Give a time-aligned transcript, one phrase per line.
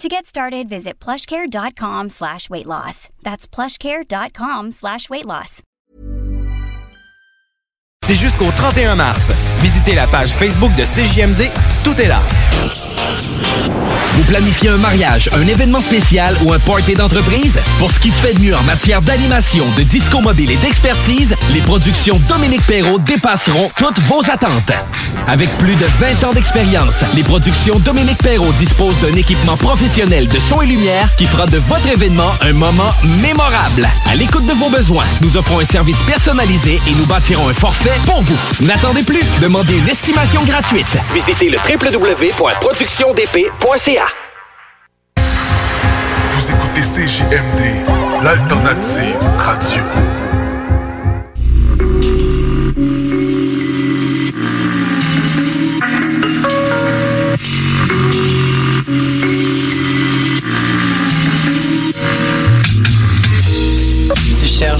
[0.00, 3.10] To get started, visit plushcare.com slash weight loss.
[3.22, 5.60] That's plushcare.com slash weight loss.
[8.02, 9.30] C'est jusqu'au 31 mars.
[9.60, 11.50] Visitez la page Facebook de CJMD.
[11.84, 12.20] Tout est là.
[14.14, 17.58] Vous planifiez un mariage, un événement spécial ou un party d'entreprise?
[17.78, 21.34] Pour ce qui se fait de mieux en matière d'animation, de disco mobile et d'expertise,
[21.54, 24.72] les productions Dominique Perrault dépasseront toutes vos attentes.
[25.26, 30.38] Avec plus de 20 ans d'expérience, les productions Dominique Perrault disposent d'un équipement professionnel de
[30.38, 33.88] son et lumière qui fera de votre événement un moment mémorable.
[34.10, 37.98] À l'écoute de vos besoins, nous offrons un service personnalisé et nous bâtirons un forfait
[38.04, 38.66] pour vous.
[38.66, 40.98] N'attendez plus, demandez une estimation gratuite.
[41.14, 44.06] Visitez le www.productiondp.ca.
[46.28, 47.60] Vous écoutez CJMD,
[48.24, 49.82] l'alternative radio.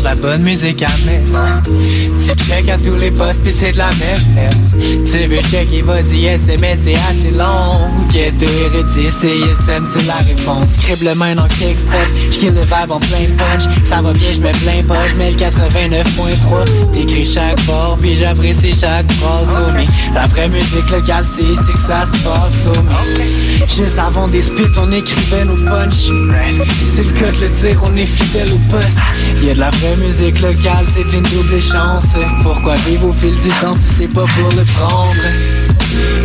[0.03, 1.63] La bonne musique à mettre.
[1.65, 5.05] Tu check à tous les postes pis c'est de la merde.
[5.05, 7.79] Tu veux checker, vas-y, SMS c'est assez long.
[8.11, 10.71] Ghetto érudit, CSM c'est la réponse.
[10.79, 14.53] Scribe le main dans Kickstrap, j'kill le vibe en plein punch Ça va bien, j'mets
[14.53, 20.27] plein pas, j'mets le 89.3 T'écris chaque bord, puis j'apprécie chaque phrase oh, mais La
[20.29, 22.79] vraie musique locale, c'est ici que ça se passe oh,
[23.19, 26.11] mais Juste avant des spits, on écrivait nos punch
[26.95, 28.99] C'est le cas de le dire, on est fidèle au poste.
[29.43, 32.17] Y'a de la vraie musique locale, c'est une double chance.
[32.43, 35.15] Pourquoi vivre au fil du temps si c'est pas pour le prendre?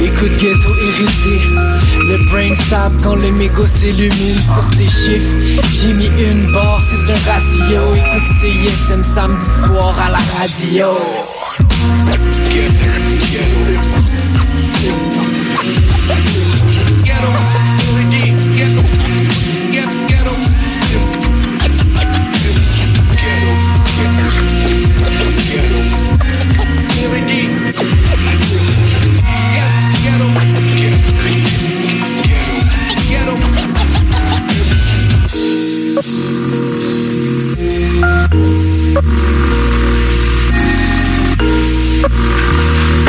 [0.04, 1.54] Écoute ghetto érudit.
[2.08, 5.62] Le brain stab quand les mégots s'illuminent sur tes chiffres.
[5.82, 7.96] J'ai mis une barre, c'est un ratio.
[7.96, 10.88] Écoute CISM samedi soir à la radio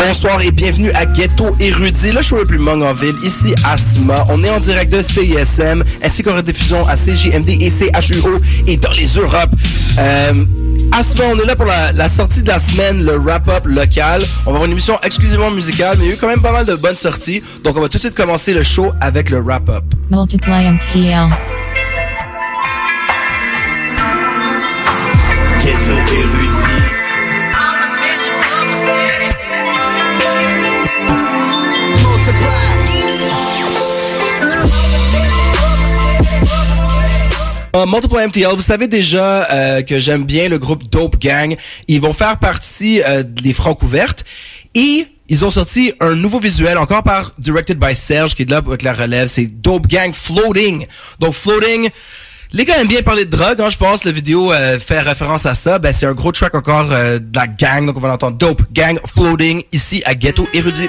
[0.08, 4.24] Bonsoir et bienvenue à Ghetto Érudit, le show le plus mong en ville, ici Asma.
[4.28, 8.92] On est en direct de CISM, ainsi qu'en rediffusion à CJMD et CHUO et dans
[8.92, 9.50] les Europes.
[9.98, 10.44] Euh,
[10.92, 14.22] Asma, on est là pour la, sortie de la semaine, le wrap-up local.
[14.42, 16.52] On va avoir une émission exclusivement musicale, mais il y a eu quand même pas
[16.52, 17.42] mal de bonnes sorties.
[17.64, 19.82] Donc on va tout de suite commencer le show avec le wrap-up.
[37.76, 41.56] Euh, Multiple MTL, vous savez déjà euh, que j'aime bien le groupe Dope Gang.
[41.88, 44.24] Ils vont faire partie euh, des Francs ouvertes
[44.74, 48.58] et ils ont sorti un nouveau visuel encore par Directed by Serge qui est là
[48.58, 49.28] avec la relève.
[49.28, 50.86] C'est Dope Gang Floating.
[51.20, 51.90] Donc Floating.
[52.52, 54.04] Les gars aiment bien parler de drogue, hein, je pense.
[54.04, 55.78] La vidéo euh, fait référence à ça.
[55.78, 57.84] Ben, c'est un gros track encore euh, de la gang.
[57.84, 58.38] Donc, on va l'entendre.
[58.38, 60.88] Dope Gang Floating ici à Ghetto Érudit.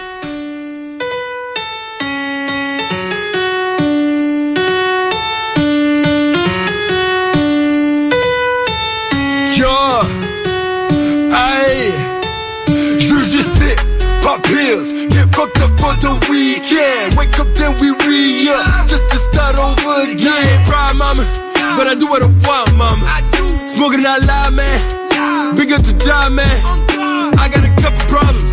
[14.48, 17.16] Pills, get fucked up for the weekend.
[17.20, 20.48] Wake up then we re up, just to start over again.
[20.66, 21.24] Proud mama,
[21.76, 23.06] but I do what I want, mama.
[23.76, 25.56] Smoking out loud, man.
[25.56, 26.58] Big up the job, man.
[27.38, 28.52] I got a couple problems,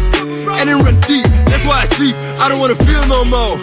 [0.59, 1.27] and it run deep.
[1.49, 2.17] That's why I sleep.
[2.43, 3.55] I don't wanna feel no more.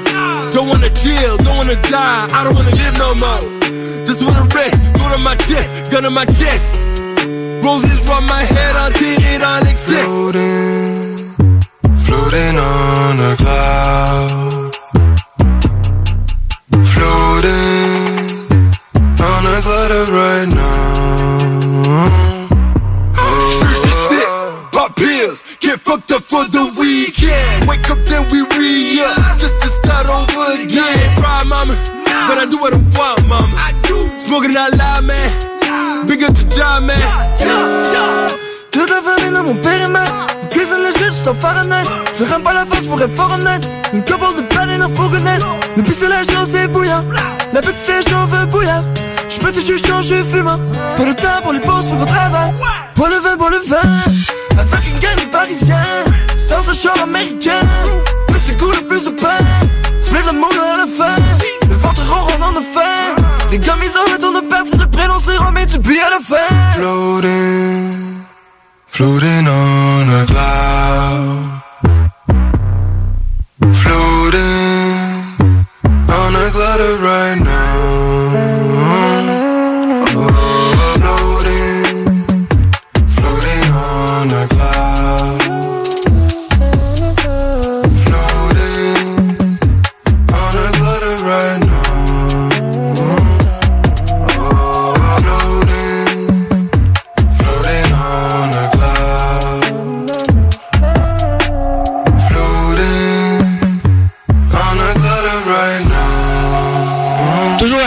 [0.51, 2.28] Don't wanna chill, don't wanna die.
[2.31, 3.42] I don't wanna live no more.
[4.06, 6.80] Just wanna rest, gun on my chest, gun on my chest.
[7.63, 10.81] Roses run my head, I did it on exit.
[12.31, 14.74] Floating, on a cloud.
[16.94, 17.92] Floating
[19.19, 22.07] on a cloud right now.
[23.18, 24.69] Oh.
[24.72, 27.68] Pop pills, get fucked up for the weekend.
[27.68, 31.18] Wake up, then we re-up, just to start over again.
[31.19, 31.75] Cry, mama,
[32.30, 33.54] but I do what I want, mama.
[33.57, 34.07] I do.
[34.19, 36.07] Smoking out loud, man.
[36.07, 36.98] Big up to John, man.
[38.72, 41.88] Toute la famille dans mon périmètre On cuisine les juges, j'suis en Fahrenheit
[42.18, 44.90] Je rampe pas la face pour être fort honnête Une couple de panne et nos
[44.90, 47.04] fourgonnettes Le pistolet chaud c'est bouillant.
[47.54, 48.84] La petite c'est chaud veut bouillant.
[49.28, 50.60] J'suis petit, j'suis chaud, j'suis fumant
[50.98, 52.54] Pas le temps pour les pauses, faut qu'on travaille
[52.96, 53.78] Bois le vin, bois le vin.
[54.52, 55.75] Avec une gang de parisiens.
[56.50, 57.62] Dans un show américain.
[58.28, 59.40] Plus c'est cool, plus de pain
[60.00, 61.16] Split le monde à la fin.
[61.69, 64.80] Le ventre rond, on en a faim Les gars, ils le temps de perdre C'est
[64.80, 66.78] le prénom, c'est Romain, tu puis à la fin.
[66.78, 68.12] Floating,
[68.92, 71.64] floating on a cloud.
[73.82, 75.16] Floating
[76.10, 77.41] on a cloud right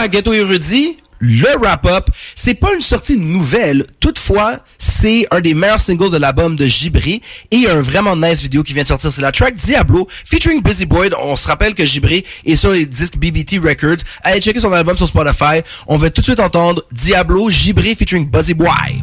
[0.05, 3.87] à Ghetto Érudit, le wrap-up, c'est pas une sortie nouvelle.
[3.99, 8.61] Toutefois, c'est un des meilleurs singles de l'album de Gibri et un vraiment nice vidéo
[8.61, 9.11] qui vient de sortir.
[9.11, 11.09] C'est la track Diablo featuring Busy Boy.
[11.19, 14.03] On se rappelle que Gibri est sur les disques BBT Records.
[14.21, 15.63] Allez checker son album sur Spotify.
[15.87, 19.01] On va tout de suite entendre Diablo Gibri featuring Busy Boy.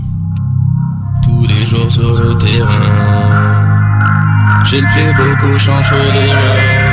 [1.25, 3.73] Tous les jours sur le terrain,
[4.67, 6.93] j'ai le beaucoup entre les mains.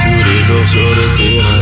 [0.00, 1.59] Tous les jours sur le terrain,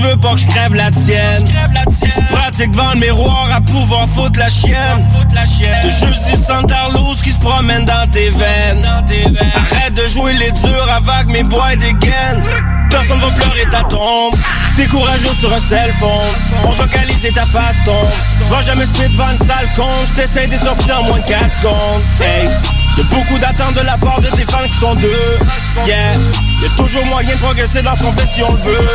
[0.00, 1.44] tu veux pas que je crève la tienne?
[1.44, 5.04] Tu pratiques devant le miroir à pouvoir foutre la chienne.
[5.30, 8.84] De juste des Santarlos qui se promènent dans tes veines.
[8.84, 12.42] Arrête de jouer les durs avec mes bois et des gaines.
[12.90, 14.34] Personne va pleurer ta tombe.
[14.76, 16.64] T'es courageux sur un cell phone.
[16.64, 18.08] On localise et ta face tombe.
[18.42, 19.88] Tu vas jamais split devant une sale con.
[20.16, 22.79] T'essayes de sortir en moins de 4 secondes.
[23.00, 25.38] Y'a beaucoup d'attentes de la part de tes fans qui sont deux.
[25.86, 26.16] Yeah.
[26.62, 28.88] Y'a toujours moyen de progresser dans ce qu'on fait si on le veut.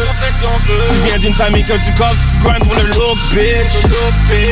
[0.91, 3.73] Tu viens d'une famille que tu causes, tu grind pour le look, bitch.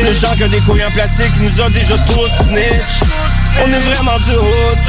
[0.03, 3.03] Le genre que des couilles en plastique nous a déjà tous snitch.
[3.63, 4.79] On est vraiment du hood.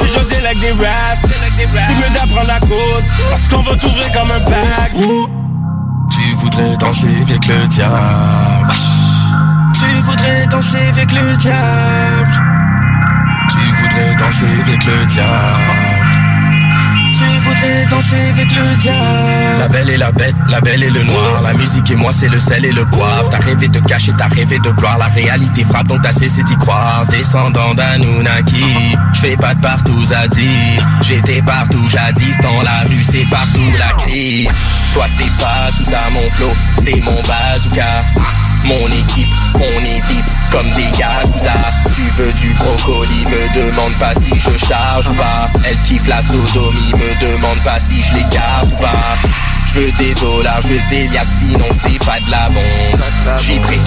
[0.00, 1.26] Déjà délègue des raps.
[1.56, 3.04] C'est mieux d'apprendre la côte.
[3.28, 4.92] Parce qu'on va t'ouvrir comme un bac.
[6.12, 8.72] Tu voudrais danser avec le diable.
[9.74, 12.55] Tu voudrais danser avec le diable.
[14.18, 15.95] Danser avec le diable.
[17.66, 19.58] Voudrais danser avec le diable.
[19.58, 21.42] La belle et la bête, la belle et le noir.
[21.42, 23.28] La musique et moi, c'est le sel et le poivre.
[23.28, 24.98] T'as rêvé de cacher, t'as rêvé de gloire.
[24.98, 27.06] La réalité frappe, donc t'as cessé d'y croire.
[27.10, 30.46] Descendant d'Anunnaki, je fais pas de partout à 10.
[31.02, 34.48] J'étais partout jadis, dans la rue, c'est partout la crise.
[34.92, 36.52] Toi, t'es pas sous ça, mon flow,
[36.82, 37.84] c'est mon bazooka.
[38.64, 41.52] Mon équipe, on est deep comme des yakuza.
[41.94, 45.48] Tu veux du brocoli, me demande pas si je charge ou pas.
[45.68, 49.16] Elle kiffe la sodomie, me demande pas si je les garde ou pas.
[49.68, 53.38] Je veux des dollars, je veux des liasses, sinon c'est pas de la bombe.
[53.40, 53.80] J'y prie.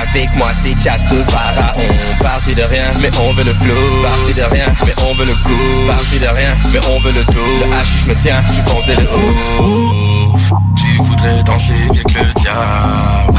[0.00, 1.88] Avec moi c'est casse de pharaon.
[2.22, 4.02] Parti de rien mais on veut le flow.
[4.02, 7.24] Parti de rien mais on veut le coup Parti de rien mais on veut le
[7.24, 10.36] tout Le hachis me tient, tu fonces dès le haut.
[10.76, 13.38] Tu voudrais danser avec le diable.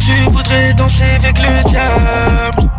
[0.00, 2.70] Tu voudrais danser avec le diable.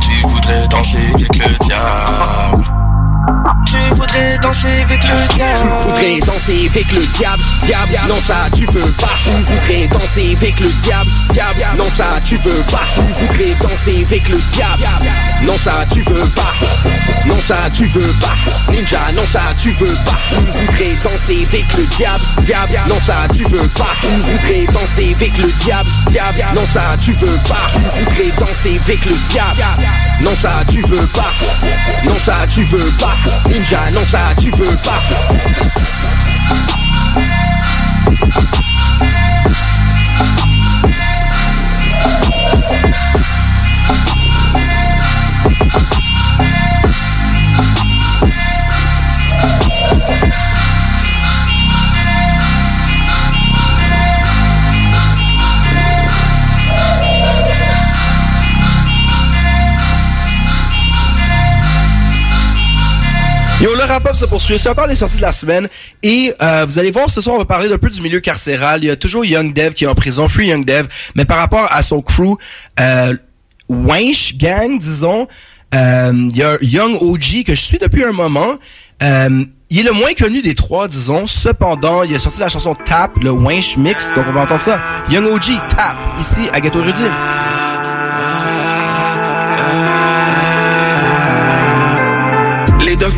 [0.00, 2.79] Tu voudrais danser avec le diable
[3.66, 5.60] tu voudrais danser avec le diable.
[5.60, 9.10] Tu voudrais danser avec le diable, diable, non ça tu veux pas.
[9.22, 12.82] Tu voudrais danser avec le diable, diable, non ça tu veux pas.
[12.94, 14.88] Tu voudrais danser avec le diable,
[15.44, 16.50] non ça tu veux pas.
[17.26, 18.34] Non ça tu veux pas.
[18.72, 20.18] Ninja, non ça tu veux pas.
[20.28, 23.90] Tu voudrais danser avec le diable, diable, non ça tu veux pas.
[24.00, 27.66] Tu voudrais danser avec le diable, diable, non ça tu veux pas.
[27.68, 29.64] Tu voudrais danser avec le diable,
[30.22, 31.30] non ça tu veux pas.
[32.04, 33.09] Non ça tu veux pas
[33.48, 34.98] Ninja, non ça tu veux pas
[63.90, 64.58] wrap-up se poursuit.
[64.58, 65.68] C'est encore les sorties de la semaine.
[66.02, 68.82] Et euh, vous allez voir, ce soir, on va parler d'un peu du milieu carcéral.
[68.82, 70.86] Il y a toujours Young Dev qui est en prison, Free Young Dev.
[71.14, 72.36] Mais par rapport à son crew,
[72.78, 73.14] euh,
[73.68, 75.28] Wench Gang, disons,
[75.74, 78.54] euh, il y a Young OG que je suis depuis un moment.
[79.02, 81.26] Euh, il est le moins connu des trois, disons.
[81.26, 84.12] Cependant, il a sorti la chanson Tap, le Wench Mix.
[84.14, 84.80] Donc on va entendre ça.
[85.10, 87.04] Young OG, Tap, ici à Ghetto Rudy.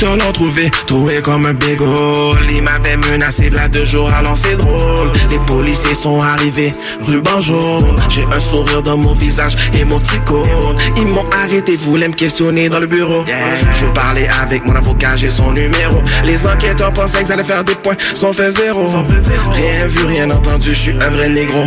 [0.03, 2.35] Les docteurs l'ont trouvé, trouvé comme un bégo.
[2.51, 5.13] Il m'avait menacé là deux jours, alors c'est drôle.
[5.31, 6.73] Les policiers sont arrivés,
[7.07, 7.95] ruban jaune.
[8.09, 10.49] J'ai un sourire dans mon visage et mon ticône.
[10.97, 13.25] Ils m'ont arrêté, voulaient me questionner dans le bureau.
[13.81, 16.03] Je parlais avec mon avocat, j'ai son numéro.
[16.25, 18.85] Les enquêteurs pensaient qu'ils allaient faire des points, sont fait zéro.
[19.53, 21.63] Rien vu, rien entendu, je suis un vrai négro.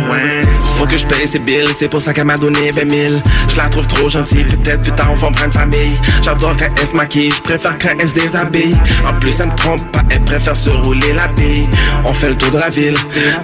[0.76, 3.22] Faut que je paye ses billes, c'est pour ça qu'elle m'a donné 20 000.
[3.48, 5.98] Je la trouve trop gentille, peut-être plus tard on va me prendre famille.
[6.20, 9.92] J'adore quand elle se maquille, je préfère quand elle se En plus, elle me trompe
[9.92, 11.68] pas, elle préfère se rouler la bille.
[12.04, 12.96] On fait le tour de la ville,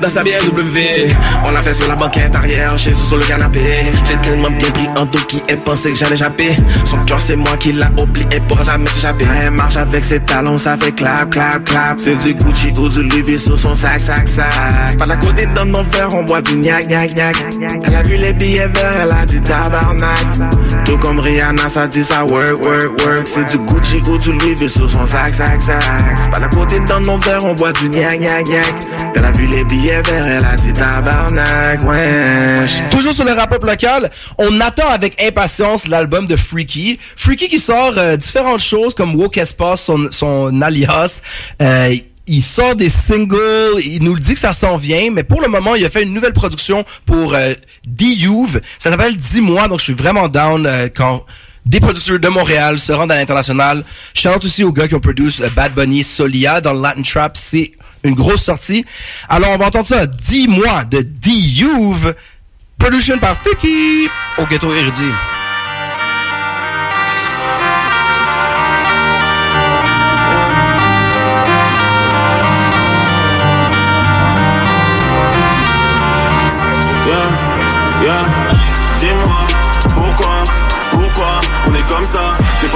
[0.03, 1.15] dans sa BMW.
[1.45, 3.61] On l'a fait sur la banquette arrière, chez sur le canapé.
[4.09, 6.57] J'ai tellement bien pris en dos qui elle pensait que j'allais japper.
[6.85, 9.25] Son cœur, c'est moi qui l'a oublié pour jamais s'échapper.
[9.41, 11.99] Elle marche avec ses talons, ça fait clap, clap, clap.
[11.99, 14.99] C'est du Gucci ou du Louis sur son sac, sac, sac.
[14.99, 17.37] Par la côté dans mon verre, on boit du gnac, gnac, gnac.
[17.85, 20.85] Elle a vu les billets verts, elle a dit tabarnak.
[20.85, 23.27] Tout comme Rihanna, ça dit ça work, work, work.
[23.27, 24.57] C'est du Gucci ou du Louis
[31.85, 32.91] on.
[32.91, 36.99] Toujours sur le rap-up local, on attend avec impatience l'album de Freaky.
[37.17, 41.21] Freaky qui sort euh, différentes choses comme Woke Espace, son, alias.
[41.61, 41.95] Euh,
[42.27, 45.49] il sort des singles, il nous le dit que ça s'en vient, mais pour le
[45.49, 47.53] moment, il a fait une nouvelle production pour euh.
[48.79, 51.25] Ça s'appelle 10 mois, donc je suis vraiment down euh, quand
[51.65, 53.85] des producteurs de Montréal se rendent à l'international.
[54.15, 57.37] Shout aussi aux gars qui ont produit Bad Bunny, Solia dans le Latin Trap.
[57.37, 57.73] C'est
[58.05, 58.85] une grosse sortie.
[59.29, 60.07] Alors, on va entendre ça.
[60.07, 62.15] 10 mois de D-Youve.
[62.79, 65.13] Production par Freaky au Ghetto Érudit.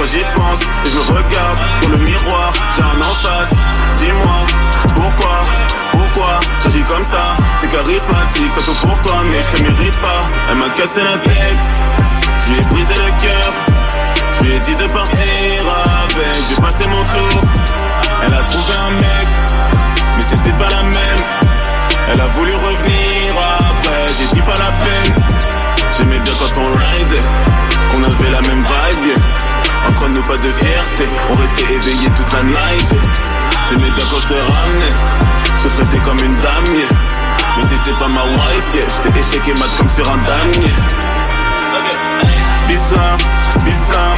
[0.05, 3.49] J'y pense et je me regarde dans le miroir, j'ai un en face.
[3.97, 4.39] Dis-moi,
[4.95, 5.39] pourquoi,
[5.91, 7.35] pourquoi j'agis comme ça?
[7.61, 10.29] T'es charismatique, t'as tout pour toi, mais je te mérite pas.
[10.49, 11.65] Elle m'a cassé la tête,
[12.45, 13.51] je lui ai brisé le cœur.
[14.33, 15.63] Je lui ai dit de partir
[16.03, 17.41] avec, j'ai passé mon tour.
[18.23, 19.29] Elle a trouvé un mec,
[20.15, 21.23] mais c'était pas la même.
[22.11, 25.23] Elle a voulu revenir après, j'ai dit pas la peine.
[25.97, 27.21] J'aimais bien quand on ride,
[27.91, 29.17] qu'on avait la même vibe.
[29.87, 32.95] Entre nous pas de fierté, on restait éveillé toute la night.
[33.69, 36.65] T'aimais bien quand je te ramenais, se traiter comme une dame.
[37.57, 38.83] Mais t'étais pas ma wife, yeah.
[38.89, 40.53] j'étais échec et mat comme sur un dame.
[40.61, 41.06] yeah.
[42.77, 43.17] Bizarre,
[43.65, 44.15] bizarre,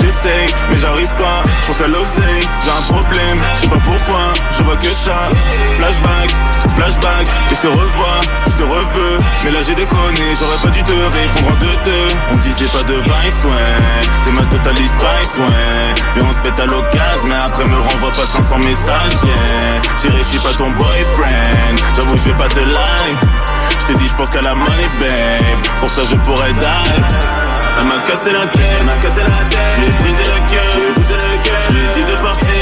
[0.00, 1.42] j'essaye, mais j'arrive pas.
[1.62, 5.30] Je pense qu'à l'oseille, j'ai un problème, je sais pas pourquoi, je vois que ça.
[5.78, 6.30] Flashback,
[6.76, 9.18] flashback, et je te revois, je te reveux.
[9.44, 12.08] Mais là j'ai déconné, j'aurais pas dû te répondre en deux deux.
[12.32, 14.04] On disait pas de vice, ouais.
[14.26, 16.20] T'es ma totalise spice, ouais.
[16.20, 19.80] Et on se pète à l'occasion, mais après me renvoie pas 500 messages, yeah.
[20.00, 23.16] Chérie, je pas ton boyfriend, j'avoue je vais pas te lie.
[23.82, 25.58] Je t'ai dit, je pense qu'à la money, babe.
[25.80, 26.86] Pour ça, je pourrais die.
[27.80, 29.74] Elle m'a cassé la tête, elle m'a cassé la tête.
[29.74, 31.58] Je lui ai brisé le cœur, je lui ai brisé le cœur.
[31.66, 32.54] Je lui ai dit de partir,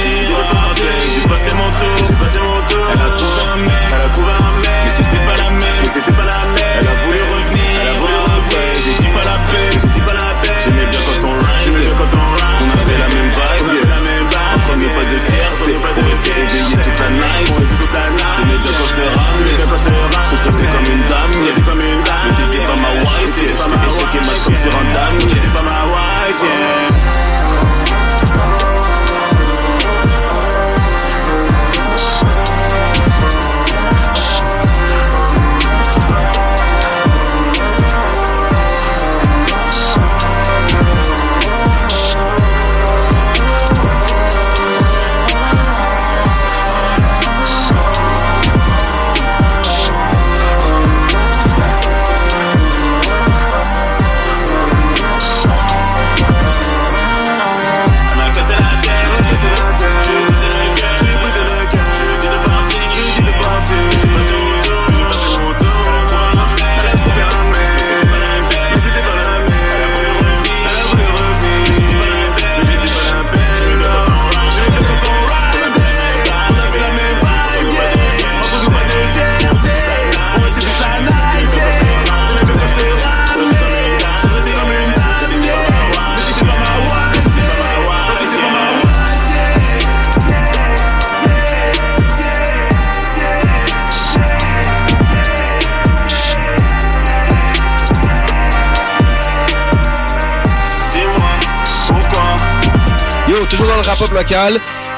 [0.64, 0.96] avec.
[1.12, 2.84] J'ai passé mon tour, j'ai passé mon tour.
[2.88, 4.80] Elle a trouvé un mec, elle a trouvé un mec.
[4.80, 6.80] Mais c'était pas la même, mais c'était pas la même.
[6.80, 8.80] Elle a voulu revenir, elle a voulu revenir.
[8.80, 10.56] J'ai dit pas la peine, j'ai dit pas la peine.
[10.64, 12.64] J'aimais bien quand on ride, j'aimais bien quand on ride.
[12.64, 14.56] On avait la même vibe, yeah.
[14.56, 17.52] Entre nous pas de fierté, on restait éveillé toute la night.
[26.42, 26.79] Ma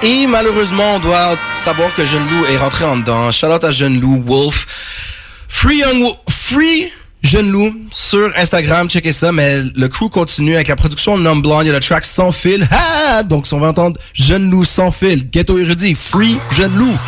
[0.03, 3.33] Et malheureusement, on doit savoir que Jeune Loup est rentré en dedans.
[3.33, 4.67] Shout out à Jeune Loup, Wolf.
[5.49, 6.91] Free Young Wo- Free
[7.23, 11.62] Jeune Loup sur Instagram, checkez ça, mais le crew continue avec la production Non Blonde,
[11.65, 12.69] il y a le track Sans Fil.
[13.27, 16.99] Donc, si on va entendre Jeune Loup Sans Fil, Ghetto Érudit, Free Jeune Loup.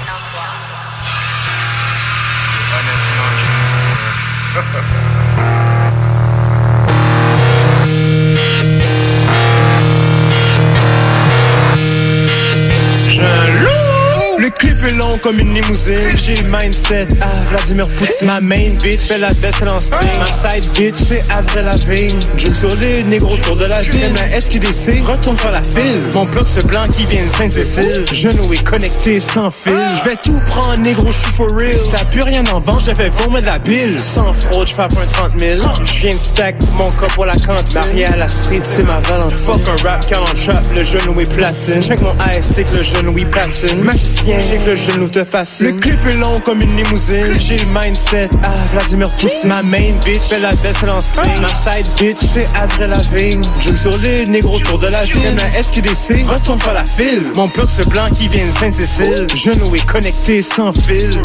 [15.25, 16.11] Comme une limousine.
[16.23, 18.27] J'ai le mindset à Vladimir Poutine.
[18.27, 20.11] Ma main bitch fait la baisse en string.
[20.19, 22.21] Ma side bitch c'est Avril Lavigne.
[22.37, 24.13] Joue sur les négros autour de la ville.
[24.15, 26.03] La SQDC retourne faire la file.
[26.13, 28.05] Mon bloc ce blanc qui vient de Sainte-Cécile.
[28.13, 29.73] Genou est connecté sans fil.
[30.05, 31.73] Je vais tout prendre négro, je suis for real.
[31.73, 33.99] Si t'as plus rien en vente, je fais vomir de la bille.
[33.99, 35.63] Sans fraude, je fais un 30 000.
[35.87, 37.81] Je de stack mon cop pour la cantine.
[37.81, 39.39] Marie à la street, c'est ma Valentine.
[39.39, 41.83] Fuck un rap, car en trap, le genou est platine.
[41.83, 43.83] Check mon AST, le genou est platine.
[43.83, 45.67] Magicien, j'ai le genou te fascine.
[45.67, 47.35] Le clip est long comme une limousine.
[47.39, 49.49] J'ai le mindset à Vladimir Poutine.
[49.49, 51.41] Ma main bitch fait la baisse en string.
[51.41, 53.43] Ma side bitch, c'est Avril Lavigne.
[53.61, 55.37] Joue sur les négros autour de la ville.
[55.37, 57.31] La SQDC retourne faire la file.
[57.37, 59.27] Mon bloc ce blanc qui vient de Sainte-Cécile.
[59.35, 61.23] Genou est connecté sans fil.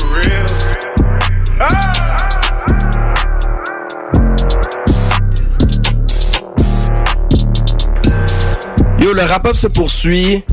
[9.14, 10.44] Le rap-up se poursuit.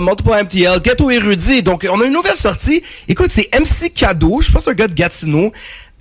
[0.00, 1.62] Multiple MTL, Ghetto Érudit.
[1.62, 2.82] Donc, on a une nouvelle sortie.
[3.08, 4.40] Écoute, c'est MC Cadeau.
[4.40, 5.52] Je pense un gars de Gatineau.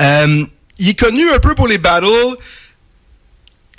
[0.01, 0.45] Euh,
[0.77, 2.07] il est connu un peu pour les battles.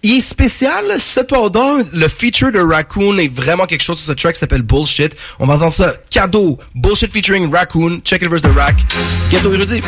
[0.02, 4.34] Il est spécial, cependant, le feature de Raccoon est vraiment quelque chose sur ce track
[4.34, 5.16] qui s'appelle Bullshit.
[5.38, 5.94] On va entendre ça.
[6.10, 8.02] Cadeau, Bullshit featuring Raccoon.
[8.04, 8.76] Check it verse de Rack.
[9.30, 9.82] Ghetto Érudit.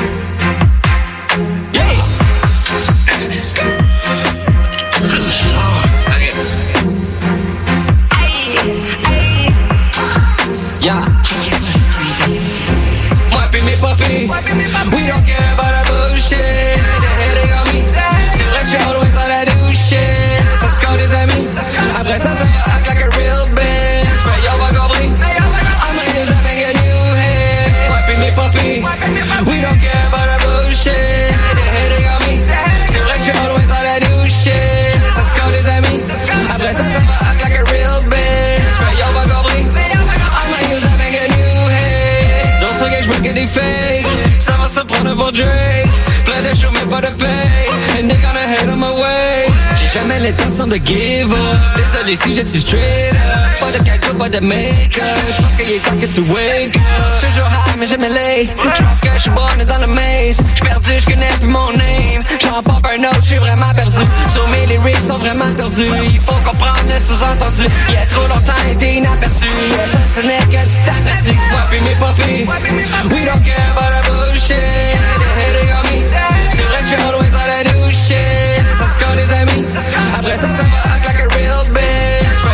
[13.81, 16.65] Moi pis mes papis, we don't care about that bullshit.
[43.47, 44.41] Game, je vois que des fakes.
[44.41, 45.89] Ça va se prendre pour Drake.
[46.25, 48.01] Plein de shows, mais pas de pay.
[48.01, 48.91] And they gonna hate on my
[49.97, 50.03] ways.
[50.03, 51.59] J'ai jamais l'intention de give up.
[51.77, 53.61] Désolé si je suis straight up.
[53.61, 55.03] Pas de cadeau, pas de make-up.
[55.37, 57.21] Je pense qu'il est temps que tu wake up.
[57.21, 58.55] Toujours high, mais jamais late.
[58.57, 60.39] Je pense que je suis bonne dans le maze.
[60.55, 62.21] Je perdu, je connais plus mon name.
[62.43, 64.03] J'en pop un autre, je suis vraiment perdu.
[64.33, 65.87] Sur mes lyrics sont vraiment tordus.
[66.05, 67.65] Il faut comprendre le sous-entendu.
[67.89, 69.47] Il y a trop longtemps été inaperçu.
[69.47, 71.39] Yeah, ça, ce n'est que tu t'aperçus.
[71.51, 72.47] Moi pis mes papis.
[73.11, 74.59] We don't care about the bullshit.
[74.59, 76.07] The hating on me.
[76.55, 78.56] C'est vrai que je suis always on that new shit.
[79.33, 79.67] Amis.
[80.19, 82.41] Après ça, ça va act like real bitch.
[82.45, 82.51] Va.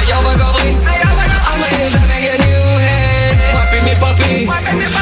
[1.49, 1.69] I'm a
[2.39, 3.37] new hit.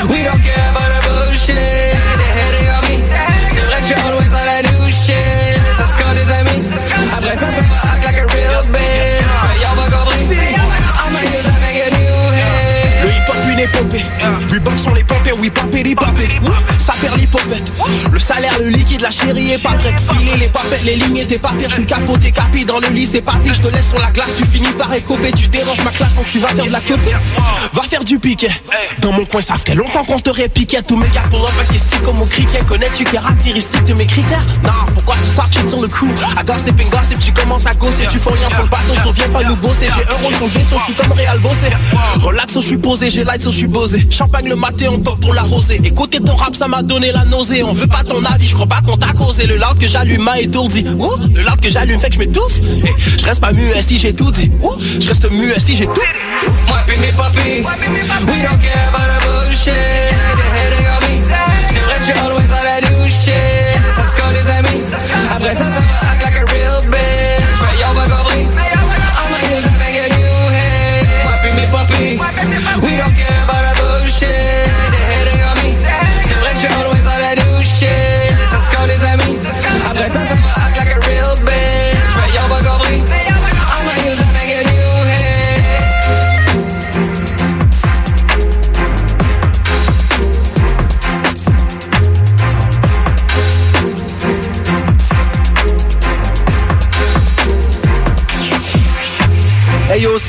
[0.09, 1.57] We don't care about the bullshit.
[1.57, 2.97] The hating on me.
[3.53, 4.83] C'est vrai que je always on that new.
[5.77, 5.95] Ça se
[6.33, 6.63] amis.
[7.17, 9.25] Après ça, ça va act like real bitch.
[9.25, 9.51] Va.
[9.63, 9.81] I'm.
[13.03, 14.05] Le hip-hop une épopée
[14.51, 16.29] Reebok sont les pompés, oui papé les papés
[16.79, 17.73] Ça perd l'hypopète.
[18.13, 20.01] Le salaire, le liquide, la chérie est pas prête.
[20.01, 21.69] Filer les papettes, les lignes étaient pas pires.
[21.69, 24.31] Je suis capoté, capi dans le lit, c'est papy Je te laisse sur la glace,
[24.37, 25.33] tu finis par écoper.
[25.33, 27.11] Tu déranges ma classe, donc tu vas faire de la copie
[27.73, 28.51] Va faire du piquet.
[29.01, 30.83] Dans mon coin, ça fait longtemps qu'on te répiquait.
[30.83, 32.65] Tous mes gars pour up ici comme au cricket.
[32.67, 34.45] Connais-tu caractéristiques de mes critères?
[34.65, 36.11] Non, pourquoi tu shit sur le coup?
[36.37, 38.05] À gossip and gossip, tu commences à gosser.
[38.11, 39.87] Tu fais rien sur le bateau, so viens pas nous bosser.
[39.87, 41.39] J'ai un rôle sur le vaisseau, je suis comme Real
[42.21, 45.33] Relax, je suis posé, j'ai light, je suis posé Champagne le matin, on pop pour
[45.33, 47.63] l'arroser Écouter ton rap, ça m'a donné la nausée.
[47.63, 49.47] On veut pas ton avis, je crois pas qu'on t'a causé.
[49.47, 52.59] Le loud que j'allume m'a étourdi Ouh, Le loud que j'allume fait que je m'étouffe.
[52.59, 55.87] Et je reste pas muet si j'ai tout dit Ouh, Je reste muet si j'ai
[55.87, 55.93] tout.
[55.95, 56.05] We
[58.43, 59.73] don't care about bullshit.
[64.61, 64.69] Me.
[65.33, 65.61] Always
[66.21, 66.81] like a real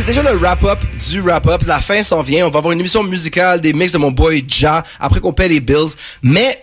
[0.01, 0.79] c'est déjà le wrap-up
[1.11, 1.61] du wrap-up.
[1.67, 2.47] La fin s'en vient.
[2.47, 5.47] On va avoir une émission musicale, des mix de mon boy Ja, après qu'on paie
[5.47, 5.93] les bills.
[6.23, 6.59] Mais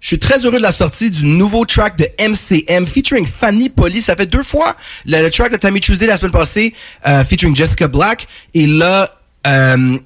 [0.00, 4.02] je suis très heureux de la sortie du nouveau track de MCM featuring Fanny Polly.
[4.02, 4.74] Ça fait deux fois
[5.06, 6.74] le, le track de Tammy Tuesday la semaine passée
[7.06, 8.26] euh, featuring Jessica Black.
[8.52, 9.16] Et là,
[9.46, 9.98] euh,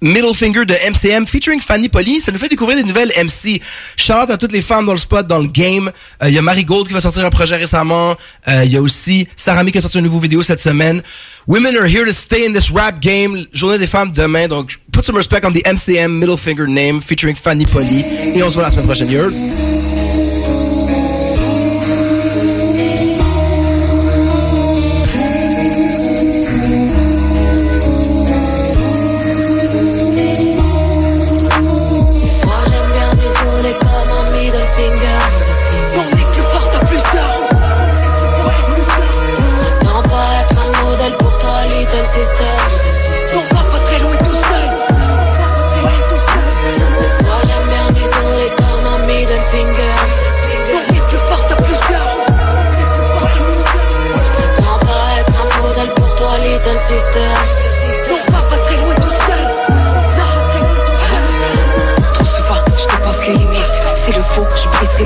[0.00, 2.20] Middle Finger de MCM featuring Fanny Polly.
[2.20, 3.60] Ça nous fait découvrir des nouvelles MC.
[3.96, 5.90] Shout out à toutes les femmes dans le spot, dans le game.
[6.22, 8.16] Euh, Il y a Marie Gold qui va sortir un projet récemment.
[8.48, 11.02] Euh, Il y a aussi Sarah qui a sorti une nouvelle vidéo cette semaine.
[11.46, 13.46] Women are here to stay in this rap game.
[13.52, 14.48] Journée des femmes demain.
[14.48, 18.04] Donc, put some respect on the MCM Middle Finger name featuring Fanny Polly.
[18.34, 19.10] Et on se voit la semaine prochaine.
[19.10, 20.09] Yo.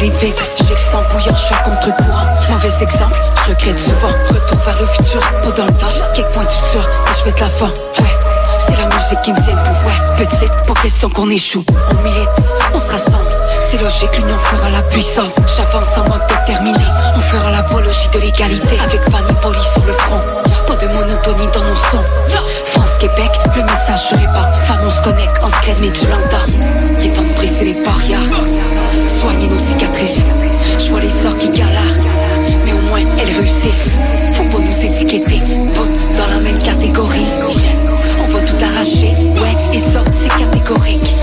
[0.05, 2.27] J'ai le sang bouillant, je suis à contre-courant.
[2.51, 4.13] Mauvais exemple, je regrette souvent.
[4.29, 5.87] Retour vers le futur, pas dans le temps.
[6.15, 7.73] Quelques points tu tires, et je vais de l'avant.
[7.99, 8.17] Ouais,
[8.59, 9.89] c'est la musique qui me tient debout.
[9.89, 11.65] Ouais, petite, pas question qu'on échoue.
[11.91, 12.29] On milite,
[12.75, 13.31] on se rassemble.
[13.71, 15.37] C'est logique, l'union fera la puissance.
[15.57, 16.85] J'avance en mode déterminé.
[17.17, 18.79] On fera l'apologie de l'égalité.
[18.85, 20.21] Avec Fanny Poli sur le front.
[20.67, 22.05] Pas de monotonie dans nos sons.
[22.73, 24.49] France, Québec, le message se répand.
[24.67, 26.45] Femme, on se connecte, on se crée, mais tu l'entends.
[27.01, 28.21] Il est temps de briser les barrières.
[29.25, 30.31] Soigner nos cicatrices.
[30.79, 31.99] Je vois les sorts qui galèrent.
[32.67, 33.97] Mais au moins, elles réussissent.
[34.35, 35.41] Faut pas nous étiqueter.
[35.75, 37.25] Toutes dans la même catégorie.
[38.23, 39.13] On va tout arracher.
[39.41, 41.15] Ouais, et ça, c'est catégorique.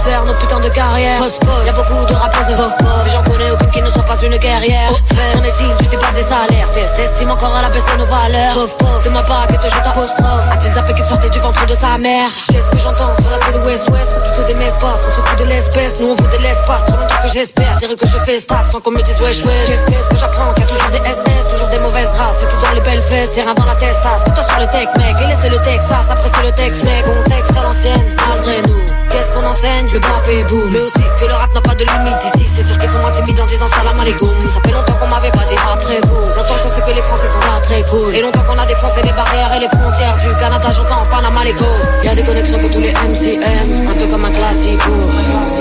[0.00, 1.20] Faire nos putains de carrière.
[1.20, 4.16] Y Y'a beaucoup de rappeuses pauvres pauvres, mais j'en connais aucune qui ne soit pas
[4.22, 4.92] une guerrière.
[5.34, 6.68] Qu'en est-il du débat des salaires?
[6.96, 8.54] T'estimes encore à la baisse nos valeurs.
[8.54, 10.44] Pauvre pauvre, de ma part que te jette apostrophe.
[10.52, 13.62] A-t-il zappé qu'il sortait du ventre de sa mère Qu'est-ce que j'entends sur la scène
[13.64, 16.84] ouest-ouest Ou plutôt des messes-passes, on se fout de l'espèce, nous on veut de l'espace.
[16.84, 19.68] Trop longtemps que j'espère, dire que je fais staff sans qu'on me dise wesh wesh.
[19.68, 20.52] Qu'est-ce qu'est-ce que j'apprends?
[20.54, 22.36] Qu'il y a toujours des SS, toujours des mauvaises races.
[22.40, 24.22] C'est tout dans les belles fesses, c'est rien dans la testasse.
[24.24, 27.04] Plutôt sur le tech mec, et laissez le Texas, après c'est le texte mec.
[27.04, 28.80] Contexte à l'ancienne, malgré nous.
[29.10, 29.89] Qu'est-ce qu'on enseigne?
[29.92, 30.70] Le bap et boum.
[30.70, 32.46] Mais aussi que le rap n'a pas de limite ici.
[32.54, 34.30] C'est sûr qu'ils sont intimides en disant salam alaikum.
[34.40, 36.22] Ça fait longtemps qu'on m'avait pas dit après vous.
[36.30, 38.14] Longtemps qu'on sait que les Français sont là très cool.
[38.14, 40.70] Et longtemps qu'on a défoncé les barrières et les frontières du Canada.
[40.70, 41.66] J'entends Panama les go.
[42.04, 43.90] Y'a des connexions que tous les MCM.
[43.90, 44.94] Un peu comme un classico.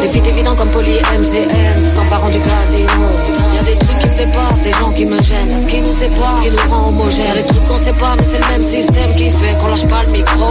[0.01, 1.89] Des feats évidents comme Poly MCM.
[1.95, 3.09] Sans parents du casino.
[3.55, 5.57] Y'a des trucs qui me dépassent, des gens qui me gênent.
[5.57, 7.25] Ce qui nous sépare, ce qui nous rend homogènes.
[7.25, 9.87] Y'a des trucs qu'on sait pas, mais c'est le même système qui fait qu'on lâche
[9.87, 10.45] pas le micro.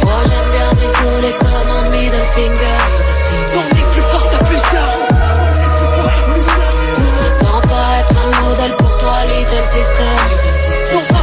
[0.00, 0.72] Moi j'aime bien
[2.32, 3.01] finger.
[9.24, 11.21] Modèle pour toi, little sister.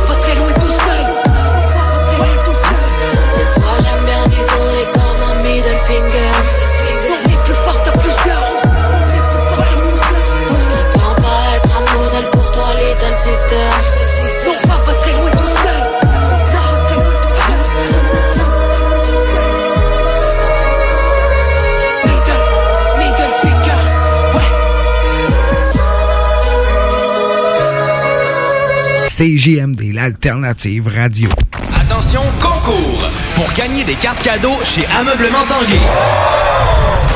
[29.20, 31.28] CJMD, l'alternative radio.
[31.76, 33.04] Attention, concours!
[33.36, 35.82] Pour gagner des cartes cadeaux chez Ameublement Tanguay.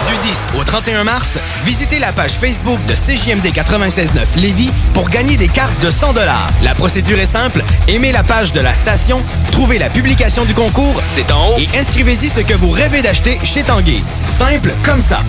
[0.09, 5.37] Du 10 au 31 mars, visitez la page Facebook de CJMD 96.9 Lévis pour gagner
[5.37, 6.13] des cartes de 100
[6.61, 7.63] La procédure est simple.
[7.87, 9.21] Aimez la page de la station,
[9.53, 13.39] trouvez la publication du concours, c'est en haut, et inscrivez-y ce que vous rêvez d'acheter
[13.45, 14.01] chez Tanguay.
[14.27, 15.21] Simple comme ça.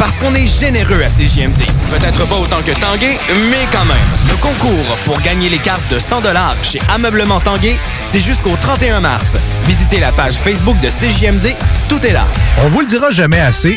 [0.00, 1.60] Parce qu'on est généreux à CJMD.
[1.90, 3.18] Peut-être pas autant que Tanguay,
[3.50, 3.98] mais quand même.
[4.30, 6.22] Le concours pour gagner les cartes de 100
[6.62, 9.36] chez Ameublement Tanguay, c'est jusqu'au 31 mars.
[9.66, 11.54] Visitez la page Facebook de CJMD
[11.90, 12.24] tout est là.
[12.62, 13.76] On vous le dira jamais assez,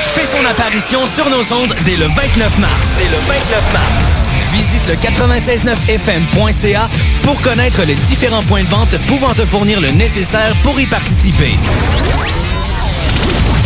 [0.00, 2.88] Fait son apparition sur nos ondes dès le 29 mars.
[2.98, 3.94] Dès le 29 mars.
[4.52, 6.88] Visite le 969fm.ca
[7.22, 11.56] pour connaître les différents points de vente pouvant te fournir le nécessaire pour y participer.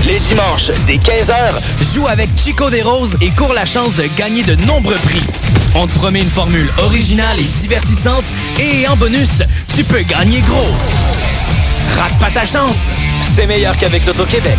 [0.07, 4.43] Les dimanches, dès 15h, joue avec Chico des Roses et cours la chance de gagner
[4.43, 5.23] de nombreux prix.
[5.75, 8.25] On te promet une formule originale et divertissante
[8.59, 9.43] et en bonus,
[9.75, 10.73] tu peux gagner gros.
[11.99, 12.77] Rate pas ta chance,
[13.23, 14.59] c'est meilleur qu'avec l'Auto-Québec.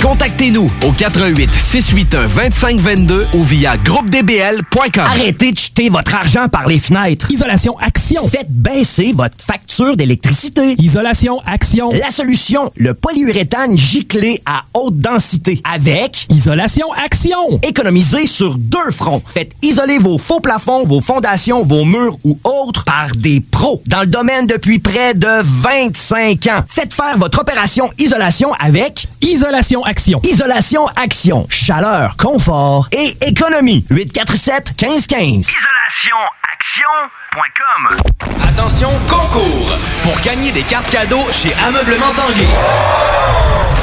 [0.00, 5.02] Contactez-nous au 88 681 2522 ou via groupedbl.com.
[5.04, 7.30] Arrêtez de jeter votre argent par les fenêtres.
[7.30, 8.26] Isolation Action.
[8.28, 10.76] Faites baisser votre facture d'électricité.
[10.78, 11.90] Isolation Action.
[11.90, 15.60] La solution, le polyuréthane giclé à haute densité.
[15.64, 17.58] Avec Isolation Action.
[17.62, 19.22] Économisez sur deux fronts.
[19.26, 24.00] Faites isoler vos faux plafonds, vos fondations, vos murs ou autres par des pros dans
[24.00, 26.64] le domaine depuis près de 25 ans.
[26.68, 30.20] Faites faire votre opération isolation avec Isolation Action.
[30.24, 31.46] Isolation Action.
[31.48, 33.84] Chaleur, confort et économie.
[33.90, 35.48] 847 1515.
[35.48, 39.70] IsolationAction.com Attention, concours!
[40.02, 42.48] Pour gagner des cartes cadeaux chez Ameublement Tanguay.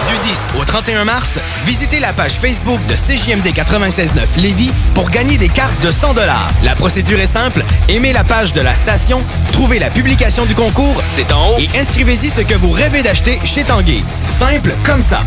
[0.09, 5.38] Du 10 au 31 mars, visitez la page Facebook de CJMD 96.9 Lévis pour gagner
[5.38, 6.15] des cartes de 100
[6.63, 7.63] La procédure est simple.
[7.88, 9.21] Aimez la page de la station,
[9.53, 13.39] trouvez la publication du concours, c'est en haut, et inscrivez-y ce que vous rêvez d'acheter
[13.45, 14.03] chez Tanguay.
[14.27, 15.21] Simple comme ça.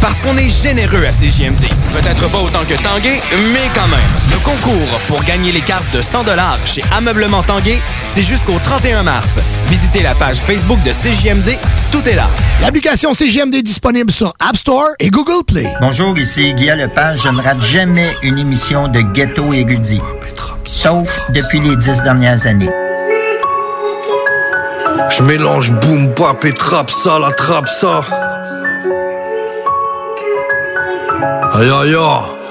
[0.00, 1.64] Parce qu'on est généreux à CJMD.
[1.92, 4.00] Peut-être pas autant que Tanguay, mais quand même.
[4.30, 6.24] Le concours pour gagner les cartes de 100
[6.66, 9.38] chez Ameublement Tanguay, c'est jusqu'au 31 mars.
[9.68, 11.56] Visitez la page Facebook de CJMD,
[11.90, 12.28] tout est là.
[12.60, 15.66] L'application CGMD est disponible sur App Store et Google Play.
[15.80, 17.20] Bonjour, ici Guy Lepage.
[17.24, 20.00] Je ne rate jamais une émission de Ghetto et Goody.
[20.64, 22.70] Sauf depuis les dix dernières années.
[25.10, 28.02] Je mélange boom bap et trap ça, la trap ça.
[31.54, 32.43] Aïe aïe aïe.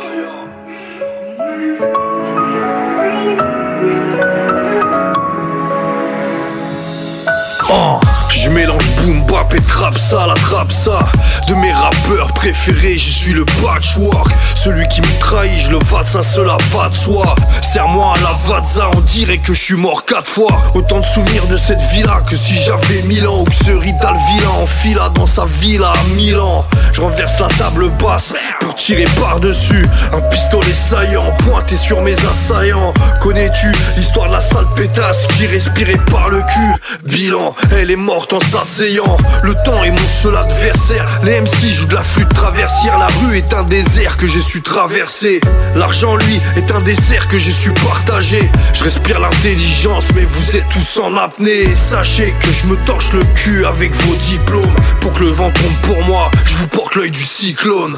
[9.04, 11.00] Mélange boom bap et trap ça, la trap ça.
[11.48, 14.32] De mes rappeurs préférés, je suis le patchwork.
[14.56, 17.36] Celui qui me trahit, je le ça cela va de soi.
[17.62, 20.62] Serre-moi à la vatza, on dirait que je suis mort quatre fois.
[20.74, 23.40] Autant de souvenirs de cette villa que si j'avais mille ans.
[23.40, 26.66] Ou que ce Ridal vilain enfila dans sa villa à Milan.
[26.94, 29.86] Je renverse la table basse pour tirer par-dessus.
[30.12, 32.94] Un pistolet saillant pointé sur mes assaillants.
[33.22, 36.74] Connais-tu l'histoire de la sale pétasse qui respirait par le cul?
[37.04, 39.13] Bilan, elle est morte en s'asseyant.
[39.44, 41.06] Le temps est mon seul adversaire.
[41.24, 42.98] Les MC jouent de la flûte traversière.
[42.98, 45.42] La rue est un désert que j'ai su traverser.
[45.76, 48.50] L'argent, lui, est un dessert que j'ai su partager.
[48.74, 51.68] Je respire l'intelligence, mais vous êtes tous en apnée.
[51.90, 54.76] Sachez que je me torche le cul avec vos diplômes.
[55.02, 57.98] Pour que le vent tombe pour moi, je vous porte l'œil du cyclone.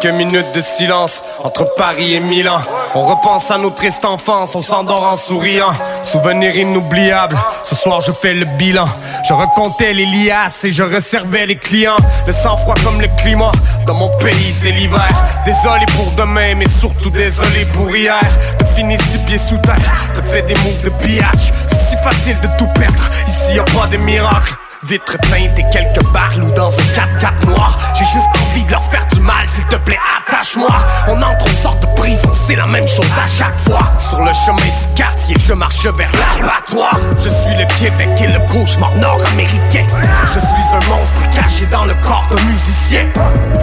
[0.00, 2.58] Quelques minutes de silence entre Paris et Milan.
[2.94, 5.72] On repense à notre triste enfance, on s'endort en souriant.
[6.02, 8.84] Souvenir inoubliable, ce soir je fais le bilan.
[9.28, 11.96] Je recomptais les liasses et je reservais les clients.
[12.26, 13.52] Le sang-froid comme le climat,
[13.86, 15.08] dans mon pays c'est l'hiver.
[15.44, 18.20] Désolé pour demain, mais surtout désolé pour hier.
[18.58, 19.76] Te finis six pieds sous terre,
[20.14, 21.52] te fais des moves de pillage.
[21.68, 24.54] C'est si facile de tout perdre, ici y a pas de miracle.
[24.82, 28.84] Vitre teinte et quelques barres ou dans un 4x4 noir J'ai juste envie de leur
[28.84, 30.70] faire du mal, s'il te plaît attache-moi.
[31.08, 33.80] On entre, on sort de prison, c'est la même chose à chaque fois.
[33.98, 36.98] Sur le chemin du quartier, je marche vers l'abattoir.
[37.18, 39.84] Je suis le Québec et le cauchemar nord-américain.
[40.26, 43.06] Je suis un monstre caché dans le corps d'un musicien.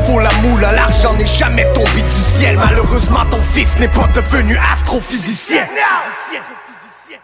[0.07, 2.57] Faut la moule, l'argent n'est jamais tombé du ciel.
[2.57, 5.65] Malheureusement ton fils n'est pas devenu astrophysicien.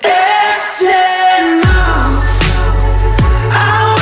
[0.06, 2.26] It's enough.
[3.56, 3.93] I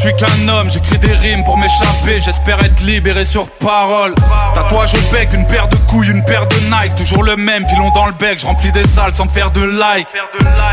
[0.00, 2.20] suis qu'un homme, j'écris des rimes pour m'échapper.
[2.20, 4.14] J'espère être libéré sur parole.
[4.54, 6.94] Tatouage au bec, une paire de couilles, une paire de Nike.
[6.96, 8.38] Toujours le même, pilon dans le bec.
[8.38, 10.08] Je remplis des salles sans faire de like.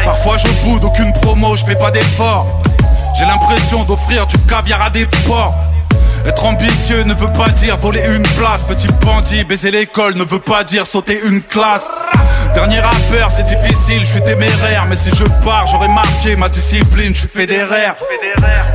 [0.06, 2.48] Parfois je boude, aucune promo, je fais pas d'effort.
[3.20, 5.56] J'ai l'impression d'offrir du caviar à des porcs.
[6.26, 8.64] Être ambitieux ne veut pas dire voler une place.
[8.64, 12.12] Petit bandit, baiser l'école ne veut pas dire sauter une classe.
[12.54, 14.86] Dernier rappeur, c'est difficile, je suis téméraire.
[14.90, 17.96] Mais si je pars, j'aurais marqué ma discipline, je suis fédéraire.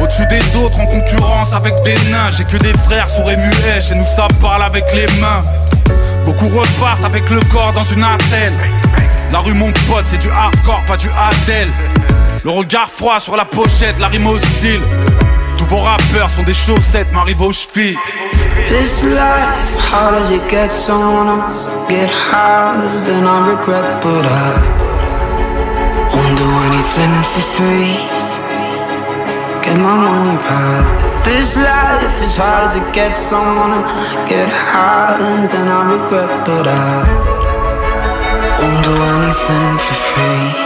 [0.01, 3.83] Au-dessus des autres, en concurrence avec des nains J'ai que des frères sourds et muets,
[3.87, 5.45] chez nous ça parle avec les mains.
[6.25, 8.55] Beaucoup repartent avec le corps dans une attelle.
[9.31, 11.69] La rue mon pote, c'est du hardcore, pas du Adèle
[12.45, 14.81] Le regard froid sur la pochette, la rime hostile
[15.63, 17.99] tous vos rappeurs sont des chaussettes, m'arrive aux chevilles.
[18.67, 21.47] This life, how does it get so wanna
[21.89, 22.75] get high?
[23.07, 24.53] Then I regret, but I
[26.13, 27.97] won't do anything for free.
[29.63, 30.85] Get my money back.
[31.25, 33.19] This life is hard as it gets.
[33.19, 33.83] so wanna
[34.27, 37.05] get high, and then I regret, but I
[38.61, 40.62] won't do anything for free.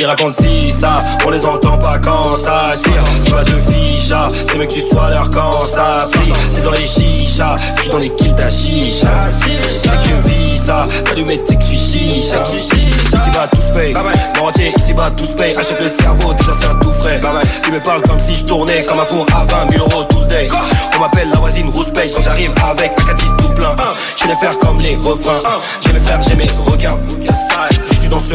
[0.00, 3.04] Ils racontent si ça, on les entend pas quand ça tire.
[3.24, 6.32] C'est pas de ficha, c'est mieux que tu sois leur quand ça prie.
[6.54, 9.08] T'es dans les chichas, je suis dans les kills ta chicha.
[9.32, 12.42] C'est que vie ça, t'as dû mettre tes chicha.
[12.54, 13.92] Ici bas tous paye,
[14.40, 15.56] entier, ici bas tous paye.
[15.56, 17.20] Achète le cerveau, des anciens tout frais.
[17.64, 20.20] Tu me parles comme si je tournais comme un four à 20 000 euros tout
[20.20, 20.48] le day.
[20.96, 23.74] On m'appelle la voisine rousse paye quand j'arrive avec un caddie tout plein.
[24.16, 25.40] Je vais faire comme les refrains.
[25.80, 26.98] J'ai mes frères, j'ai mes requins.
[27.20, 27.67] Je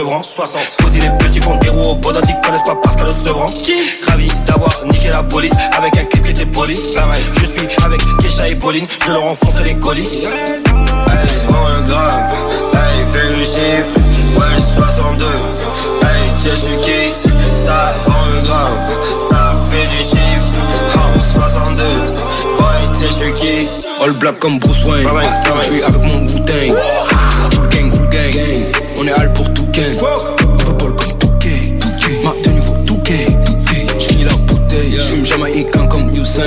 [0.01, 0.61] rang 60.
[0.77, 1.95] Poser les petits fonds des roues.
[1.95, 3.45] Bodontique connaissent pas Pascal de Sevran.
[4.07, 6.75] Ravi d'avoir niqué la police avec un clip qui était poli.
[6.75, 8.87] Je suis avec Kesha et Pauline.
[9.05, 10.01] Je leur enfonce les colis.
[10.03, 12.29] Hey, je vends un gramme.
[12.73, 13.89] Hey, fais le chiffre.
[14.35, 15.25] Ouais, 62.
[15.25, 17.13] Hey, je suis qui?
[17.55, 18.77] Ça vend un gramme.
[19.29, 20.43] Ça fait du chiffre.
[20.95, 21.83] Oh, 62.
[21.83, 23.67] Ouais, je suis qui?
[24.03, 25.07] All black comme Bruce Wayne.
[25.07, 26.75] Je suis avec mon Wu-Tang.
[27.51, 28.35] Full gang, full gang.
[28.97, 29.11] On est
[29.73, 29.97] gang.
[30.01, 31.73] On veut ball comme Touquet.
[32.23, 33.27] Ma tenue vaut Touquet.
[33.99, 34.91] J'finis la bouteille.
[34.91, 36.43] J'fume jamaïcain comme Usain.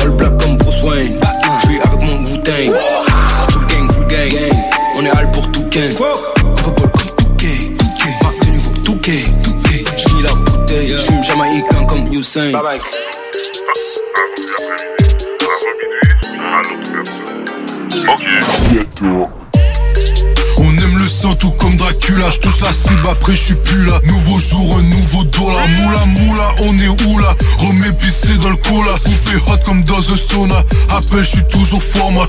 [0.00, 1.20] All black comme Bruce Wayne.
[1.60, 2.74] Je suis avec mon Wu-Tang.
[3.50, 4.32] Full gang, full gang.
[4.96, 5.94] On est hal pour tout gang.
[6.00, 7.70] On veut ball comme Touquet.
[8.22, 9.24] Ma tenue vaut Touquet.
[9.96, 10.96] J'finis la bouteille.
[10.98, 12.52] J'fume jamaïcain comme Usain.
[18.08, 19.35] Aime le sang
[21.38, 24.00] tout comme Dracula, je touche la cible après je suis plus là.
[24.04, 27.34] Nouveau jour, un nouveau dollar, moula moula, on est où là?
[27.58, 30.64] Remets pissé dans le cola, fait hot comme dans un sauna.
[30.90, 32.26] Appelle, je suis toujours format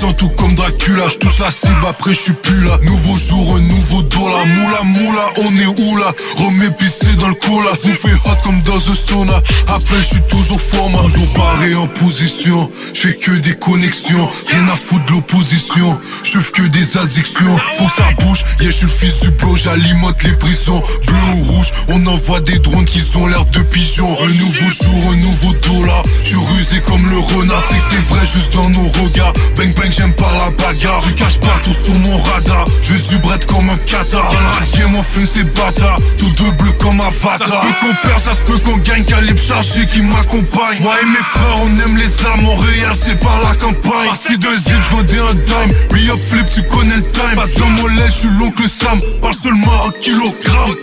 [0.00, 2.78] sang tout comme Dracula, je touche la cible après je suis plus là.
[2.82, 6.12] Nouveau jour, un nouveau dollar, moula moula, on est où là?
[6.36, 9.42] Remets pissé dans le cola, fait hot comme dans un sauna.
[9.68, 12.70] Appelle, je suis toujours format, toujours barré en position.
[12.94, 16.00] Je fais que des connexions, rien à foutre de l'opposition.
[16.24, 18.44] Je que des addictions, faut ça bouge.
[18.60, 20.82] Yeah, je suis le fils du bloc, j'alimente les prisons.
[21.06, 24.16] Bleu ou rouge, on envoie des drones qui ont l'air de pigeons.
[24.20, 28.14] Un nouveau jour, un nouveau dollar Je suis rusé comme le renard, c'est que c'est
[28.14, 29.32] vrai juste dans nos regards.
[29.56, 31.02] Bang bang j'aime pas la bagarre.
[31.06, 32.64] Tu caches partout sur mon radar.
[32.82, 34.18] Je du bread comme un kata.
[34.18, 37.86] Dans le rap game on fume ces bâtards Tout de bleu comme Avatar Ça peut
[37.86, 39.04] qu'on perd, ça se peut qu'on gagne.
[39.04, 40.80] Calibre chargé qui m'accompagne.
[40.80, 44.08] Moi et mes frères on aime les armes Montréal c'est par la campagne.
[44.08, 45.76] Parti de zip j'vendais un dime.
[45.90, 47.34] Re-up flip tu connais le time.
[47.34, 49.00] Passe dans mon lait j'suis l'oncle Sam.
[49.20, 50.74] Parle seulement en kilogramme.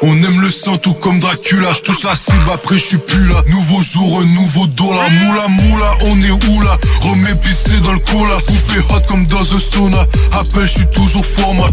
[0.00, 3.26] On aime le sang tout comme Dracula, je touche la cible après je suis plus
[3.26, 3.42] là.
[3.48, 6.76] Nouveau jour, un nouveau dollar, moula moula, on est où là?
[7.02, 10.06] Remets pissé dans le cola, fait hot comme dans un sauna.
[10.32, 11.70] Appelle, je suis toujours format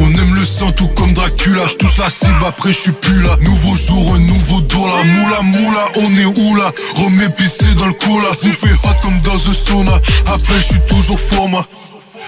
[0.00, 3.20] on aime le sang tout comme Dracula, je touche la cible après je suis plus
[3.20, 3.36] là.
[3.40, 6.70] Nouveau jour, un nouveau dollar, moula moula, on est où là?
[6.96, 10.00] Remets pissé dans le cola, fait hot comme dans un sauna.
[10.26, 11.66] Appelle, je suis toujours format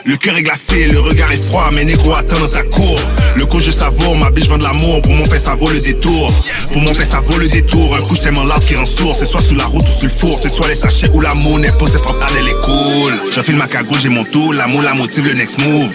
[0.05, 2.99] le cœur est glacé, le regard est froid, mais négro attend dans ta cour.
[3.37, 5.81] Le coup je savoure, ma biche vend de l'amour, pour mon père ça vaut le
[5.81, 6.33] détour.
[6.73, 9.27] Pour mon père ça vaut le détour, un coup tellement loud qui rend sourd, c'est
[9.27, 11.73] soit sous la route ou sur le four, c'est soit les sachets ou la monnaie,
[11.79, 13.13] pour ses propres elle est cool.
[13.35, 15.91] J'enfile ma cagoule, j'ai mon tour, l'amour la motive, le next move.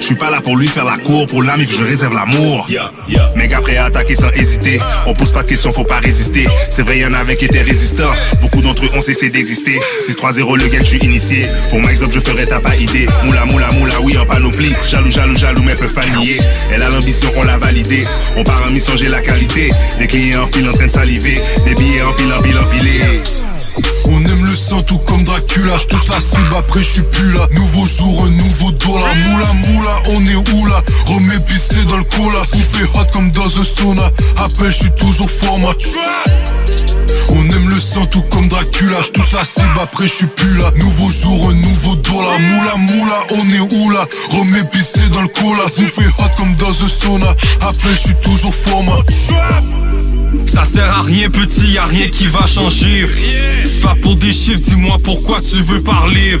[0.00, 2.66] Je suis pas là pour lui faire la cour, pour l'âme je réserve l'amour.
[3.36, 6.46] Mec après attaquer sans hésiter, on pose pas de questions, faut pas résister.
[6.70, 9.80] C'est vrai, y'en avait qui étaient résistants, beaucoup d'entre eux ont cessé d'exister.
[10.08, 13.06] 6-3-0 le gars, je suis initié, pour exemple je ferais ta pas idée.
[13.32, 14.74] Moula, moula, moula, oui, en panoplie.
[14.86, 16.36] Jaloux, jaloux, jaloux, mais peuvent pas nier.
[16.70, 18.04] Elle a l'ambition, on l'a validé.
[18.36, 19.70] On part en mission, j'ai la qualité.
[19.98, 21.40] Des clients en file en train de saliver.
[21.64, 23.41] Des billets en pile, en pile, empilés.
[24.04, 27.48] On aime le sang tout comme Dracula, je touche la cible après je plus là.
[27.52, 30.82] Nouveau jour, un nouveau dollar, moula moula, on est où là?
[31.06, 34.10] Remets pissé dans le cola, fait hot comme dans un sauna.
[34.36, 35.74] Appelle, je suis toujours format
[37.34, 40.70] on aime le sang tout comme Dracula, je touche la cible après je plus là.
[40.76, 44.06] Nouveau jour, un nouveau dollar, moula moula, on est où là?
[44.30, 47.34] Remets pissé dans le cola, fait hot comme dans un sauna.
[47.60, 48.98] Appelle, je suis toujours format
[50.46, 53.06] ça sert à rien petit, y a rien qui va changer.
[53.70, 56.38] C'est pas pour des chiffres, dis-moi pourquoi tu veux parler.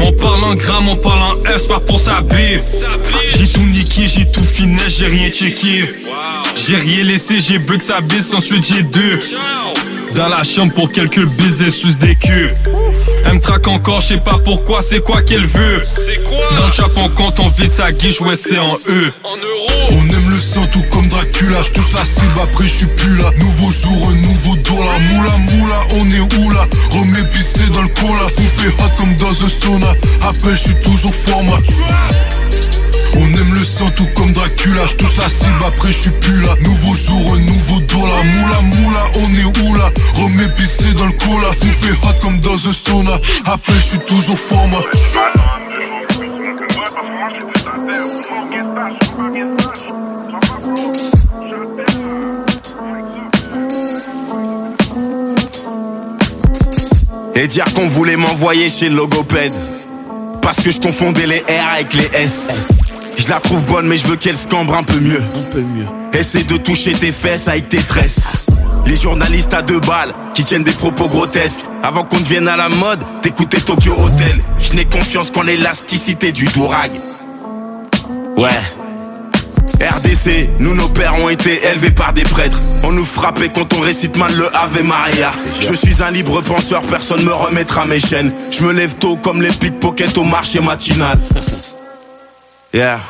[0.00, 4.30] On parle en grammes, on parle en S, pas pour sa J'ai tout niqué, j'ai
[4.30, 5.84] tout finesse, j'ai rien checké.
[6.56, 9.20] J'ai rien laissé, j'ai bug sa bise, ensuite j'ai deux.
[10.14, 12.50] Dans la chambre pour quelques baisers sus des queues.
[13.30, 15.84] Elle me traque encore, je sais pas pourquoi, c'est quoi qu'elle veut.
[16.56, 19.12] Dans le chapeau quand on vide sa guiche, ouais c'est en E.
[19.92, 23.14] On aime le sang tout comme Dracula, je touche la cible après je suis plus
[23.18, 23.30] là.
[23.38, 26.66] Nouveau jour, un nouveau dollar, moula moula, on est où là?
[26.90, 29.94] Remets pissé dans le cola, fait hot comme dans un sauna.
[30.22, 31.60] Appelle, je suis toujours format.
[33.16, 36.40] On aime le sang tout comme Dracula, je touche la cible après je suis plus
[36.40, 36.54] là.
[36.62, 39.90] Nouveau jour, un nouveau dollar, moula moula, on est où là?
[40.14, 43.18] Remets pissé dans le cola, fait hot comme dans un sauna.
[43.44, 44.78] Après je suis toujours format
[57.34, 59.00] Et dire qu'on voulait m'envoyer chez le.
[60.42, 62.89] Parce que je confondais les R avec les S.
[63.20, 65.20] Je la trouve bonne, mais je veux qu'elle se cambre un peu mieux.
[65.20, 65.84] Un peu mieux.
[66.14, 68.46] Essaie de toucher tes fesses avec tes tresses.
[68.86, 71.60] Les journalistes à deux balles qui tiennent des propos grotesques.
[71.82, 74.42] Avant qu'on devienne à la mode, d'écouter Tokyo Hotel.
[74.58, 76.90] Je n'ai confiance qu'en l'élasticité du dourag.
[78.38, 78.48] Ouais.
[79.82, 82.62] RDC, nous nos pères ont été élevés par des prêtres.
[82.84, 85.32] On nous frappait quand on récite mal le Ave Maria.
[85.60, 88.32] Je suis un libre penseur, personne me remettra mes chaînes.
[88.50, 91.18] Je me lève tôt comme les pickpockets au marché matinal.
[92.72, 93.00] Yeah.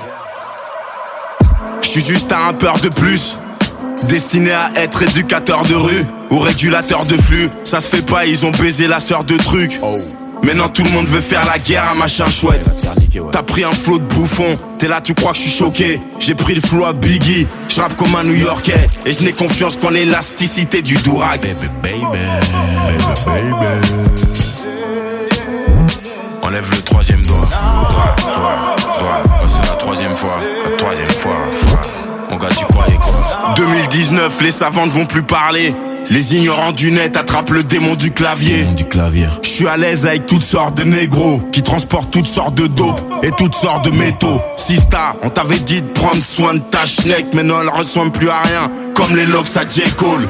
[1.82, 3.36] Je suis juste un rappeur de plus.
[4.04, 7.50] Destiné à être éducateur de rue ou régulateur de flux.
[7.64, 9.78] Ça se fait pas, ils ont baisé la sœur de trucs.
[10.42, 12.64] Maintenant tout le monde veut faire la guerre à machin chouette.
[13.32, 16.00] T'as pris un flot de bouffon, t'es là, tu crois que je suis choqué.
[16.18, 18.88] J'ai pris le flow à Biggie, je rappe comme un New Yorkais.
[19.04, 21.40] Et je n'ai confiance qu'en l'élasticité du dourag.
[26.42, 27.36] Enlève le troisième doigt.
[27.36, 29.42] Doigt, doigt, doigt.
[29.42, 30.38] Ouais, c'est la troisième fois.
[30.70, 31.32] La troisième fois.
[31.66, 31.80] fois.
[32.30, 33.54] Mon gars, tu croyais quoi?
[33.56, 35.74] 2019, les savants ne vont plus parler.
[36.08, 38.64] Les ignorants du net attrapent le démon du clavier.
[38.64, 39.28] Du clavier.
[39.42, 43.00] Je suis à l'aise avec toutes sortes de négros qui transportent toutes sortes de dope
[43.22, 44.40] et toutes sortes de métaux.
[44.56, 48.28] Sista, on t'avait dit de prendre soin de ta schneck, mais non, elle ressemble plus
[48.28, 48.70] à rien.
[48.94, 49.82] Comme les locks à J.
[49.96, 50.26] Cole.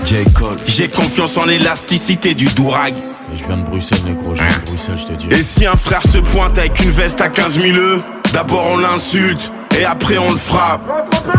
[0.67, 2.93] J'ai confiance en l'élasticité du dourag.
[3.37, 5.29] Je viens de Bruxelles, négro, je viens de Bruxelles, je te dis.
[5.31, 8.03] Et si un frère se pointe avec une veste à 15 000 E,
[8.33, 10.83] d'abord on l'insulte et après on le frappe.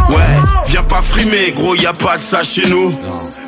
[0.10, 0.16] Ouais,
[0.68, 2.94] viens pas frimer, gros, y a pas de ça chez nous.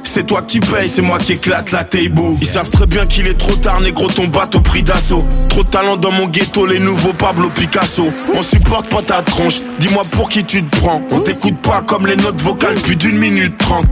[0.03, 2.21] C'est toi qui paye, c'est moi qui éclate la table.
[2.39, 5.25] Ils savent très bien qu'il est trop tard, négro, ton bateau prix d'assaut.
[5.49, 8.11] Trop de talent dans mon ghetto, les nouveaux Pablo Picasso.
[8.35, 11.01] On supporte pas ta tronche, dis-moi pour qui tu te prends.
[11.09, 13.87] On t'écoute pas comme les notes vocales plus d'une minute trente.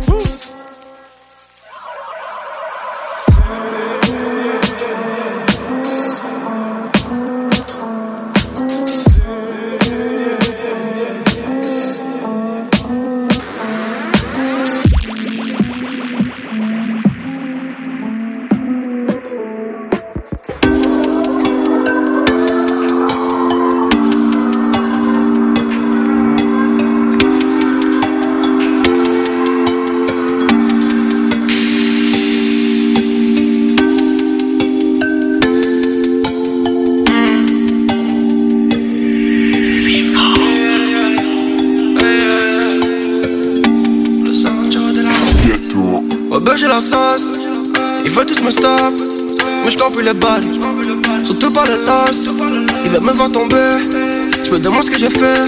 [55.02, 55.42] J'ai fait.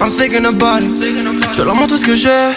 [0.00, 0.90] I'm thinking about it.
[1.52, 2.50] Je leur montre ce que j'ai.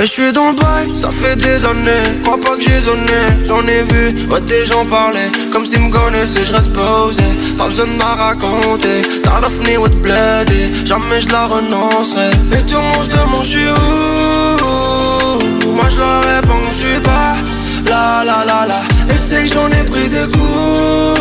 [0.00, 2.20] Et je suis dans le bail, ça fait des années.
[2.24, 3.20] Crois pas que j'ai zoné.
[3.46, 5.30] J'en ai vu, ouais, des gens parler.
[5.52, 7.22] Comme s'ils me connaissaient, je reste posé.
[7.56, 9.02] Pas besoin de m'a raconter.
[9.22, 10.50] T'as fini with bled.
[10.84, 12.30] Jamais je la renoncerai.
[12.52, 13.46] Et tout le monde se demande,
[14.64, 15.70] où?
[15.76, 17.36] Moi je leur réponds, je suis pas
[17.88, 18.80] là, là, là, là.
[19.08, 21.20] Et c'est que j'en ai pris des coups.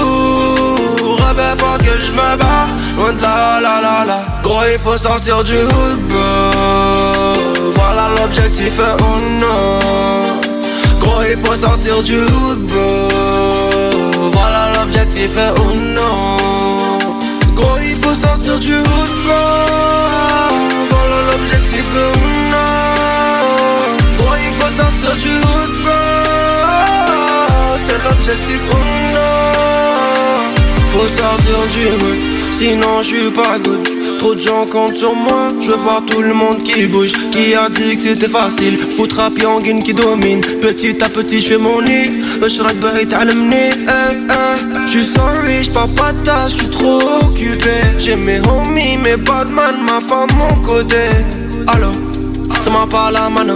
[1.21, 2.69] Rêvais pas que je me bats.
[2.97, 3.13] Loin.
[4.43, 6.13] Gros, il faut sortir du hood.
[7.75, 9.79] Voilà l'objectif, oh non.
[10.99, 12.71] Gros, il faut sortir du hood.
[14.31, 16.37] Voilà l'objectif, oh non.
[17.55, 19.31] Gros, il faut sortir du hood.
[20.89, 22.17] Voilà l'objectif, oh
[22.51, 22.67] non.
[24.17, 25.87] Gros, il faut sortir du hood.
[27.87, 28.75] C'est l'objectif, oh
[29.13, 29.23] non.
[30.91, 32.21] Faut sortir du hood,
[32.63, 33.83] sinon je suis pas good.
[34.19, 37.11] Trop de gens comptent sur moi, je veux voir tout le monde qui bouge.
[37.31, 38.77] Qui a dit que c'était facile?
[38.95, 40.39] Foutre à Pyongyang qui domine.
[40.61, 42.23] Petit à petit, je fais mon nid.
[42.81, 44.87] Bahit Alemni, hey, hey.
[44.87, 47.75] J'suis sorry, j'parle pas de tas, j'suis trop occupé.
[47.99, 51.03] J'ai mes homies, mes badman, ma femme, mon côté.
[51.67, 51.91] Allo,
[52.61, 53.55] ça m'a pas la mano.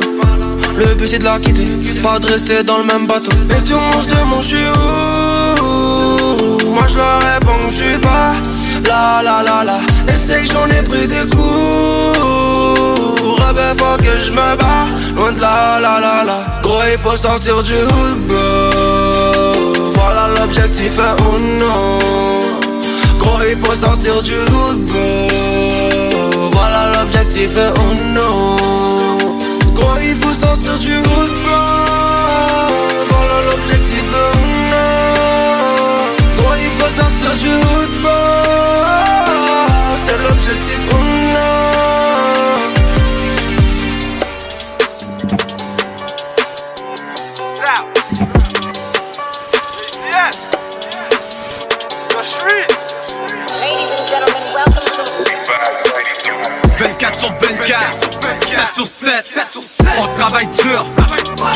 [0.78, 1.68] Le but c'est de la quitter,
[2.03, 3.32] pas de rester dans le même bateau.
[3.55, 6.74] Et tout le monde se demande, j'suis où?
[6.74, 8.34] Moi je leur réponds, j'suis pas
[8.86, 9.78] là, là, là, là.
[10.07, 12.17] Et c'est que j'en ai pris des coups.
[13.41, 16.39] Rêvais pas que je me bats, loin de là, là, là, là.
[16.61, 18.34] Gros, il faut sortir du hood.
[19.93, 21.99] Voilà l'objectif, oh non.
[23.19, 24.91] Gros, il faut sortir du hood.
[26.51, 28.57] Voilà l'objectif, oh non.
[29.73, 31.32] Gros, il faut sortir du hood.
[33.09, 34.38] Voilà l'objectif, oh
[34.71, 34.86] non.
[36.38, 37.91] Gros, il faut sortir du hood,
[57.68, 60.86] 24 sur 24 7 sur 7 On travaille dur.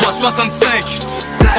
[0.02, 0.68] 365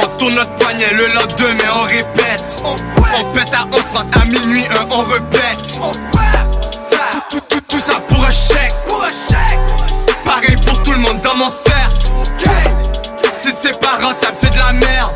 [0.04, 2.64] On tourne notre poignet le lendemain on répète.
[2.64, 3.82] On pète à 11
[4.14, 5.80] à minuit un on répète.
[7.30, 8.74] Tout, tout, tout, tout ça pour un chèque.
[10.24, 12.12] Pareil pour tout le monde dans mon cercle.
[13.42, 15.12] Si c'est pas rentable c'est de la merde.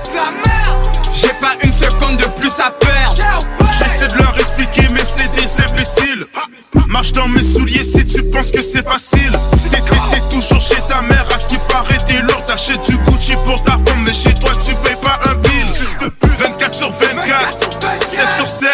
[1.13, 3.66] J'ai pas une seconde de plus à perdre
[6.97, 9.31] Marche dans mes souliers si tu penses que c'est facile.
[9.71, 12.43] T'es toujours chez ta mère à ce qui paraît t'es lourd.
[12.47, 16.11] T'achètes du Gucci pour ta femme mais chez toi tu payes pas un bill.
[16.23, 18.69] 24 sur 24 7 sur 7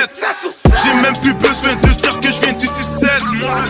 [0.64, 3.10] J'ai même plus besoin de dire que je viens d'ici 7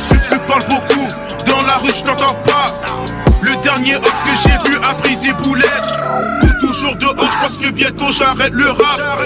[0.07, 1.07] Tu, tu parles beaucoup
[1.47, 2.71] Dans la rue je t'entends pas.
[3.41, 5.89] Le dernier off que j'ai vu a pris des boulettes.
[6.41, 9.25] Tout toujours dehors je que bientôt j'arrête le rap.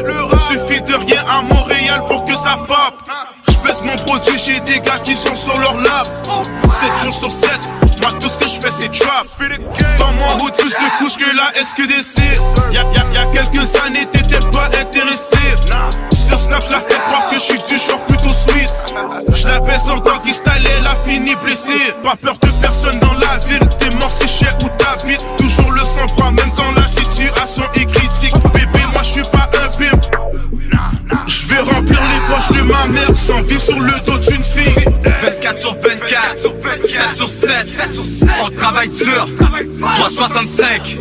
[0.49, 3.03] Suffit de rien à Montréal pour que ça pop
[3.67, 6.07] je baisse mon produit, j'ai des gars qui sont sur leur lap.
[6.97, 7.49] 7 jours sur 7,
[8.01, 9.27] moi tout ce que je fais c'est trap.
[9.99, 12.21] Dans mon route plus de couches que la SQDC
[12.71, 15.37] Y'a, y'a, y'a quelques années t'étais pas intéressé.
[16.27, 18.69] Sur Snap je la fais croire que je suis du genre plutôt sweet
[19.33, 21.93] Je la baisse en doggy style, elle a fini blessée.
[22.03, 25.25] Pas peur de personne dans la ville, t'es mort si cher où t'habites.
[25.37, 28.36] Toujours le sang froid même quand la situation est critique
[32.51, 34.85] de ma mère sans vivre sur le dos d'une fille.
[35.21, 36.37] 24 sur 24
[36.83, 37.27] 7 sur
[38.05, 39.27] 7 On travaille dur
[39.95, 40.97] 365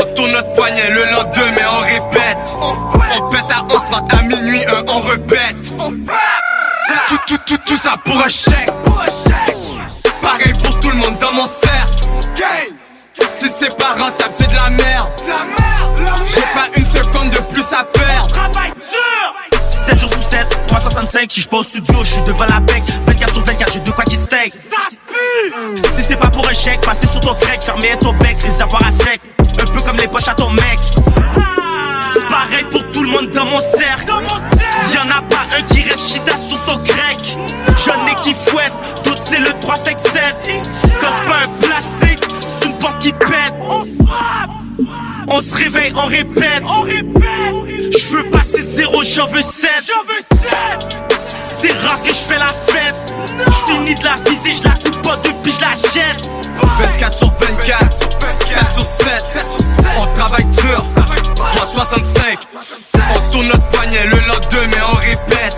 [0.00, 2.56] On tourne notre poignet le lendemain on répète.
[2.60, 5.74] On pète à 11 à minuit on répète.
[7.08, 8.70] Tout, tout, tout, tout ça pour un chèque.
[10.22, 12.08] Pareil pour tout le monde dans mon cercle.
[13.20, 15.08] Si c'est pas rentable c'est de la merde.
[16.26, 18.34] J'ai pas une seconde de plus à perdre
[19.88, 22.82] 7 jours sur 7, 365, si je pas au studio, je suis devant la bec
[23.06, 27.06] 24 sur 24, j'ai deux quoi qui steak Si c'est pas pour un chèque, passer
[27.06, 29.18] sur ton crack, fermer ton bec, réservoir à sec.
[29.40, 30.78] Un peu comme les poches à ton mec.
[32.12, 34.12] C'est pareil pour tout le monde dans mon cercle.
[34.94, 37.38] Y'en a pas un qui reste chita sur son crack
[37.86, 38.72] J'en ai qui fouette,
[39.04, 40.22] d'autres c'est le 357
[41.00, 43.54] Quand c'est pas un plastique, c'est une porte qui pète.
[45.28, 46.62] On se réveille, on répète.
[46.66, 47.57] On répète.
[47.96, 49.70] Je veux passer zéro, j'en veux 7.
[51.60, 53.14] C'est rare que je fais la fête.
[53.46, 56.28] Je finis de la viser, je la coupe pas depuis je la jette.
[56.78, 59.46] 24 sur 24, 7 sur 7.
[59.98, 60.84] On travaille dur,
[61.56, 62.38] 365.
[63.14, 65.56] On tourne notre poignet le lendemain, on répète.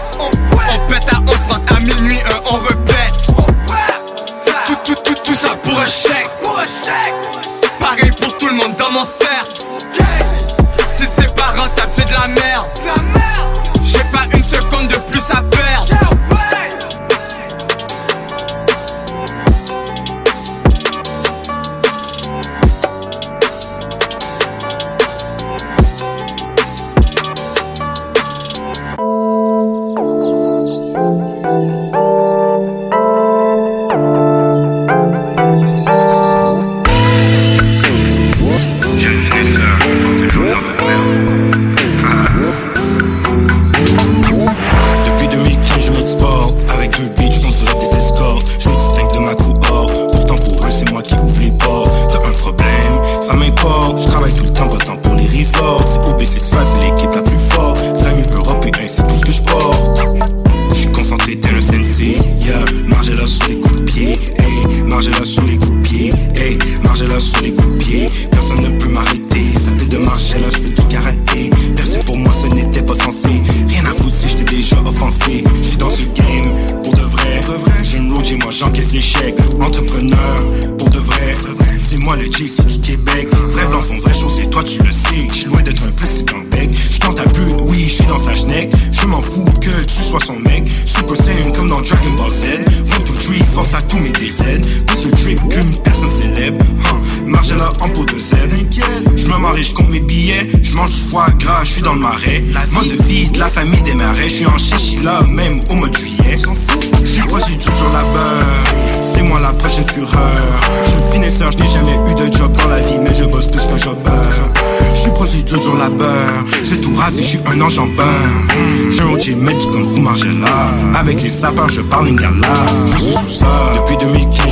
[121.41, 122.49] Sapins, je parle lingala.
[122.85, 123.47] Je suis sous ça.
[123.75, 124.50] Depuis 2015,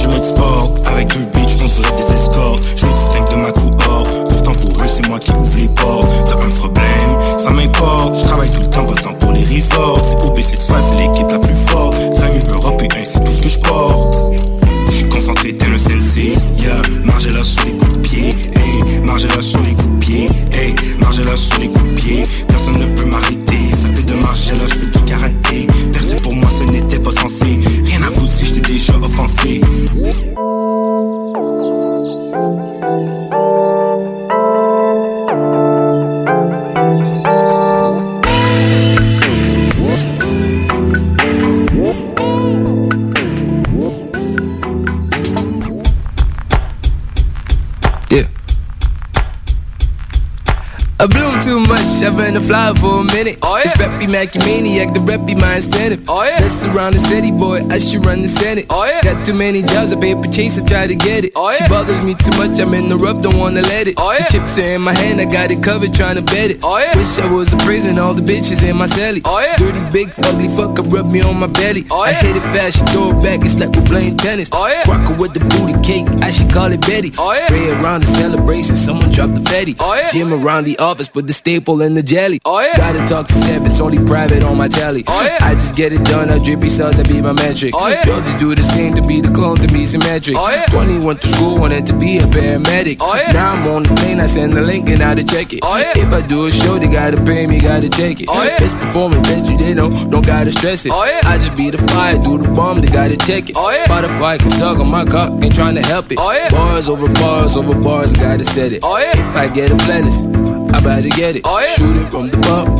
[52.48, 53.36] fly for a minute.
[53.42, 53.64] Oh, yeah.
[53.64, 56.00] This rep be Mackie Maniac, the rep be my incentive.
[56.08, 56.40] Oh, yeah.
[56.40, 58.66] Mess around the city, boy, I should run the Senate.
[58.70, 59.02] Oh, yeah.
[59.04, 61.32] Got too many jobs, I paper chase, I try to get it.
[61.36, 61.56] Oh, yeah.
[61.60, 63.94] She bothers me too much, I'm in the rough, don't wanna let it.
[63.98, 64.24] Oh, yeah.
[64.24, 66.58] The chips are in my hand, I got it covered, trying to bet it.
[66.64, 66.96] Oh, yeah.
[66.96, 69.20] Wish I was in prison, all the bitches in my celly.
[69.24, 69.56] Oh, yeah.
[69.60, 71.84] Dirty, big, ugly fucker, rub me on my belly.
[71.90, 72.16] Oh, yeah.
[72.16, 74.48] I hit it fast, she throw it back, it's like we're playing tennis.
[74.52, 74.88] Oh, yeah.
[74.88, 77.12] Rockin' with the booty cake, I should call it Betty.
[77.18, 77.46] Oh, yeah.
[77.46, 79.76] Spray around the celebration, someone drop the fetty.
[79.78, 80.08] Oh, yeah.
[80.10, 82.37] Gym around the office, put the staple in the jelly.
[82.44, 82.76] Oh, yeah.
[82.76, 85.04] Gotta talk to Seb, it's only private on my telly.
[85.06, 85.38] Oh, yeah.
[85.40, 87.74] I just get it done, I drippy cells, that be my metric.
[87.74, 88.06] Oh, yeah.
[88.06, 90.36] Y'all just do the same to be the clone, to be symmetric.
[90.36, 90.66] Oh, yeah.
[90.66, 92.98] 20 went to school, wanted to be a paramedic.
[93.00, 93.32] Oh, yeah.
[93.32, 95.60] Now I'm on the plane, I send the link and how to check it.
[95.62, 95.92] Oh, yeah.
[95.96, 98.26] If I do a show, they gotta pay me, gotta check it.
[98.28, 98.58] Oh, yeah.
[98.58, 100.92] Best performance, bet you they know, don't gotta stress it.
[100.92, 101.20] Oh, yeah.
[101.24, 103.56] I just be the fire, do the bomb, they gotta check it.
[103.56, 103.86] Oh, yeah.
[103.86, 106.18] Spotify can suck on my cock, ain't trying to help it.
[106.20, 106.50] Oh, yeah.
[106.50, 108.80] Bars over bars over bars, I gotta set it.
[108.82, 109.12] Oh, yeah.
[109.12, 110.47] If I get a blenders,
[110.78, 111.42] I better get it.
[111.44, 111.66] Oh, yeah.
[111.66, 112.78] Shoot it from the bump,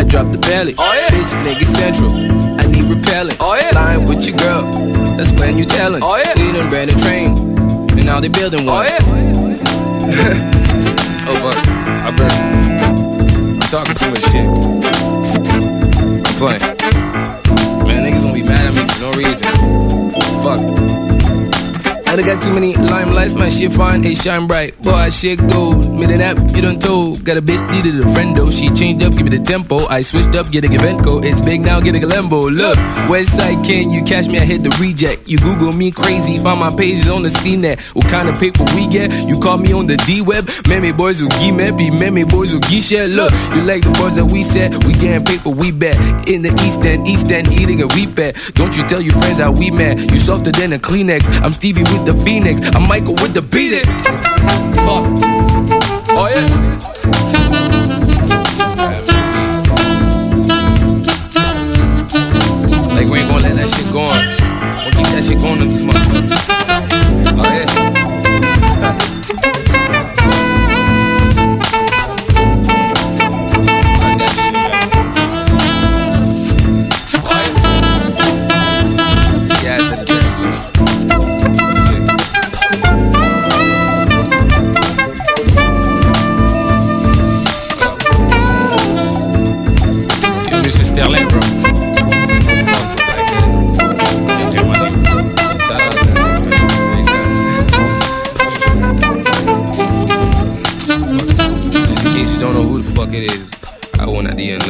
[0.00, 0.74] I drop the belly.
[0.76, 1.10] Oh, yeah.
[1.14, 3.38] Bitch, nigga central, I need repellent.
[3.40, 3.70] Oh, yeah.
[3.70, 4.68] Lying with your girl,
[5.16, 6.02] that's when you tellin'.
[6.02, 6.34] Oh, yeah.
[6.34, 7.38] We done ran a train,
[7.94, 8.74] and now they building one.
[8.74, 8.98] Oh, yeah.
[11.30, 11.56] oh, fuck.
[12.02, 14.42] I been, I'm talking too much shit.
[16.26, 16.66] I'm playing.
[17.86, 19.46] Man, niggas gonna be mad at me for no reason.
[20.42, 20.58] Fuck.
[22.16, 24.80] I done got too many limelights, my shit fine, it shine bright.
[24.80, 25.92] Boy, I shit gold.
[25.92, 27.22] Made an app, you done told.
[27.22, 28.48] Got a bitch, needed a friend though.
[28.48, 29.84] She changed up, give me the tempo.
[29.84, 31.22] I switched up, getting a Venco.
[31.22, 32.48] It's big now, getting a Lambo.
[32.48, 32.78] Look,
[33.12, 35.28] Westside King, you catch me, I hit the reject.
[35.28, 37.94] You Google me crazy, find my pages on the CNET.
[37.94, 39.12] What kind of paper we get?
[39.28, 40.48] You call me on the D-Web.
[40.68, 43.10] Meme boys who give me, be meme boys who give shit.
[43.10, 46.00] Look, you like the boys that we set, we getting paper, we bet.
[46.30, 48.40] In the East End, East End, eating a wheat bet.
[48.54, 49.98] Don't you tell your friends how we met.
[50.10, 51.28] You softer than a Kleenex.
[51.44, 52.64] I'm Stevie with the Phoenix.
[52.64, 53.86] I'm Michael with the beat it.
[54.86, 55.06] Fuck.
[56.14, 56.46] Oh yeah.
[62.94, 64.22] Like we ain't gonna let that shit go on.
[64.84, 65.58] We'll keep that shit going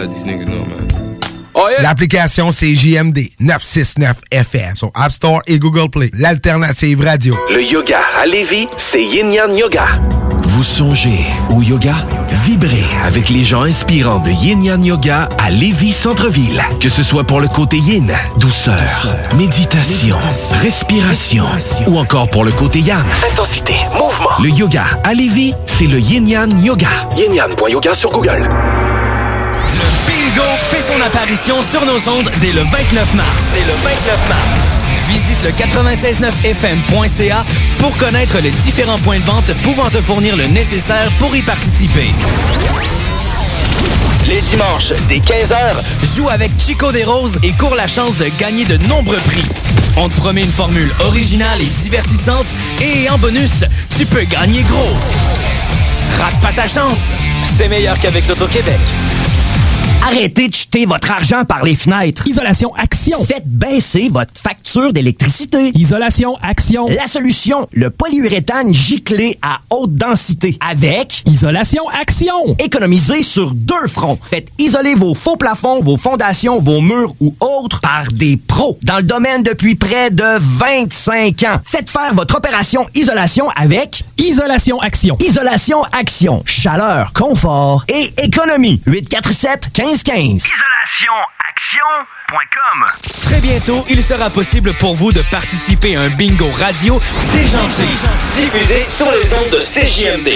[0.06, 1.18] want at the end let these niggas know, man.
[1.54, 1.82] Oh yeah!
[1.82, 6.10] L'application, c'est JMD 969 FM sur App Store et Google Play.
[6.12, 7.34] L'alternative radio.
[7.50, 9.86] Le yoga à Lévis, c'est Yin Yang Yoga.
[10.42, 11.94] Vous songez au yoga?
[12.44, 16.62] Vibrez avec les gens inspirants de Yin Yang Yoga à Lévis Centre-Ville.
[16.78, 20.16] Que ce soit pour le côté yin, douceur, méditation,
[20.62, 21.44] respiration,
[21.86, 24.30] ou encore pour le côté yang, intensité, mouvement.
[24.42, 26.88] Le yoga à Lévis, c'est le Yin Yang Yoga.
[27.16, 28.46] Yin Yang.yoga sur Google.
[30.36, 33.28] Bingo fait son apparition sur nos ondes dès le 29 mars.
[33.54, 34.50] Dès le 29 mars.
[35.08, 37.44] Visite le 969fm.ca
[37.78, 42.12] pour connaître les différents points de vente pouvant te fournir le nécessaire pour y participer.
[44.28, 48.64] Les dimanches, dès 15h, joue avec Chico des Roses et cours la chance de gagner
[48.64, 49.44] de nombreux prix.
[49.96, 52.48] On te promet une formule originale et divertissante
[52.82, 53.64] et en bonus,
[53.96, 54.96] tu peux gagner gros.
[56.18, 56.98] Rate pas ta chance,
[57.44, 58.80] c'est meilleur qu'avec l'Auto-Québec.
[60.06, 62.28] Arrêtez de jeter votre argent par les fenêtres.
[62.28, 63.24] Isolation Action.
[63.24, 65.72] Faites baisser votre facture d'électricité.
[65.74, 66.86] Isolation Action.
[66.88, 70.58] La solution, le polyuréthane giclé à haute densité.
[70.60, 72.54] Avec Isolation Action.
[72.60, 74.16] Économisez sur deux fronts.
[74.30, 78.98] Faites isoler vos faux plafonds, vos fondations, vos murs ou autres par des pros dans
[78.98, 81.60] le domaine depuis près de 25 ans.
[81.64, 85.16] Faites faire votre opération isolation avec Isolation Action.
[85.18, 86.44] Isolation Action.
[86.46, 88.80] Chaleur, confort et économie.
[88.86, 90.44] 847 15 1515.
[90.44, 92.84] IsolationAction.com
[93.22, 97.00] Très bientôt, il sera possible pour vous de participer à un bingo radio
[97.32, 97.86] déjanté,
[98.30, 100.28] diffusé sur les ondes de CJMD.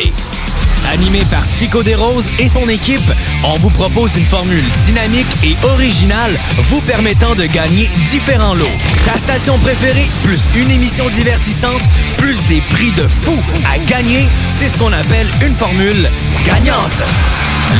[0.89, 3.01] Animé par Chico Desroses et son équipe,
[3.45, 8.67] on vous propose une formule dynamique et originale vous permettant de gagner différents lots.
[9.05, 11.83] Ta station préférée, plus une émission divertissante,
[12.19, 13.37] plus des prix de fou
[13.73, 16.09] à gagner, c'est ce qu'on appelle une formule
[16.47, 17.03] gagnante.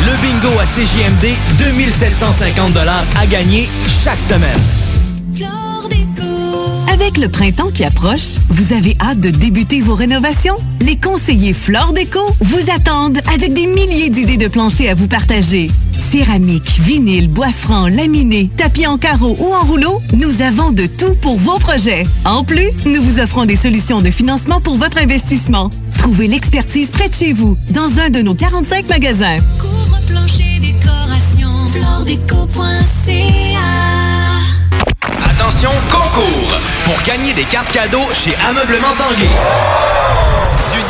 [0.07, 2.77] Le bingo à CJMD, 2750
[3.19, 3.69] à gagner
[4.05, 4.61] chaque semaine.
[6.93, 10.57] Avec le printemps qui approche, vous avez hâte de débuter vos rénovations?
[10.81, 15.71] Les conseillers Flore Déco vous attendent avec des milliers d'idées de planchers à vous partager.
[15.99, 21.15] Céramique, vinyle, bois franc, laminé, tapis en carreau ou en rouleau, nous avons de tout
[21.21, 22.07] pour vos projets.
[22.25, 25.71] En plus, nous vous offrons des solutions de financement pour votre investissement.
[25.99, 29.39] Trouvez l'expertise près de chez vous, dans un de nos 45 magasins.
[35.41, 36.53] Attention, concours!
[36.85, 40.30] Pour gagner des cartes cadeaux chez Ameublement Tanguay.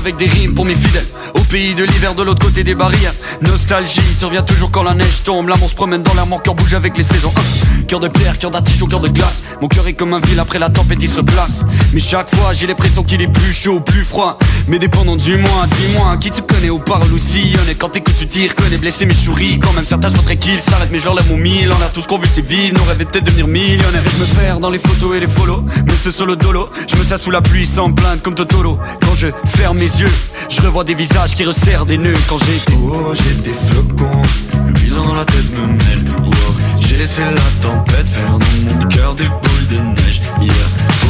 [0.08, 1.06] avec des rimes pour mes fidèles
[1.48, 5.24] pays de l'hiver de l'autre côté des barrières Nostalgie, tu reviens toujours quand la neige
[5.24, 5.50] tombe.
[5.50, 7.32] L'amour se promène dans l'air, mon cœur bouge avec les saisons.
[7.36, 7.84] Hein.
[7.88, 9.44] Cœur de pierre, cœur d'artichaut, cœur de glace.
[9.62, 12.54] Mon cœur est comme un ville après la tempête il se replace Mais chaque fois
[12.54, 14.38] j'ai l'impression qu'il est plus chaud, plus froid.
[14.68, 17.70] Mais dépendant du mois, dis-moi Qui tu connais ou parle ou sillonne.
[17.70, 19.60] Et quand t'écoutes tu tires, connais blessé mais je souris.
[19.60, 21.72] Quand même certains sont tranquilles, s'arrêtent mais je leur lève mon mille.
[21.72, 24.22] On a tout ce qu'on veut c'est vivre, nos rêves est peut-être devenir millionnaire je
[24.22, 27.32] me perds dans les photos et les follow Mais ce solo dolo, je me sous
[27.32, 28.78] la pluie sans plainte comme Totoro.
[29.02, 30.12] Quand je ferme mes yeux,
[30.50, 34.22] je revois des visages qui resserrent des nœuds Quand j'ai Oh, j'ai des flocons,
[34.66, 36.04] le bilan dans la tête me mêle.
[36.20, 40.22] Wow, j'ai laissé la tempête faire dans mon cœur des boules de neige.
[40.42, 40.52] Yeah.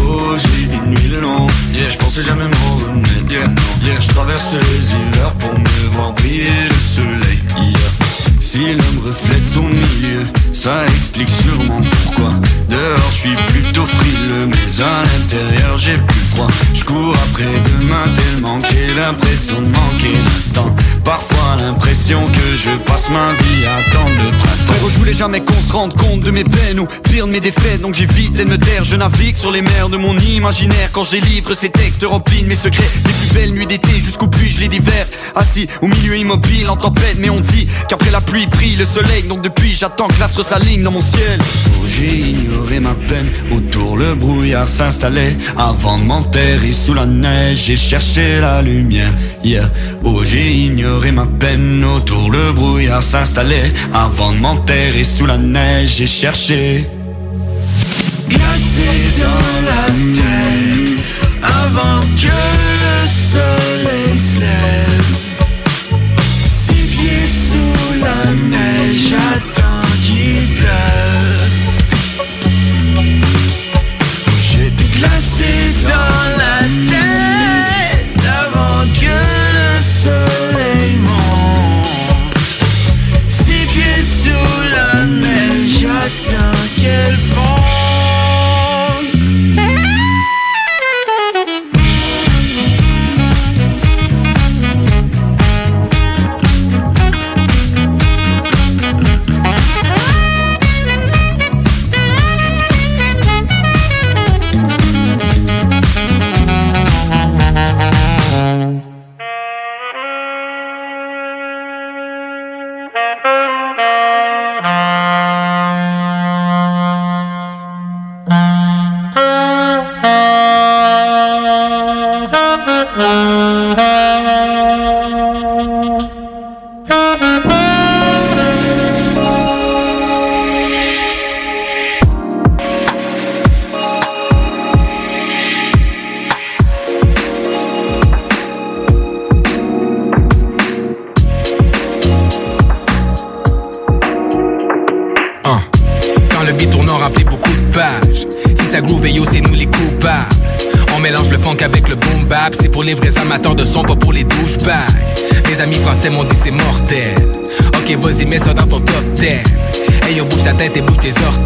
[0.03, 1.87] Oh, j'ai des nuits longues, yeah.
[1.89, 3.31] je pensais jamais m'en remettre.
[3.31, 3.85] Yeah, non.
[3.85, 7.39] Yeah, je traverse les hivers pour me voir briller le soleil.
[7.57, 8.06] Yeah.
[8.57, 12.31] Si l'homme reflète son milieu, ça explique sûrement pourquoi.
[12.67, 16.47] Dehors, je suis plutôt frileux, mais à l'intérieur, j'ai plus froid.
[16.73, 20.75] Je cours après demain tellement que j'ai l'impression de manquer l'instant.
[21.03, 24.46] Parfois, l'impression que je passe ma vie à attendre je
[25.07, 27.95] voulais jamais qu'on se rende compte de mes peines ou pire de mes défaites, donc
[27.95, 28.83] j'évite de me taire.
[28.83, 32.47] Je navigue sur les mers de mon imaginaire quand j'ai livre ces textes remplis de
[32.47, 32.83] mes secrets.
[33.05, 35.07] Les plus belles nuits d'été jusqu'au je les d'hiver.
[35.35, 39.23] Assis au milieu immobile en tempête, mais on dit qu'après la pluie brille le soleil,
[39.23, 41.39] donc depuis j'attends que l'astre s'aligne dans mon ciel.
[41.67, 45.37] Oh, j'ai ignoré ma peine, autour le brouillard s'installait.
[45.57, 49.13] Avant de m'enterrer sous la neige, j'ai cherché la lumière.
[49.43, 49.71] Yeah.
[50.03, 53.71] Oh, j'ai ignoré ma peine, autour le brouillard s'installait.
[53.93, 56.87] Avant de m'enterrer sous la neige, j'ai cherché.
[58.27, 58.89] Glacé
[59.19, 59.85] dans la
[60.15, 60.99] tête
[61.43, 62.33] avant que
[62.83, 64.86] le soleil se.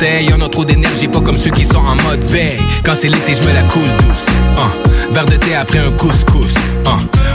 [0.01, 2.57] Y'en a trop d'énergie, pas comme ceux qui sont en mode veille.
[2.83, 4.25] Quand c'est l'été, je me la coule douce.
[4.57, 5.13] Uh.
[5.13, 6.55] Verre de thé après un couscous.
[6.85, 6.89] Uh.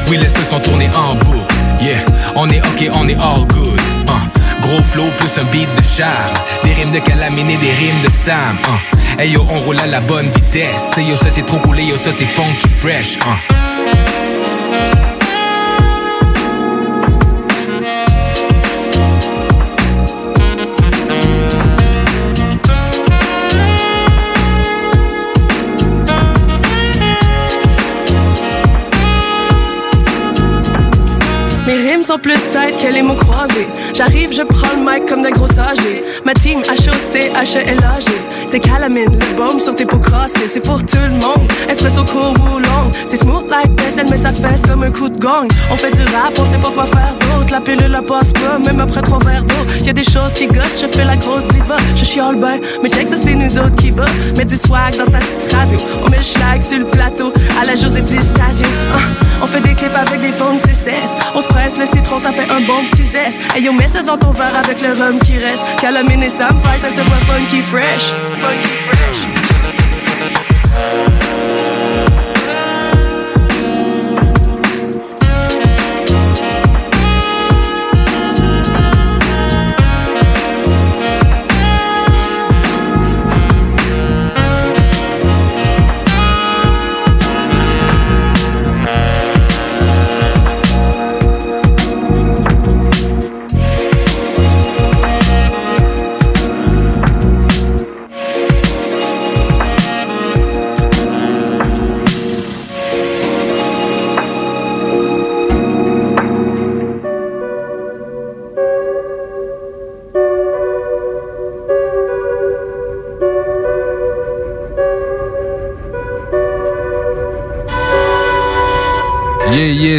[0.08, 1.38] Oui, laisse-le son tourner en boucle.
[1.80, 2.04] Yeah,
[2.34, 3.80] on est ok, on est all good.
[4.08, 4.62] Uh.
[4.62, 6.34] Gros flow plus un beat de charme.
[6.64, 8.58] Des rimes de calamine des rimes de Sam.
[8.64, 9.20] Uh.
[9.22, 10.90] Hey yo, on roule à la bonne vitesse.
[10.96, 13.16] Hey yo, ça c'est trop coulé, yo, ça c'est funky fresh.
[32.76, 33.66] Que les mots croisés.
[33.94, 36.04] J'arrive, je prends le mic comme des gros âgés.
[36.24, 38.06] Ma team HOC, H-E-L-A-G.
[38.46, 40.48] C'est calamine, le baume sur tes peaux crossées.
[40.52, 41.50] C'est pour tout le monde.
[41.68, 42.90] Espresso court ou long.
[43.06, 45.48] C'est smooth like this, elle met sa fesse comme un coup de gong.
[45.70, 47.50] On fait du rap, on sait pas quoi faire d'autre.
[47.50, 49.84] La pilule la passe pas, même après trois verres d'eau.
[49.84, 51.76] Y a des choses qui gossent, je fais la grosse diva.
[51.96, 54.04] Je chiale ben, mais check ça, c'est nous autres qui va.
[54.36, 55.78] Mets du swag dans ta petite radio.
[56.04, 58.66] On met le schlag sur le plateau, à la José Distasio.
[58.92, 61.16] Ah, on fait des clips avec des phones CCS.
[61.34, 63.38] On se presse le citron, ça fait un bon petit zeste.
[63.54, 65.80] Hey yo, mets ça dans ton verre avec le rhum qui reste.
[65.80, 68.12] Calamine et Sam ça c'est pas funky fresh.
[68.34, 69.35] Funky fresh.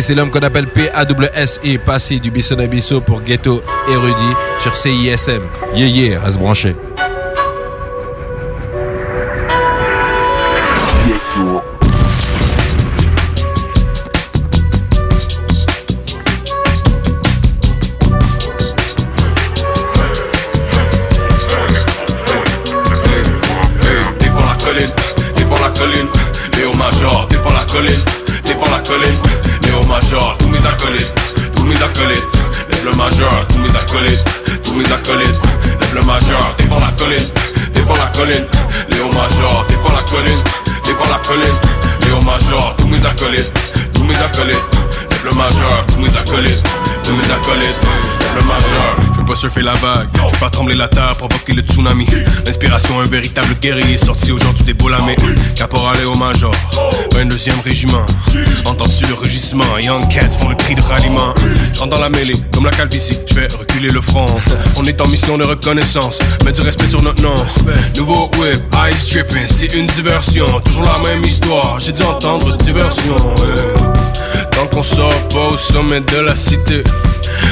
[0.08, 5.42] C'est l'homme qu'on appelle P-A-W-S-E, passé du Bisson à pour Ghetto Érudit sur CISM.
[5.76, 6.78] Yeah, yeah, à se brancher.
[49.38, 52.08] Surfer la vague, je trembler la terre, provoquer le tsunami.
[52.46, 55.16] L'inspiration, un véritable guerrier sorti aujourd'hui des Bolamé.
[55.56, 56.52] Caporal et au major,
[57.12, 58.06] 22e régiment.
[58.66, 59.78] Entends-tu le rugissement?
[59.78, 61.36] Young Cats font le cri de ralliement.
[61.72, 64.26] Je rentre dans la mêlée, comme la calvitie, je vais reculer le front.
[64.76, 67.36] On est en mission de reconnaissance, mets du respect sur notre nom.
[67.96, 70.48] Nouveau whip, ice tripping, c'est une diversion.
[70.62, 73.16] Toujours la même histoire, j'ai dû entendre diversion.
[74.52, 76.84] Tant qu'on sort pas au sommet de la cité.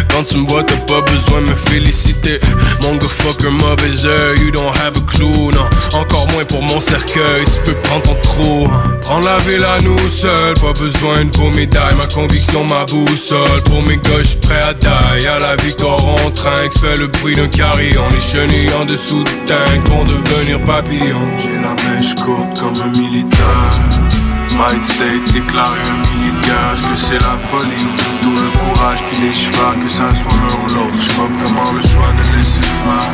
[0.10, 2.40] Quand tu me vois, t'as pas besoin de me féliciter.
[2.82, 6.00] Mon gars fucker, mauvais œil, you don't have a clue, non.
[6.00, 8.68] Encore moins pour mon cercueil, tu peux prendre ton trou.
[9.02, 11.96] Prends la ville à nous seuls, pas besoin de vos médailles.
[11.98, 13.62] Ma conviction, ma boussole.
[13.66, 15.28] Pour mes gars, j'suis prêt à die.
[15.28, 18.04] À la victoire, on trinque, fait le bruit d'un carillon.
[18.12, 21.28] Les chenilles en dessous du tank vont devenir papillons.
[21.42, 24.25] J'ai la mèche courte comme un militaire.
[24.58, 26.74] Mind state déclaré un militaire.
[26.74, 30.56] Est-ce que c'est la folie plutôt le courage qui les cheval, que ça soit l'un
[30.56, 30.98] ou l'autre?
[30.98, 33.12] J'ai pas vraiment le choix de laisser faire.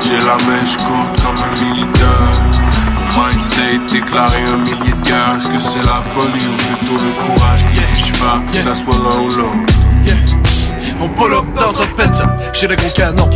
[0.00, 2.30] J'ai la mèche courte comme un militaire.
[3.16, 5.34] Mind state déclaré un militaire.
[5.36, 8.94] Est-ce que c'est la folie ou plutôt le courage qui les cheval, que ça soit
[8.94, 10.37] l'un ou l'autre?
[11.00, 13.28] On pull up dans un Penza, j'ai le gros canon,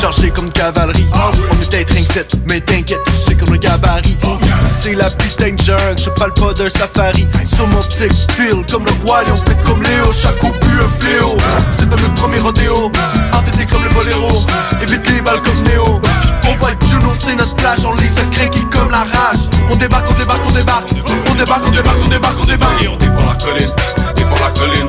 [0.00, 1.06] chargé comme une cavalerie.
[1.12, 4.18] On est peut-être mais t'inquiète, tu sais qu'on a gabarit.
[4.40, 4.50] Ici
[4.82, 7.28] c'est la putain de jungle, je parle pas d'un safari.
[7.44, 11.36] Sur mon fil, comme le roi lion, fait comme Léo, chaque coup pue un fléau.
[11.70, 12.90] C'est dans notre premier rodéo,
[13.32, 14.40] entêté comme le boléro,
[14.82, 16.00] évite les balles comme Néo.
[16.48, 19.44] On voit le Juno, c'est notre plage, on lit ça craquer comme la rage.
[19.70, 22.82] On débarque, on débarque, on débarque, on débarque, on débarque, on débarque, on débarque.
[22.82, 23.70] Et on défend la colline,
[24.16, 24.88] défend la colline,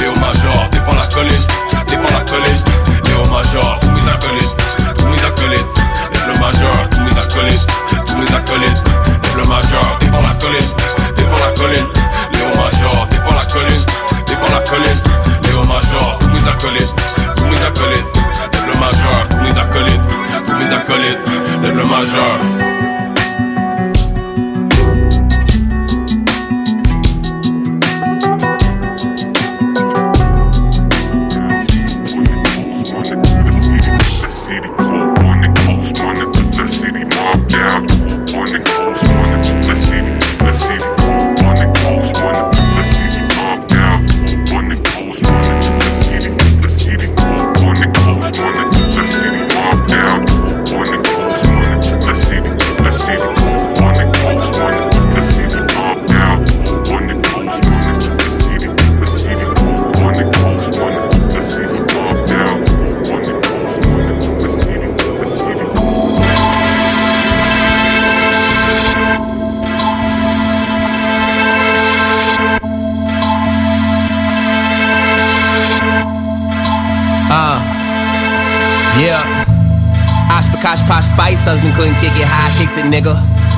[0.00, 1.46] Léo Major, défend la colline,
[1.92, 2.62] défends la collège
[3.04, 4.56] Léo Major, tous mes acolytes,
[4.96, 5.72] tous mes acolytes.
[6.12, 7.66] Lève le major, tous mes acolytes,
[8.06, 8.82] tous mes acolytes.
[9.22, 10.70] Lève le major, défends la colline,
[11.16, 11.88] défends la colline
[12.32, 13.84] Léo Major, défends la colline,
[14.26, 15.00] défends la colline.
[15.44, 16.94] Léo Major, tous mes acolytes,
[17.36, 18.08] tous mes acolytes.
[18.52, 20.02] Lève le major, tous mes acolytes,
[20.46, 21.18] tous mes acolytes.
[21.62, 22.91] Lève le major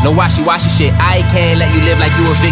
[0.05, 0.93] No washy washy shit.
[1.01, 1.74] I can't let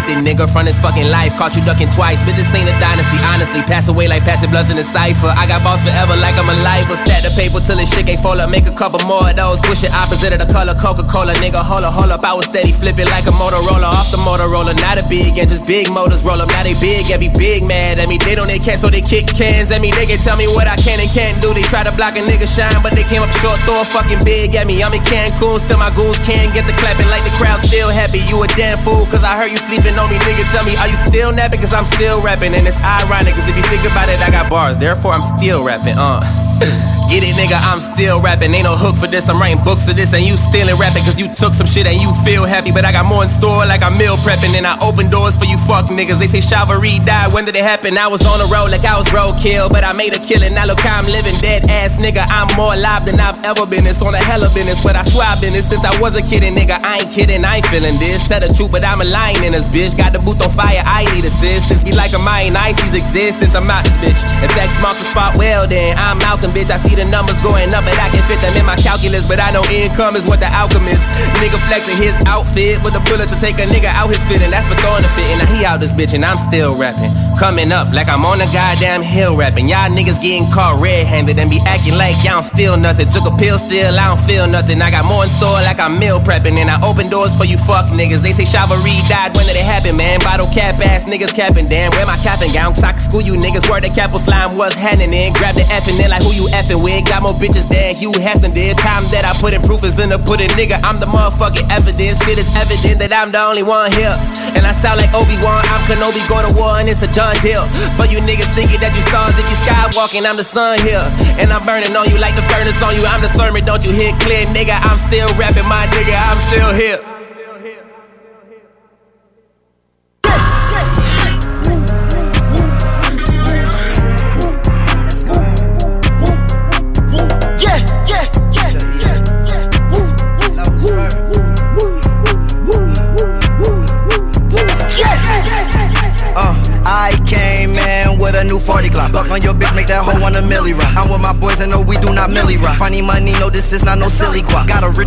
[0.09, 0.47] a nigga.
[0.49, 2.23] From this fucking life, caught you ducking twice.
[2.23, 3.61] But this ain't a dynasty, honestly.
[3.63, 5.31] Pass away like passing bloods in a cipher.
[5.35, 6.89] I got balls forever like I'm alive.
[6.89, 8.49] Or stack the paper till this shit can't fall up.
[8.49, 9.59] Make a couple more of those.
[9.61, 11.59] Push it opposite of the color Coca Cola, nigga.
[11.59, 12.23] Hold up, hold up.
[12.23, 14.75] I was steady flipping like a Motorola off the Motorola.
[14.79, 16.49] Not a big and just big motors roll up.
[16.49, 18.17] Now they big, every big mad at me.
[18.17, 19.91] They don't they can so they kick cans at me.
[19.91, 21.53] They can tell me what I can and can't do.
[21.53, 24.21] They try to block a nigga shine, but they came up short, throw a fucking
[24.25, 24.83] big at me.
[24.83, 28.19] I'm in Cancun, still my goons can't get the clapping like the crowd still happy.
[28.29, 30.49] You a damn fool, cause I heard you sleeping on me, nigga.
[30.51, 31.59] Tell me, are you still napping?
[31.61, 34.49] Cause I'm still rapping, and it's ironic, cause if you think about it, I got
[34.49, 36.89] bars, therefore I'm still rapping, uh.
[37.09, 38.53] Get it, nigga, I'm still rapping.
[38.53, 41.03] Ain't no hook for this, I'm writing books of this, and you still in rapping,
[41.03, 42.71] cause you took some shit and you feel happy.
[42.71, 45.45] But I got more in store, like I'm meal prepping, and I open doors for
[45.45, 46.17] you fuck niggas.
[46.19, 47.97] They say Chivalry died, when did it happen?
[47.97, 50.53] I was on the road like I was roadkill, but I made a killing.
[50.55, 52.25] Now look how I'm living, dead ass nigga.
[52.27, 53.85] I'm more alive than I've ever been.
[53.85, 56.15] It's on a hell of business, but I swear I've been this since I was
[56.17, 58.25] a kid, and nigga, I ain't kidding, I ain't feeling this.
[58.27, 59.97] Tell the truth, but I'm a lying in this bitch.
[59.97, 61.83] Got the booth on fire, I need assistance.
[61.83, 64.21] Be like a mine, Icy's existence, I'm out this bitch.
[64.41, 66.71] In fact, smart to spot well, then I'm Malcolm, bitch.
[66.71, 69.25] I see the numbers going up, but I can fit them in my calculus.
[69.25, 71.05] But I know income is what the outcome is.
[71.41, 74.51] Nigga flexing his outfit with a bullet to take a nigga out his fit, and
[74.53, 75.25] that's for throwing a fit.
[75.33, 77.11] And now he out this bitch, and I'm still rapping.
[77.43, 79.67] Coming up like I'm on a goddamn hill rapping.
[79.67, 83.11] Y'all niggas getting caught red handed and be acting like y'all don't steal nothing.
[83.11, 84.79] Took a pill, still I don't feel nothing.
[84.79, 87.59] I got more in store like I'm meal prepping, and I open doors for you
[87.59, 88.23] fuck niggas.
[88.23, 90.23] They say Chivalry died, when did it happen, man?
[90.23, 91.91] Bottle cap ass niggas capping, damn.
[91.91, 92.79] Where my capping gown?
[92.79, 93.67] Cause I can school you niggas.
[93.67, 95.35] Where the capital slime was handing in.
[95.35, 97.03] Grab the effing then like who you effing with.
[97.11, 98.79] Got more bitches than Hugh Hefton did.
[98.79, 100.79] Time that I put in proof is in the pudding, nigga.
[100.79, 102.23] I'm the motherfucking evidence.
[102.23, 104.15] Shit is evident that I'm the only one here.
[104.55, 105.61] And I sound like Obi-Wan.
[105.69, 107.65] I'm Kenobi, go to war, and it's a done deal.
[107.97, 111.03] For you niggas thinking that you stars if you skywalking, I'm the sun here.
[111.37, 113.03] And I'm burning on you like the furnace on you.
[113.05, 114.75] I'm the sermon, don't you hear clear, nigga?
[114.81, 116.15] I'm still rapping, my nigga.
[116.15, 117.12] I'm still here.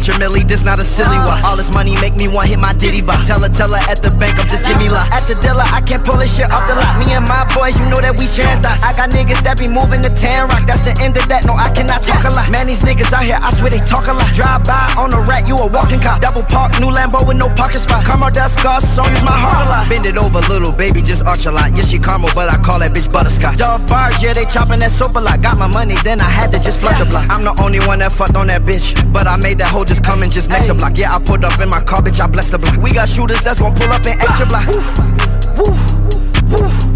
[0.07, 0.19] Guap.
[0.19, 1.16] Got a richer milli, this not a silly
[2.17, 3.21] make me want hit my diddy bop.
[3.27, 5.13] Tell her, tell her at the bank, I'm just give me lots.
[5.13, 6.97] At the dealer, I can't pull this shit off the lot.
[6.97, 8.81] Me and my boys, you know that we sharing thoughts.
[8.81, 10.65] I got niggas that be moving to Tan Rock.
[10.65, 12.49] That's the end of that, no, I cannot talk a lot.
[12.49, 14.33] Man, these niggas out here, I swear they talk a lot.
[14.33, 16.25] Drive by on a rat, you a walking cop.
[16.25, 18.09] Double park, new Lambo with no parking spot.
[18.09, 19.85] Caramel dust scars, so use my heart a lot.
[19.93, 21.77] Bend it over, little baby, just arch a lot.
[21.77, 23.61] Yeah, she caramel, but I call that bitch butterscotch.
[23.61, 25.43] Dove bars, yeah, they chopping that soap a lot.
[25.45, 27.29] Got my money, then I had to just flood the block.
[27.29, 30.03] I'm the only one that fucked on that bitch, but I made that hoe just
[30.03, 30.97] come and just neck the block.
[30.97, 32.77] Yeah, I pulled up in my car, bitch, I blessed the block.
[32.77, 34.67] We got shooters that's gon' pull up in extra block.
[34.69, 34.79] Woo,
[35.59, 35.75] woo,
[36.51, 36.96] woo,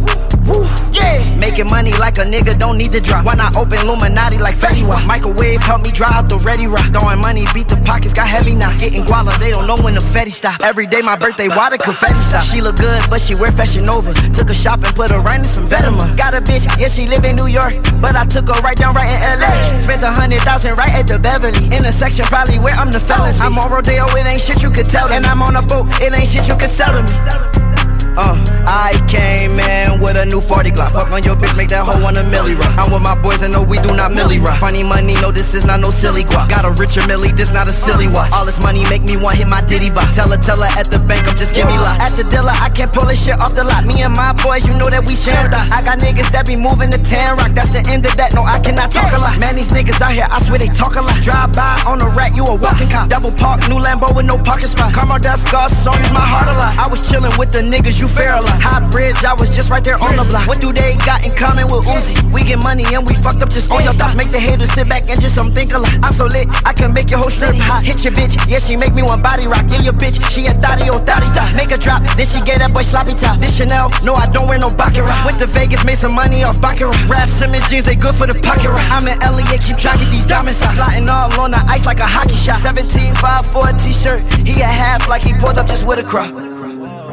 [0.92, 1.20] yeah.
[1.38, 3.24] Making money like a nigga don't need to drop.
[3.24, 5.04] Why not open Illuminati like Fetty Wap?
[5.06, 6.86] Microwave help me dry out the ready rock.
[6.92, 8.70] Throwing money, beat the pockets, got heavy now.
[8.78, 10.60] Getting guala, they don't know when the Fetty stop.
[10.60, 12.44] Every day my birthday, why the confetti stop?
[12.44, 14.12] She look good, but she wear fashion over.
[14.34, 16.16] Took a shop and put her right in some Venomum.
[16.16, 18.94] Got a bitch, yeah, she live in New York, but I took her right down
[18.94, 19.80] right in LA.
[19.80, 21.64] Spent a hundred thousand right at the Beverly.
[21.72, 23.40] In the section probably where I'm the fellas.
[23.40, 25.08] I'm on Rodeo, it ain't shit you could tell.
[25.10, 27.69] And I'm on a boat, it ain't shit you could sell to me.
[28.16, 28.34] Uh,
[28.66, 30.92] I came in with a new 40 Glock.
[30.92, 32.74] Fuck on your bitch, make that hoe want a milli rock.
[32.74, 34.58] I'm with my boys and no, we do not milli rock.
[34.58, 36.50] Funny money, no, this is not no silly guap.
[36.50, 38.32] Got a richer milli, this not a silly watch.
[38.32, 40.10] All this money make me want hit my diddy bop.
[40.10, 42.02] Tell her, tell her at the bank, I'm just give me lot.
[42.02, 43.86] At the dealer, I can't pull this shit off the lot.
[43.86, 45.66] Me and my boys, you know that we share that.
[45.70, 47.54] I got niggas that be moving to Tan Rock.
[47.54, 48.34] That's the end of that.
[48.34, 49.38] No, I cannot talk a lot.
[49.38, 51.22] Man, these niggas out here, I swear they talk a lot.
[51.22, 53.06] Drive by on a rat, you a walking cop.
[53.06, 54.90] Double park, new Lambo with no parking spot.
[54.94, 56.74] Karma, that's God's song, use my heart a lot.
[56.80, 58.56] I was chilling with the niggas, you lot.
[58.64, 60.48] High bridge, I was just right there on the block.
[60.48, 62.16] What do they got in common with Uzi?
[62.32, 64.16] We get money and we fucked up just on your thoughts.
[64.16, 65.92] Make the haters sit back and just some think a lot.
[66.00, 67.84] I'm so lit, I can make your whole strip hot.
[67.84, 69.64] Hit your bitch, yeah, she make me one body rock.
[69.68, 71.52] Yeah, your bitch, she a thotty, oh thotty thot.
[71.54, 73.36] Make a drop, then she get that boy sloppy top.
[73.38, 75.28] This Chanel, no, I don't wear no Baccarat.
[75.28, 76.96] Went to Vegas, made some money off Baccarat.
[77.04, 78.86] Rap Simmons jeans, they good for the pocket rock.
[78.88, 80.56] I'm in LA, keep track of these diamonds.
[80.56, 82.64] Sliding all on the ice like a hockey shot.
[82.64, 84.22] 17, 5, 4 t-shirt.
[84.46, 86.32] He a half like he pulled up just with a crop.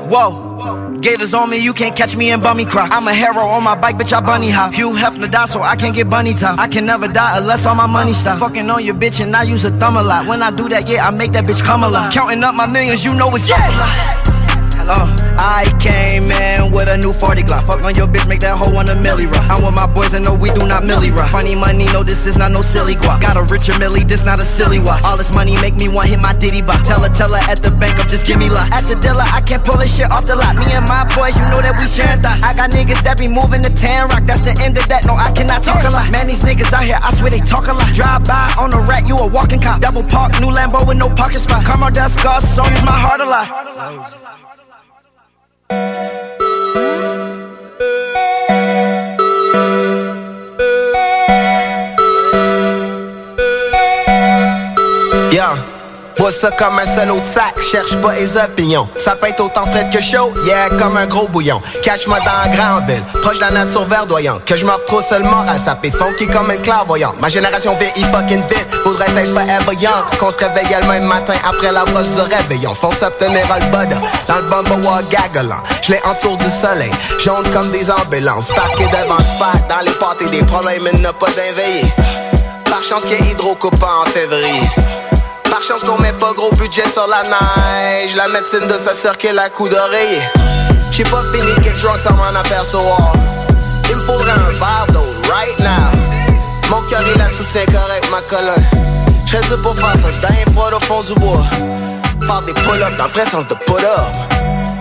[0.08, 0.47] Whoa.
[1.02, 2.94] Gators on me, you can't catch me in bummy crocs.
[2.94, 4.74] I'm a hero on my bike, bitch, I bunny hop.
[4.74, 6.60] Hugh Hefner die, so I can't get bunny top.
[6.60, 8.40] I can never die unless all my money stop.
[8.40, 10.28] Fucking on your bitch and I use a thumb a lot.
[10.28, 12.12] When I do that, yeah, I make that bitch come alive.
[12.12, 14.27] Counting up my millions, you know it's yeah.
[14.88, 17.68] Uh, I came in with a new 40 Glock.
[17.68, 19.44] Fuck on your bitch, make that hoe on a milli rock.
[19.52, 21.28] I'm with my boys and no, we do not milli rock.
[21.28, 23.20] Funny money, no, this is not no silly guap.
[23.20, 25.04] Got a richer milli, this not a silly watch.
[25.04, 26.80] All this money make me want hit my diddy bop.
[26.88, 28.72] Tell her, tell her at the bank, I'm just give me lot.
[28.72, 30.56] At the dealer, I can't pull this shit off the lot.
[30.56, 32.40] Me and my boys, you know that we sharing thoughts.
[32.48, 34.24] I got niggas that be moving to Tan Rock.
[34.24, 35.04] That's the end of that.
[35.04, 36.08] No, I cannot talk a lot.
[36.16, 37.92] Man, these niggas out here, I swear they talk a lot.
[37.92, 39.84] Drive by on a rack, you a walking cop.
[39.84, 41.68] Double park, new Lambo with no parking spot.
[41.68, 44.37] Karma, that's God's song, use my heart a lot.
[55.30, 55.67] Yeah.
[56.28, 58.86] Vois ça comme un seul autre sac, cherche pas les opinions.
[58.98, 61.62] Ça peut autant frais que chaud, yeah, comme un gros bouillon.
[61.82, 64.44] Cache-moi dans la grande ville, proche de la nature verdoyante.
[64.44, 67.16] Que je me retrouve seulement à saper, funky comme une clairvoyante.
[67.22, 70.18] Ma génération vieillit fucking vite, faudrait être forever young.
[70.20, 72.76] Qu'on se réveille le même matin après la brosse de réveillon.
[72.76, 73.96] Fonce obtenir le butter,
[74.28, 75.64] dans le bumble gagolant.
[75.82, 78.50] Je les entoure du soleil, jaune comme des ambulances.
[78.54, 81.90] Parqué devant spot, dans les pâtés des problèmes, il n'a pas d'inveillé.
[82.66, 84.70] Par chance qu'il y ait hydrocoupant en février.
[85.58, 88.16] Par chance qu'on met pas gros budget sur la neige.
[88.16, 90.22] La médecine de ça circule à coup d'oreiller.
[90.92, 93.12] J'ai pas fini quelque drunk sans m'en apercevoir
[93.90, 95.04] Il me faudrait un verre d'eau
[95.34, 96.70] right now.
[96.70, 98.64] Mon cœur il la soutient correct ma colonne.
[99.26, 101.44] J'fais ça pour faire ça d'un fois au fond du bois.
[102.28, 104.14] Faire des pull-ups dans le présence de put-up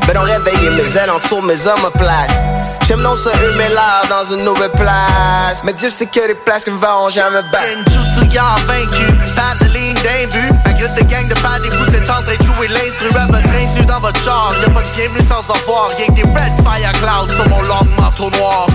[0.07, 2.31] Ben on réveiller mes ailes en dessous mes omoplates.
[2.87, 5.63] J'aime non ça humer l'air dans une nouvelle place.
[5.65, 7.65] Mais Dieu sait que les places qui me verront jamais battre.
[8.31, 9.97] Y'a vaincu, pas de ligne
[14.97, 18.67] gameplay sans avoir, y'a des red fire clouds sur mon long manteau noir.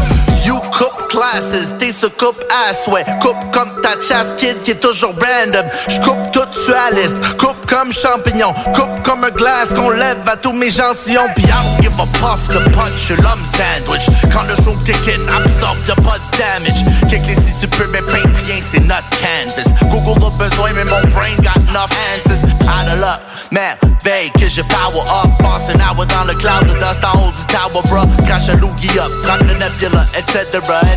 [0.45, 3.05] You coupe classes, t'es ce coupe ass, ouais.
[3.21, 5.65] Coupe comme ta chasse kid qui est toujours random.
[5.87, 10.35] J'coupe tout sur la liste, coupe comme champignon Coupe comme un glace qu'on lève à
[10.35, 14.09] tous mes gentillons Pis don't give a puff, le punch, l'homme sandwich.
[14.33, 16.83] Quand le show tickin' absorbe, y'a pas de damage.
[17.09, 19.69] Kick les si tu peux, mais peindre rien, c'est notre canvas.
[19.89, 22.43] Google a besoin, mais mon brain got enough answers.
[22.67, 23.19] Out of luck,
[23.51, 27.29] merveille que je power up Passe un hour dans le cloud de dust en haut
[27.29, 28.05] du tower, bro.
[28.25, 30.45] Crash un loogie up, frappe le nebula, etc,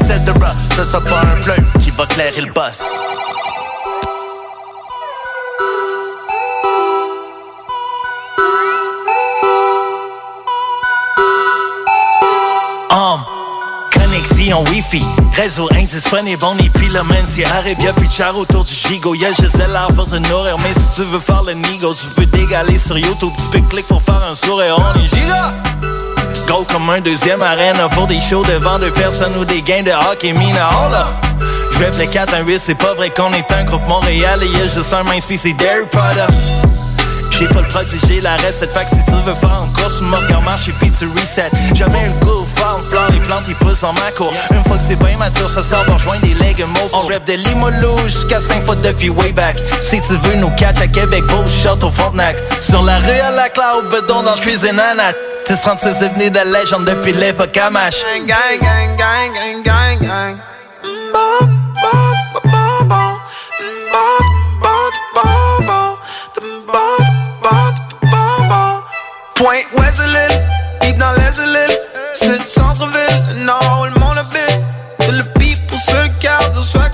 [0.00, 0.32] etc
[0.76, 2.82] Ce sera pas un bleu qui va clairer le boss
[14.54, 15.00] connexion Wi-Fi,
[15.34, 19.14] réseau indisponible, on est pylomane, c'est Arabia puis char autour du gigot.
[19.14, 22.26] Y'a Gisèle à force de nourrir, mais si tu veux faire le nigo, tu peux
[22.26, 25.54] dégaler sur YouTube, tu peux cliquer pour faire un sourire, on est giga!
[26.48, 29.90] Go comme un deuxième arène pour des shows devant deux personnes ou des gains de
[29.90, 31.04] hockey mina, oh là!
[31.80, 34.92] Le 4 1 8, c'est pas vrai qu'on est un groupe Montréal et y'a juste
[34.94, 36.32] un main c'est Derry Potter.
[37.30, 40.16] J'ai pas le prodigé, la recette, fait que si tu veux faire un course, mon
[40.28, 41.50] cœur marche et puis tu reset.
[41.74, 44.32] Jamais un goût, farm, fleur, les plantes, ils poussent en ma cour.
[44.52, 47.34] Une fois que c'est bien mature, ça sort, va rejoindre des legs On rap de
[47.34, 49.56] Limolo jusqu'à 5 fois depuis way back.
[49.80, 52.36] Si tu veux nous catch à Québec, va au shot au Frontenac.
[52.60, 55.12] Sur la rue à la cloud, bedon dans cuisine à Nat.
[55.44, 58.02] 36 est venu de légende depuis l'époque à Mash.
[58.26, 60.38] Gang, gang, gang, gang, gang,
[69.34, 70.28] Point Wesleyan,
[70.80, 71.78] deep dans l'Ezelil.
[72.14, 74.60] C'est sans ville, non, le monde habite.
[75.00, 76.90] De le beat pour ceux qui ont soit.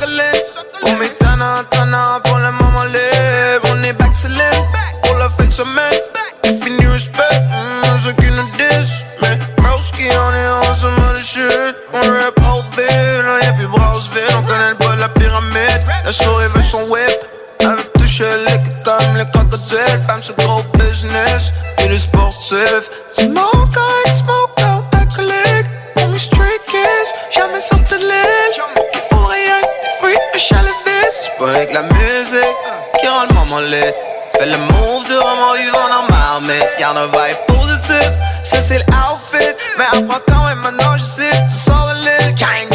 [0.82, 3.68] On met tana, tana pour le moment libre.
[3.70, 4.10] On est back
[5.04, 6.00] pour la fin de semaine.
[6.42, 9.04] Fini respect, mmh, ceux qui nous disent.
[9.22, 11.76] Mais Broski, on est on some shit.
[11.92, 15.82] On au on y'a plus On connaît le de la pyramide.
[16.04, 17.18] La souris veut son whip.
[17.64, 18.69] Avec touché les
[19.32, 22.90] crocodiles, femme sur gros business, et les sportifs.
[23.12, 25.66] Smoke out, smoke out, alcoolique.
[25.96, 28.90] On me street kids, jamais sorti de l'île.
[28.92, 29.60] Qu'il faut rien,
[29.98, 30.70] fruits, un chalet.
[31.12, 32.56] C'est pas avec la musique
[33.00, 33.92] qui rend le moment lit.
[34.38, 36.60] Fais le move du roman vivant dans ma armée.
[36.78, 38.10] Garde un vibe positif,
[38.42, 39.54] ça c'est l'outfit.
[39.78, 40.40] Mais après quand
[40.98, 42.69] je.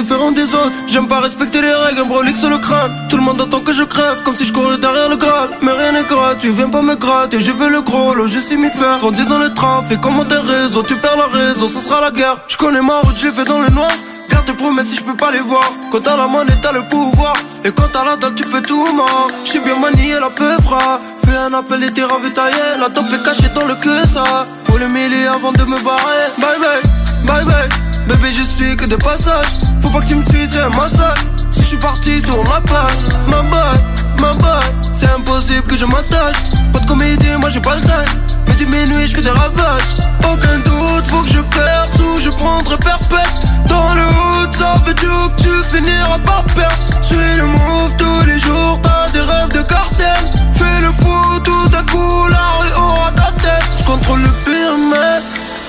[0.00, 0.72] Différent des autres.
[0.86, 2.92] J'aime pas respecter les règles, un brolic sur le crâne.
[3.08, 5.50] Tout le monde attend que je crève, comme si je courais derrière le Graal.
[5.62, 7.40] Mais rien n'est gratuit, viens pas me gratter.
[7.40, 8.98] Je veux le gros lot, je sais m'y faire.
[8.98, 12.36] Grandi dans le trafic, comment tes réseaux, tu perds la raison, ce sera la guerre.
[12.48, 13.90] Je connais ma route, je l'ai fait dans le noir.
[14.30, 15.68] Garde tes promesses si je peux pas les voir.
[15.90, 17.34] Quand t'as la monnaie, t'as le pouvoir.
[17.64, 19.28] Et quand t'as la dalle, tu peux tout mort.
[19.44, 21.00] J'ai bien manié la peuvra.
[21.24, 22.64] Fais un appel et t'es ravitaillé.
[22.80, 24.46] La top est cachée dans le que ça.
[24.64, 26.24] Faut le mêler avant de me barrer.
[26.38, 26.82] Bye bye,
[27.26, 27.89] bye bye.
[28.10, 29.46] Bébé, je suis que de passage.
[29.80, 31.18] Faut pas que tu me tues, c'est un massage.
[31.52, 32.90] Si je suis parti, tourne la page.
[33.28, 33.78] Ma boy,
[34.18, 34.64] ma boy.
[34.92, 36.34] C'est impossible que je m'attache.
[36.72, 38.18] Pas de comédie, moi j'ai pas le time.
[38.48, 39.94] Mais du minuit, je fais des ravages.
[40.24, 43.30] Aucun doute, faut que je perce ou je prendrai perpète.
[43.68, 46.74] Dans le hood, ça veut dire que tu finiras par perdre.
[47.02, 50.24] Suis le move tous les jours, t'as des rêves de cartel.
[50.54, 53.64] Fais le fou, tout à coup, la rue aura ta tête.
[53.78, 55.22] Je contrôle le pyramide.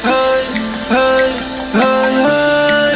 [0.03, 2.93] Hey, hey, hey, hey.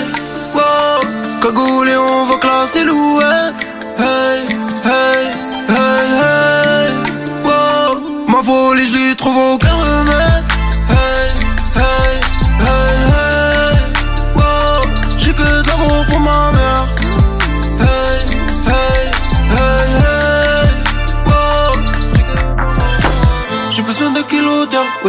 [0.56, 1.00] Wow,
[1.42, 3.54] cagoulé, on va classer l'ouest.
[3.98, 4.46] Hey,
[4.84, 5.32] hey,
[5.70, 6.88] hey, hey.
[7.44, 9.65] Wow, ma folie, je lui trouve aucun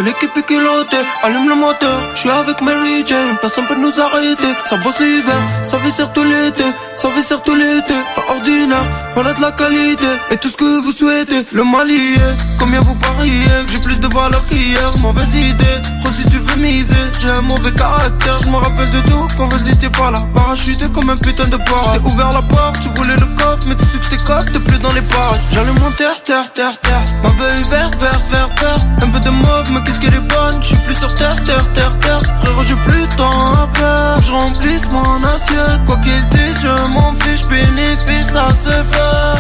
[0.07, 3.37] l'équipe est culotée Allume le moteur, je suis avec Mary Jane.
[3.41, 5.43] Personne peut nous arrêter, ça bosse l'hiver.
[5.65, 6.65] Ça viscère tout l'été,
[6.95, 7.95] ça viscère tout l'été.
[8.15, 10.07] Pas ordinaire, a de la qualité.
[10.31, 12.37] Et tout ce que vous souhaitez, le mal y est.
[12.61, 14.97] Combien vous pariez, j'ai plus de valeur qu'hier?
[14.99, 19.01] Mauvaise idée, trop si tu veux miser J'ai un mauvais caractère, je me rappelle de
[19.11, 22.43] tout Quand vous étiez pas là, parachuté comme un putain de porc J'ai ouvert la
[22.43, 23.65] porte, tu voulais le coffre.
[23.67, 26.79] Mais tu sais que coque, t'es plus dans les parages J'allume mon terre, terre, terre,
[26.81, 27.03] terre.
[27.23, 28.87] Ma beuille verte, verte, verte, verte.
[29.03, 32.21] Un peu de mauve, mais qu'est-ce bonne Je suis plus sur terre, terre, terre, terre.
[32.41, 35.85] Frérot, j'ai plus temps à perdre Je remplisse mon assiette.
[35.87, 37.47] Quoi qu'il dise, je m'en fiche.
[37.47, 39.37] Bénéfice, ça se fait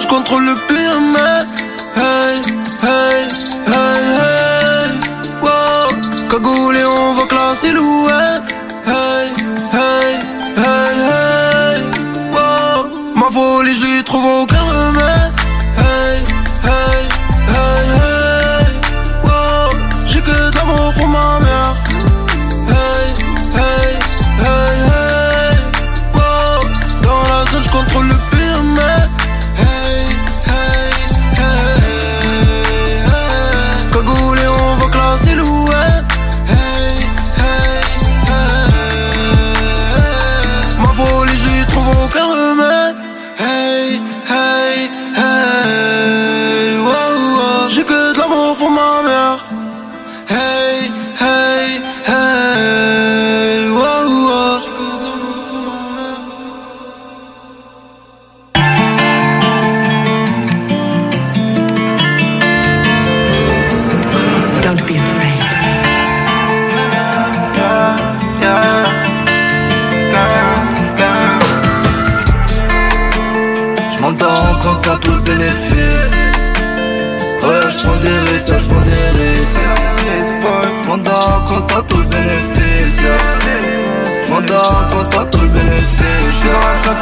[0.00, 1.48] Je contrôle le pyramide
[1.96, 2.42] Hey,
[2.82, 3.28] hey,
[3.66, 4.90] hey, hey.
[5.42, 5.88] Wow.
[6.30, 8.55] Cagoulé, on va classer l'ouest
[14.22, 14.55] folie,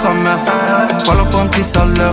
[0.05, 0.39] sa mère.
[0.39, 2.13] Pas salaire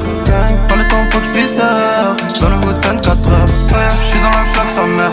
[0.67, 3.47] Pas le temps, faut que je puisse Dans le bout de 24 heures.
[3.47, 5.11] Je suis dans la choc, sa mère.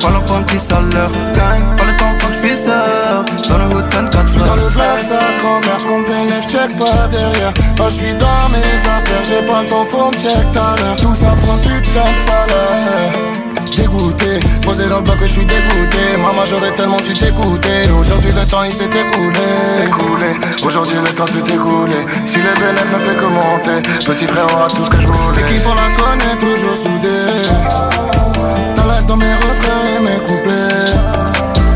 [0.00, 1.10] Pas point qui salaire
[1.76, 2.38] Pas le temps, faut que je
[3.48, 7.08] Dans le bout de 24 heures Dans le black, ça grand-mère, j'compte bénéf, check pas
[7.10, 7.52] derrière.
[7.76, 10.96] Quand je suis dans mes affaires, j'ai pas le temps, faut me check ta l'heure
[10.96, 15.98] Tout ça prend putain de salaire Dégoûté, posé dans le que je suis dégoûté.
[16.18, 17.90] Maman j'aurais tellement dû t'écouter.
[17.98, 20.38] Aujourd'hui le temps il s'est écoulé.
[20.64, 21.96] Aujourd'hui le temps s'est écoulé.
[22.24, 23.82] Si le bénéfice ne fait que monter.
[24.04, 25.42] Petit frère aura tout ce que je voulais.
[25.42, 27.48] L'équipe on la connaît toujours soudée
[28.76, 30.94] T'as dans mes refrains et mes couplets.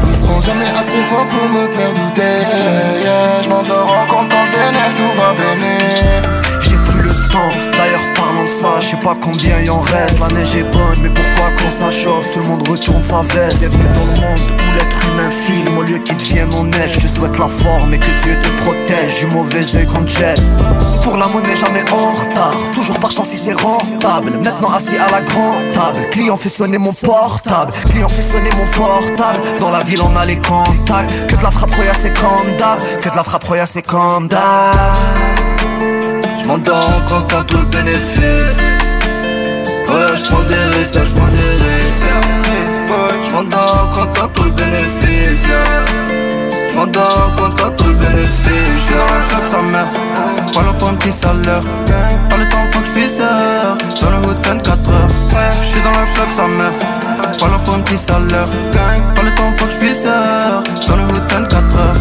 [0.07, 2.38] Ils seront jamais assez forts pour me faire douter
[9.15, 10.21] combien y en reste.
[10.21, 13.59] La neige est bonne mais pourquoi quand ça chauffe Tout le monde retourne sa veste.
[13.61, 17.07] Bienvenue dans le monde où l'être humain filme Au lieu qu'il devienne honnête Je te
[17.07, 20.43] souhaite la forme et que Dieu te protège Du mauvais oeil qu'on te jette
[21.03, 22.57] Pour la monnaie jamais en retard.
[22.75, 24.33] Toujours partant si c'est rentable.
[24.43, 26.11] Maintenant assis à la grande table.
[26.11, 27.73] Client fait sonner mon portable.
[27.91, 29.41] Client fait sonner mon portable.
[29.61, 31.27] Dans la ville on a les contacts.
[31.27, 34.29] Que de la frappe royale c'est comme d'hab Que de la frappe royale c'est comme
[34.29, 34.95] d'hab
[36.41, 38.68] J'm'endors en comptant tout le bénéfice
[39.89, 41.89] Ouais j'prends des risques, j'prends des risques.
[43.23, 45.47] J'm'endors en comptant tout le bénéfice
[46.73, 48.49] J'm'endors en comptant tout le bénéfice
[48.79, 49.87] J'suis dans le choc sa mère
[50.53, 51.63] Pas le pour un petit salaire
[52.29, 55.51] Pas le temps faut que j'fisse Dans le hood 24 heures.
[55.63, 56.73] J'suis dans le choc sa mère
[57.39, 58.49] Pas le pour un petit salaire
[59.15, 61.95] Pas le temps faut que j'fisse Dans le hood 24 heures.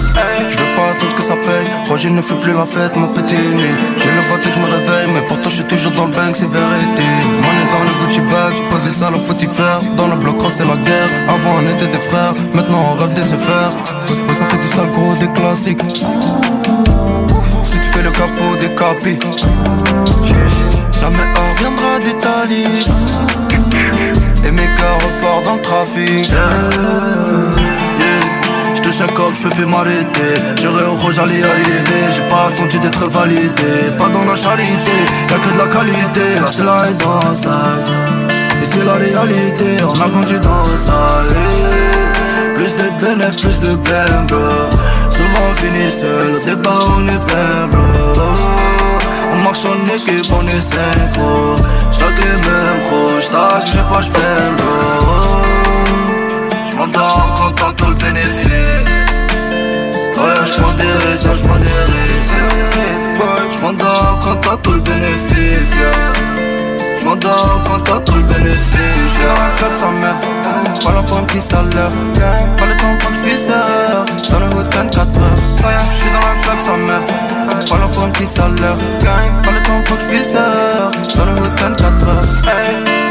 [0.49, 1.89] J'veux pas attendre que ça paye.
[1.89, 4.65] Roger ne fait plus la fête, mon petit nez J'ai le vote que je me
[4.65, 7.07] réveille Mais pourtant j'suis toujours dans le bank, c'est vérité.
[7.43, 10.77] Money dans le Gucci bag, posé ça le faut y Dans le bloc c'est la
[10.77, 11.09] guerre.
[11.27, 13.71] Avant on était des frères, maintenant on rêve de se faire
[14.37, 15.81] ça fait du sale gros, des classiques.
[17.63, 19.19] Si tu fais le capot, des capis.
[21.01, 22.83] La meilleure viendra d'Italie
[24.45, 26.33] Et mes gars repartent dans le trafic.
[28.87, 30.35] Touche un cop, j'peux plus m'arrêter.
[30.61, 33.91] J'aurais au rouge, j'allais arriver J'ai pas attendu d'être validé.
[33.97, 34.97] Pas dans la charité,
[35.29, 36.39] y'a que de la qualité.
[36.39, 37.19] Là c'est la raison,
[38.61, 41.21] Et c'est la réalité, on a conduit dans ça
[42.55, 44.39] Plus de bénéfices, plus de blême, bro.
[45.09, 48.23] Souvent on finit seul, au débat on est plein, bro.
[49.33, 51.55] On marche en équipe, on est synchro
[51.97, 54.01] J'tac les mêmes j'tac, j'ai pas
[54.57, 55.41] bro
[56.69, 58.85] J'm'endors en comptant tout le bénéfice
[60.15, 62.37] Ouais, j'prends des risques, j'prends des risques
[63.51, 66.36] J'm'endors en comptant tout le bénéfice
[67.07, 68.23] J'm'endors en comptant tout le
[69.75, 70.15] sa mère.
[70.83, 71.23] Pas la pour un
[72.57, 75.35] Pas le temps que j'fisse Dans le hood 24 heures.
[75.93, 76.99] J'suis dans un club sa mère.
[77.69, 78.11] Pas la pour un
[79.41, 83.06] Pas le temps que j'fisse Dans le hood 24 heures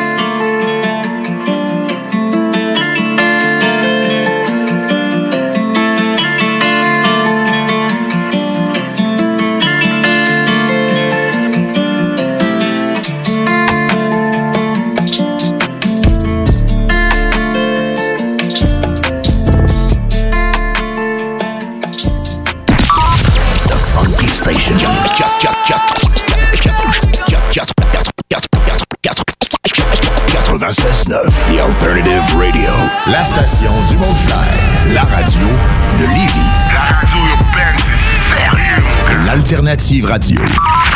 [39.89, 40.96] Radio.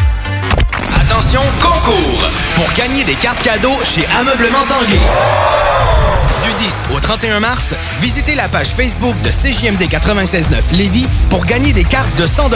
[1.01, 2.29] Attention, concours!
[2.53, 4.99] Pour gagner des cartes cadeaux chez Ameublement Tanguay.
[6.45, 11.73] Du 10 au 31 mars, visitez la page Facebook de CJMD 96.9 Lévis pour gagner
[11.73, 12.49] des cartes de 100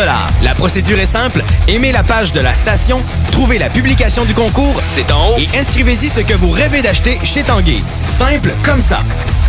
[0.43, 1.43] La procédure est simple.
[1.67, 3.01] Aimez la page de la station,
[3.31, 7.19] trouvez la publication du concours, c'est en haut, et inscrivez-y ce que vous rêvez d'acheter
[7.23, 7.81] chez Tanguay.
[8.05, 8.99] Simple comme ça.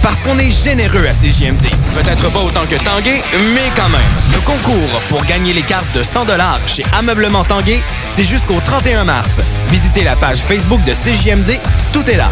[0.09, 1.67] Parce qu'on est généreux à CJMD.
[1.93, 3.25] Peut-être pas autant que Tanguay,
[3.57, 4.01] mais quand même.
[4.33, 6.27] Le concours pour gagner les cartes de 100
[6.69, 9.41] chez Ameublement Tanguay, c'est jusqu'au 31 mars.
[9.69, 11.59] Visitez la page Facebook de CJMD,
[11.93, 12.31] tout est là.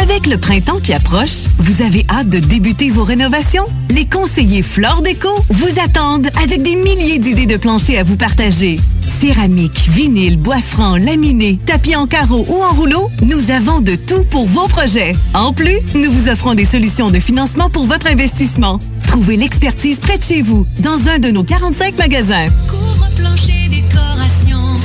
[0.00, 3.64] Avec le printemps qui approche, vous avez hâte de débuter vos rénovations?
[3.90, 8.78] Les conseillers Flore Déco vous attendent avec des milliers d'idées de planchers à vous partager.
[9.10, 14.24] Céramique, vinyle, bois franc, laminé, tapis en carreau ou en rouleau, nous avons de tout
[14.30, 15.14] pour vos projets.
[15.34, 18.78] En plus, nous vous offrons des solutions de financement pour votre investissement.
[19.08, 22.46] Trouvez l'expertise près de chez vous, dans un de nos 45 magasins.
[23.68, 24.76] Décoration,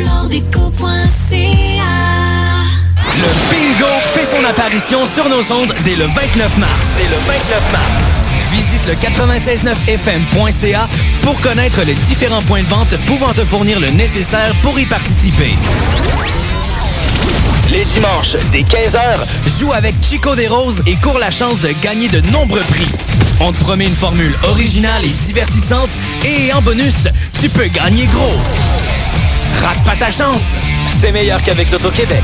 [3.15, 6.87] Le bingo fait son apparition sur nos ondes dès le 29 mars.
[6.97, 8.14] Dès le 29 mars.
[8.85, 10.87] Visite le 969fm.ca
[11.21, 15.55] pour connaître les différents points de vente pouvant te fournir le nécessaire pour y participer.
[17.71, 22.09] Les dimanches, dès 15h, joue avec Chico des Roses et cours la chance de gagner
[22.09, 22.89] de nombreux prix.
[23.39, 25.91] On te promet une formule originale et divertissante
[26.23, 27.07] et en bonus,
[27.41, 28.37] tu peux gagner gros.
[29.63, 30.41] Rate pas ta chance,
[30.87, 32.23] c'est meilleur qu'avec l'Auto-Québec.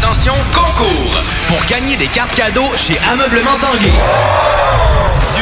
[0.00, 1.16] Attention, concours!
[1.48, 3.92] Pour gagner des cartes cadeaux chez Ameublement Tanguay.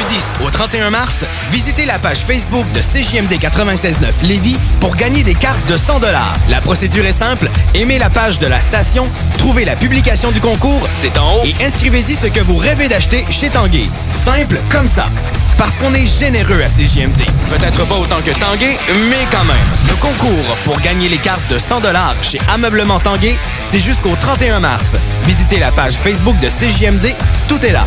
[0.08, 5.22] Du 10 au 31 mars, visitez la page Facebook de CJMD 96.9 Lévis pour gagner
[5.22, 6.00] des cartes de 100
[6.48, 7.50] La procédure est simple.
[7.74, 9.06] Aimez la page de la station,
[9.38, 13.24] trouvez la publication du concours, c'est en haut, et inscrivez-y ce que vous rêvez d'acheter
[13.30, 13.86] chez Tanguay.
[14.12, 15.06] Simple comme ça.
[15.56, 17.22] Parce qu'on est généreux à CJMD.
[17.48, 18.76] Peut-être pas autant que Tanguay,
[19.10, 19.56] mais quand même.
[19.88, 21.80] Le concours pour gagner les cartes de 100
[22.22, 24.94] chez Ameublement Tanguay, c'est jusqu'au 31 mars.
[25.24, 27.14] Visitez la page Facebook de CJMD,
[27.48, 27.86] tout est là.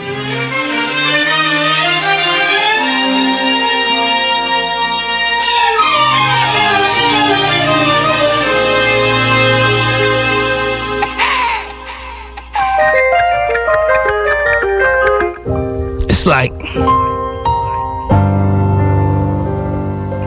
[16.21, 16.51] It's like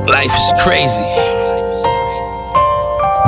[0.08, 1.33] life is crazy.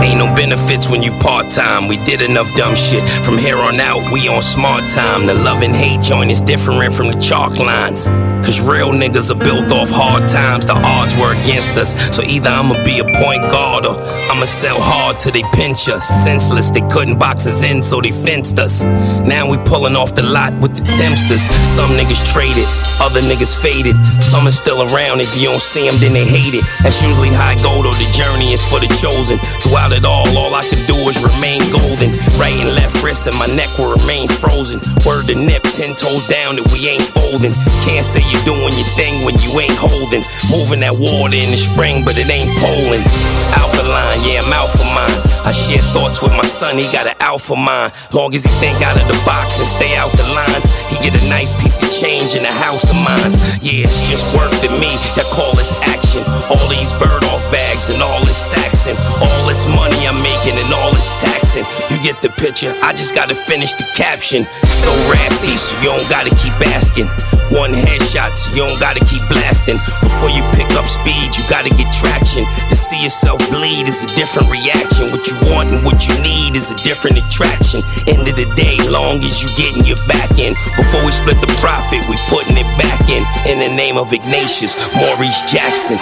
[0.00, 1.88] Ain't no benefits when you part time.
[1.88, 3.02] We did enough dumb shit.
[3.24, 5.26] From here on out, we on smart time.
[5.26, 8.06] The love and hate joint is different from the chalk lines.
[8.44, 10.66] Cause real niggas are built off hard times.
[10.66, 11.96] The odds were against us.
[12.14, 13.98] So either I'ma be a point guard or
[14.30, 16.06] I'ma sell hard till they pinch us.
[16.22, 18.84] Senseless, they couldn't box us in, so they fenced us.
[18.84, 21.42] Now we pulling off the lot with the Tempsters.
[21.74, 22.68] Some niggas traded,
[23.00, 23.96] other niggas faded.
[24.22, 25.20] Some are still around.
[25.20, 26.64] If you don't see them, then they hate it.
[26.82, 29.38] That's usually high gold go, though the journey is for the chosen.
[29.86, 32.10] Throughout it all, all I can do is remain golden.
[32.42, 34.82] Right and left wrist and my neck will remain frozen.
[35.06, 37.54] Word to nip, ten toes down that we ain't folding.
[37.86, 40.26] Can't say you're doing your thing when you ain't holding.
[40.50, 43.06] Moving that water in the spring, but it ain't Poland.
[43.54, 45.36] Alkaline, yeah, I'm for mine.
[45.46, 47.94] I share thoughts with my son, he got an alpha mind.
[48.10, 51.14] Long as he think out of the box and stay out the lines, he get
[51.14, 53.38] a nice piece of change in the house of mines.
[53.62, 56.26] Yeah, it's just work to me, that call is action.
[56.50, 58.98] All these bird off bags and all this Saxon.
[59.22, 59.35] All
[59.74, 61.64] money I'm making and all this taxing.
[61.90, 64.44] You get the picture, I just gotta finish the caption.
[64.82, 67.08] So raspy, so you don't gotta keep asking.
[67.54, 69.78] One headshot, so you don't gotta keep blasting.
[70.02, 72.44] Before you pick up speed, you gotta get traction.
[72.70, 75.10] To see yourself bleed is a different reaction.
[75.14, 77.82] What you want and what you need is a different attraction.
[78.06, 80.54] End of the day, long as you getting your back in.
[80.76, 83.22] Before we split the profit, we putting it back in.
[83.46, 85.98] In the name of Ignatius, Maurice Jackson.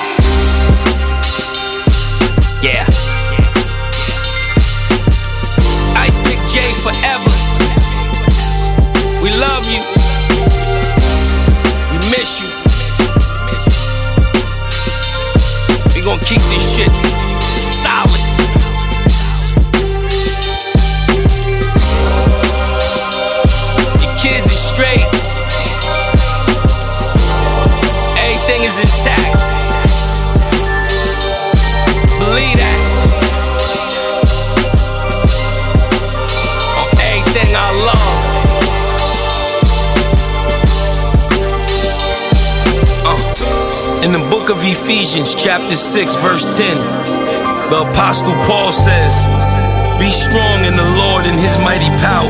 [2.64, 3.03] Yeah.
[44.04, 46.76] In the book of Ephesians, chapter 6, verse 10,
[47.72, 49.16] the Apostle Paul says,
[49.96, 52.28] Be strong in the Lord and his mighty power.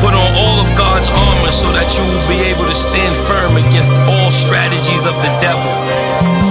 [0.00, 3.60] Put on all of God's armor so that you will be able to stand firm
[3.60, 5.68] against all strategies of the devil.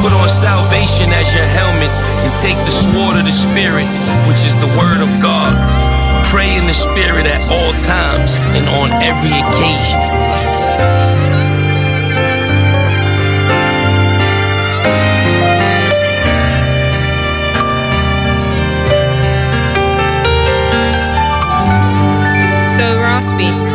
[0.05, 1.89] Put on salvation as your helmet
[2.21, 3.89] and take the sword of the Spirit,
[4.30, 5.57] which is the word of God.
[6.30, 11.12] Pray in the Spirit at all times and on every occasion.
[23.44, 23.72] baby.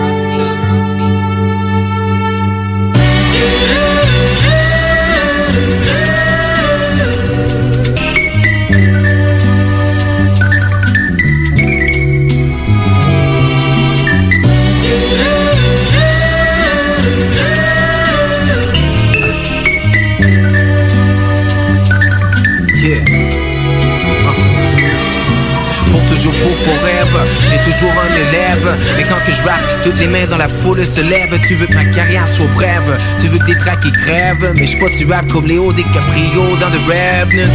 [26.19, 27.25] Toujours pour forever,
[27.65, 28.77] toujours un élève.
[28.97, 29.43] Mais quand que je
[29.85, 31.39] toutes les mains dans la foule se lèvent.
[31.47, 32.99] Tu veux que ma carrière soit brève.
[33.21, 34.53] Tu veux que des tracks qui crèvent.
[34.57, 37.53] Mais je pas rap comme Léo DiCaprio dans The Revenant.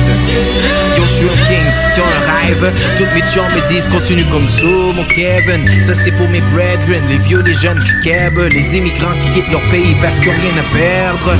[0.98, 2.74] Yo, je suis un king qui a un rêve.
[2.98, 4.66] Toutes mes chums me disent continue comme ça
[4.96, 5.84] mon Kevin.
[5.84, 9.62] Ça c'est pour mes brethren, les vieux, les jeunes Keb Les immigrants qui quittent leur
[9.70, 11.38] pays parce ont rien à perdre.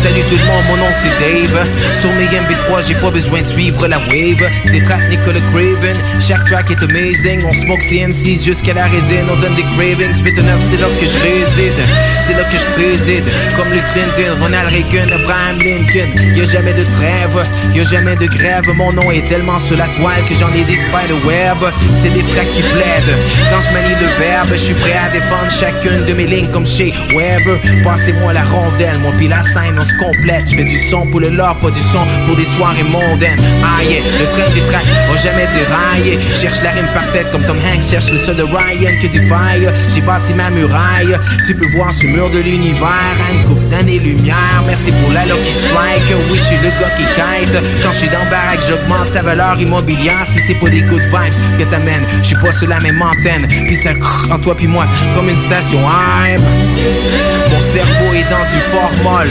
[0.00, 1.66] Salut tout le monde, mon nom c'est Dave.
[2.00, 4.48] Sur mes MB3 j'ai pas besoin de suivre la wave.
[4.70, 7.42] Des tracks Nicolas Craven Chaque track est amazing.
[7.46, 9.26] On smoke CM6 jusqu'à la résine.
[9.30, 11.80] On donne des cravings Spit 9 c'est là que je réside.
[12.26, 13.24] C'est là que je préside.
[13.56, 16.10] Comme Luke Clinton, Ronald Reagan, Abraham Lincoln.
[16.36, 17.42] Y'a jamais de trêve,
[17.74, 18.64] y'a jamais de grève.
[18.74, 21.58] Mon nom est tellement sur la toile que j'en ai des spider-web
[22.02, 23.16] C'est des tracks qui plaident.
[23.50, 26.66] Quand je manie le verbe Je suis prêt à défendre chacune de mes lignes comme
[26.66, 30.48] chez Weber Passez-moi la rondelle, moi puis la scène on se complète.
[30.50, 33.40] Je fais du son pour le lore, pas du son pour des soirées mondaines.
[33.62, 35.46] Ah le train des tracks va jamais
[36.34, 37.84] Cherche la rime parfaite comme Tom Hanks.
[37.90, 41.16] Cherche le sol de Ryan que du faille J'ai bâti ma muraille.
[41.46, 42.88] Tu peux voir ce mur de l'univers.
[42.88, 46.14] À une coupe d'années-lumière Merci pour la Lucky Strike.
[46.30, 49.58] Oui, je suis le gars qui kite Quand je suis dans baraque, j'augmente sa valeur
[49.60, 53.00] immobilière Si c'est pas des good vibes que t'amènes Je suis pas sur la même
[53.00, 53.46] antenne.
[53.48, 53.90] Puis ça
[54.30, 56.42] en toi puis moi comme une station AM
[57.50, 59.28] Mon cerveau est dans du formol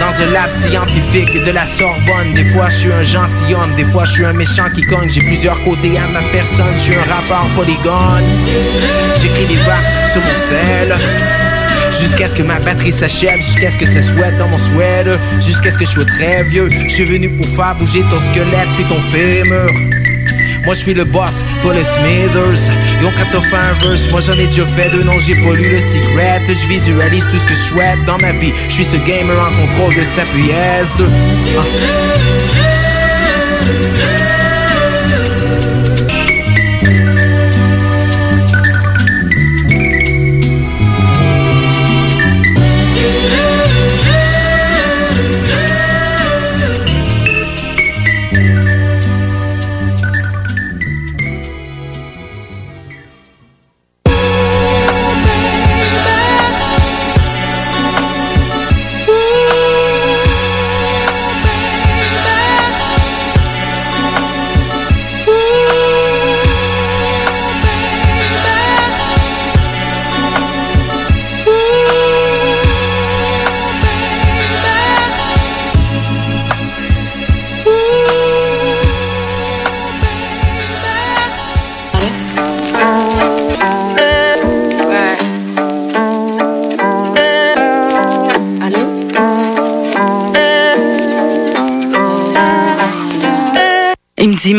[0.00, 2.34] dans un lab scientifique de la Sorbonne.
[2.34, 5.08] Des fois je suis un gentilhomme, des fois je suis un méchant qui cogne.
[5.08, 8.24] J'ai plusieurs côtés à ma personne, je suis un rappeur polygone
[9.20, 10.96] J'écris des raps sur mon sel.
[12.00, 15.70] Jusqu'à ce que ma batterie s'achève, jusqu'à ce que ça souhaite dans mon sweater Jusqu'à
[15.70, 18.84] ce que je sois très vieux Je suis venu pour faire bouger ton squelette puis
[18.84, 19.70] ton fémur.
[20.64, 22.70] Moi je suis le boss, toi le Smithers.
[23.02, 25.68] Yo quand t'as un verse, moi j'en ai déjà fait deux Non j'ai pas lu
[25.68, 26.40] le secret.
[26.48, 28.52] Je visualise tout ce que je souhaite dans ma vie.
[28.68, 31.04] Je suis ce gamer en contrôle de sa PS2
[33.66, 34.23] Ouais.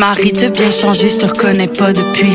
[0.07, 2.33] Marie, t'as bien changé, je te reconnais pas depuis.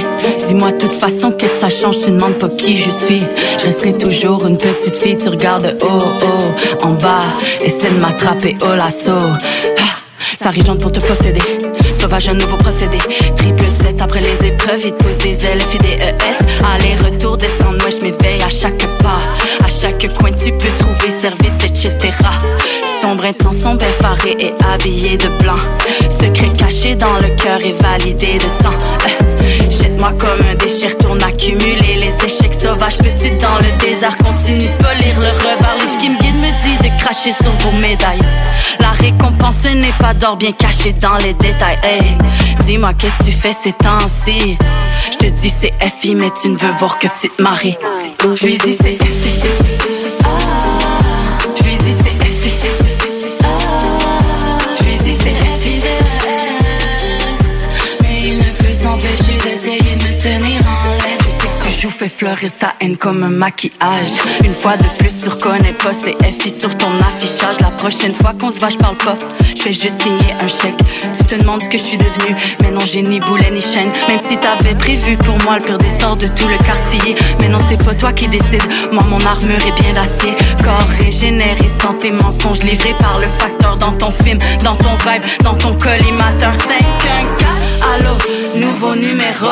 [0.48, 3.20] Dis-moi de toute façon que ça change, tu demandes pas qui je suis.
[3.60, 7.22] Je resterai toujours une petite fille, tu regardes haut, haut, en bas,
[7.64, 9.12] essaie de m'attraper au lasso.
[9.12, 10.00] Ah,
[10.36, 11.42] ça arrive pour te posséder.
[11.96, 12.98] Sauvage, un nouveau procédé.
[13.36, 16.38] Triple 7 après les épreuves, il te pose des L, F, I, D, E, S.
[16.74, 19.18] Aller-retour, descend, ouais, je m'éveille à chaque pas.
[19.64, 21.92] À chaque coin, tu peux trouver service, etc.
[23.00, 25.58] Sombre intention, effaré et habillé de blanc.
[26.20, 28.72] Secret caché dans le cœur et validé de sang.
[29.06, 29.38] Euh,
[29.70, 32.98] Jette-moi comme un déchet, retourne accumuler les échecs sauvages.
[32.98, 35.76] Petite dans le désert, continue de polir le revers.
[35.80, 38.20] Livre qui me guide me dit de cracher sur vos médailles.
[38.80, 41.78] La récompense n'est pas d'or bien caché dans les détails.
[42.66, 44.58] Dis-moi qu'est-ce que tu fais ces temps-ci?
[45.12, 47.76] Je te dis c'est FI, mais tu ne veux voir que petite Marie.
[48.34, 49.69] Je lui dis c'est FI.
[62.00, 64.12] Fais fleurir ta haine comme un maquillage.
[64.42, 67.60] Une fois de plus, tu reconnais pas, c'est FI sur ton affichage.
[67.60, 69.18] La prochaine fois qu'on se voit, je parle pas.
[69.54, 70.78] Je fais juste signer un chèque.
[71.18, 72.34] Tu te demandes ce que je suis devenue.
[72.62, 73.92] Mais non, j'ai ni boulet ni chaîne.
[74.08, 77.14] Même si t'avais prévu pour moi le pire des sorts de tout le quartier.
[77.38, 78.64] Mais non, c'est pas toi qui décide.
[78.92, 80.34] Moi, mon armure est bien d'acier.
[80.64, 85.54] Corps régénéré, santé, mensonge livré par le facteur dans ton film, dans ton vibe, dans
[85.54, 86.54] ton collimateur.
[86.54, 87.59] 5, 1, 4.
[87.92, 88.14] Allô,
[88.54, 89.48] nouveau numéro.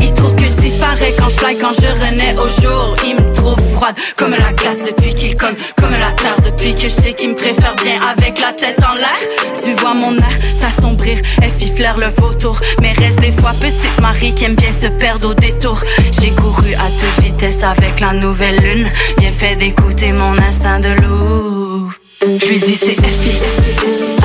[0.00, 2.96] Il trouve que je disparais quand je fly, quand je renais au jour.
[3.06, 6.82] Il me trouve froide comme la glace depuis qu'il cogne, comme la terre depuis que
[6.82, 9.20] je sais qu'il me préfère bien avec la tête en l'air.
[9.64, 12.60] Tu vois mon air s'assombrir, FI flaire le vautour.
[12.82, 15.80] Mais reste des fois petite Marie qui aime bien se perdre au détour.
[16.20, 18.90] J'ai couru à toute vitesse avec la nouvelle lune.
[19.18, 21.90] Bien fait d'écouter mon instinct de loup.
[22.20, 24.17] Je lui dis c'est FI.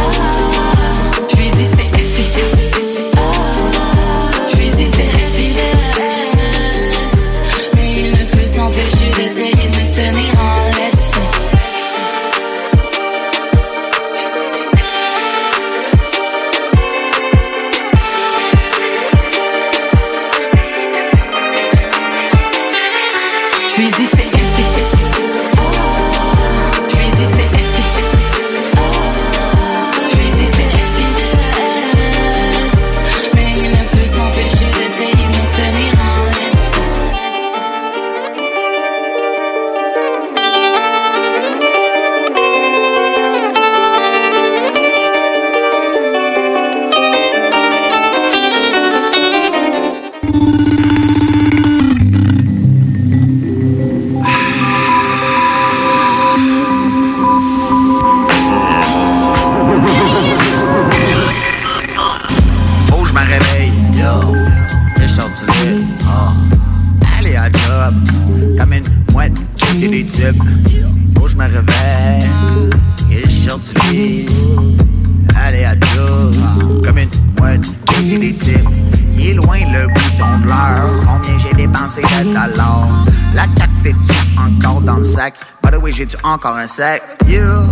[86.33, 87.01] Encore un sac?
[87.27, 87.63] Yeah.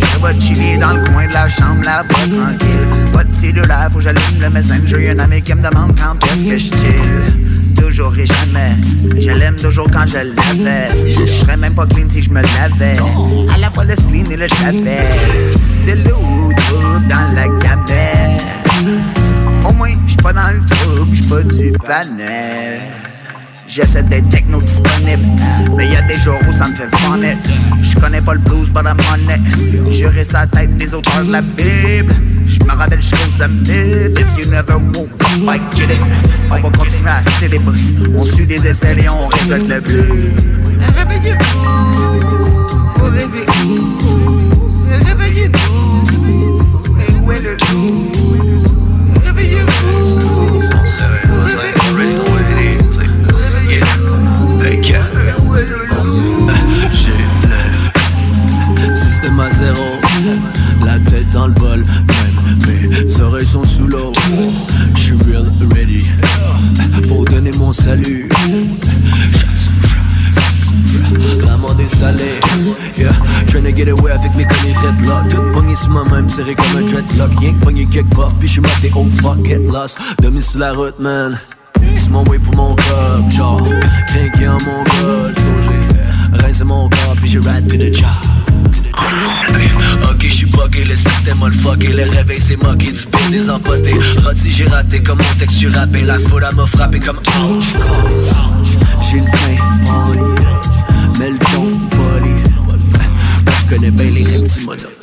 [0.00, 3.12] Je vais chiller dans le coin de la chambre là-bas tranquille.
[3.12, 5.04] Pas de cellulaire, faut que j'allume le messenger.
[5.04, 7.74] Y'a un ami qui me demande quand est-ce que je chill.
[7.74, 8.76] Toujours et jamais.
[9.18, 11.12] Je l'aime toujours quand je l'avais.
[11.12, 12.98] Je serais même pas clean si je me lavais.
[13.54, 15.08] À la fois le spleen et le chavet.
[15.86, 16.52] De l'eau
[17.08, 18.40] dans la gamelle.
[19.64, 22.61] Au moins, j'suis pas dans le trouble, j'suis pas du panel.
[23.74, 25.22] J'essaie d'être techno disponible,
[25.74, 27.38] mais y a des jours où ça me fait vomit.
[27.80, 29.40] Je connais pas le blues, but I'm on it.
[30.26, 32.14] Sa tête des auteurs de la Bible.
[32.44, 33.66] Je me rappelle jusqu'aux amours.
[33.66, 36.00] If you never woke up, I get it.
[36.50, 37.78] On va continuer à célébrer.
[38.14, 40.06] On suit des essais et on récolte le bleu.
[40.94, 41.42] Réveillez-vous,
[59.22, 59.98] Système à zéro.
[60.84, 61.84] La tête dans le bol
[62.66, 64.12] Même mes oreilles sont sous l'eau.
[64.96, 66.04] J'suis real ready
[67.06, 68.28] Pour donner mon salut.
[71.46, 72.40] La monde est salée
[72.98, 73.12] Yeah.
[73.46, 77.38] Trying get away avec mes conneries Tout pogné sur moi-même serré comme un dreadlock.
[77.38, 79.98] Rien que pogné quelque puff Puis j'suis maté oh fuck get lost.
[80.20, 81.38] Demi sur la route man.
[81.94, 83.68] C'est mon way pour mon club Genre
[84.08, 88.41] Crinqué en mon goal So j'ai rincé mon corps Puis j'ai ride to the job
[90.10, 91.54] Ok, j'suis buggé, le système a le
[91.88, 93.94] le réveil c'est moqué, du beat des empotés.
[94.24, 97.20] Rôti, j'ai raté comme mon texte, j'suis rappé, la foule elle m'a frappé comme.
[99.00, 100.20] J'ai le poli,
[101.18, 102.34] mais le ton poli.
[102.66, 105.01] Moi j'connais bien les règles du monopoly.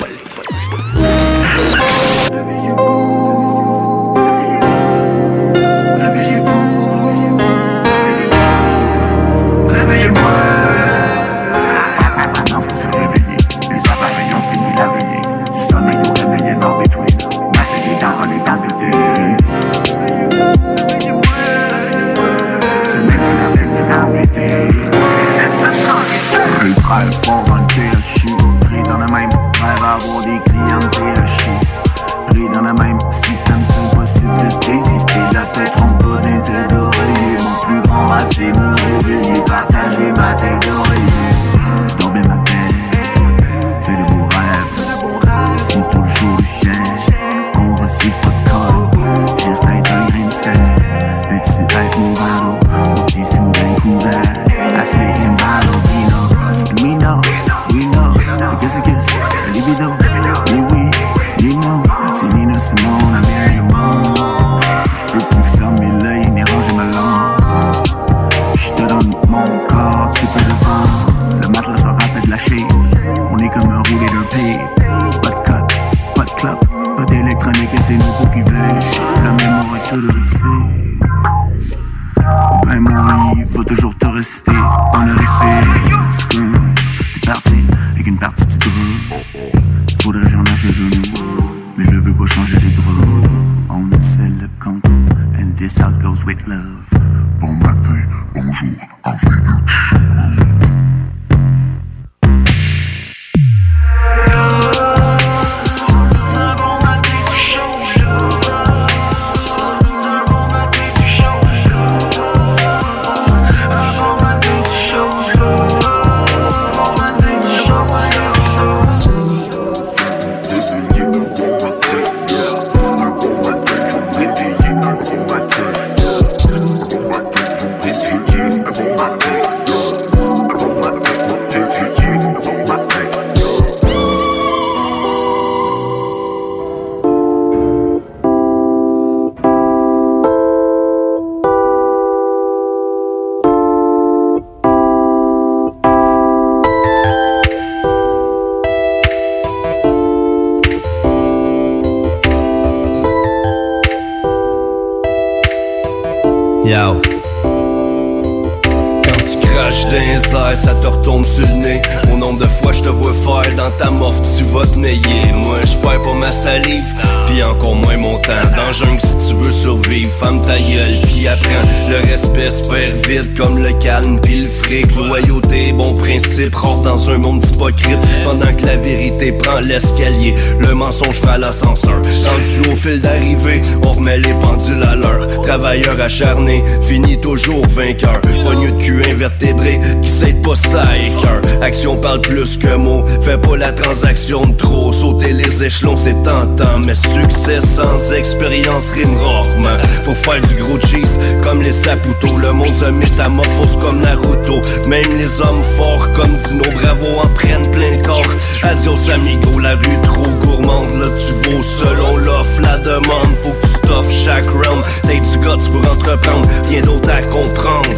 [186.00, 188.20] Acharné Finit toujours vainqueur.
[188.42, 190.82] Poigneux de cul invertébré Qui sait pas ça
[191.22, 194.92] cœur Action parle plus que mots Fais pas la transaction de trop.
[194.92, 199.78] Sauter les échelons c'est tentant Mais succès sans expérience rime rarement.
[200.04, 204.60] Faut faire du gros cheese comme les saputos Le monde se métamorphose comme Naruto.
[204.88, 208.34] Même les hommes forts comme Dino Bravo en prennent plein le corps.
[208.62, 213.34] Adios amigo, la rue trop gourmande Là tu vaux selon l'offre, la demande.
[213.42, 213.69] Faut
[214.10, 217.88] chaque round T'as du guts pour entreprendre, rien d'autre à comprendre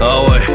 [0.00, 0.54] Ah ouais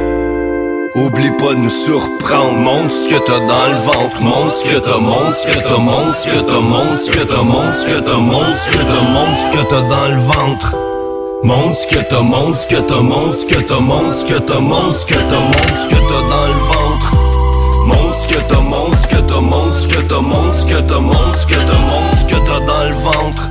[0.95, 4.80] Oublie pas de nous surprendre, montre ce que t'as dans le ventre, montre ce que
[4.80, 7.86] t'as, montre ce que t'as, montre ce que t'as, montre ce que t'as, montre ce
[7.86, 10.76] que t'as, montre ce que t'as, montre ce que t'as dans le ventre.
[11.41, 14.34] Montre ce que t'as, montre ce que t'as, montre ce que t'as, montre ce que
[14.34, 17.11] t'as, montre ce que t'as, montre ce que t'as dans le ventre.
[17.86, 20.76] Montre ce que t'as, montre ce que t'as, montre ce que t'as, montre ce que
[20.81, 23.48] t'as, montre ce que t'as, montre ce que t'as dans le ventre.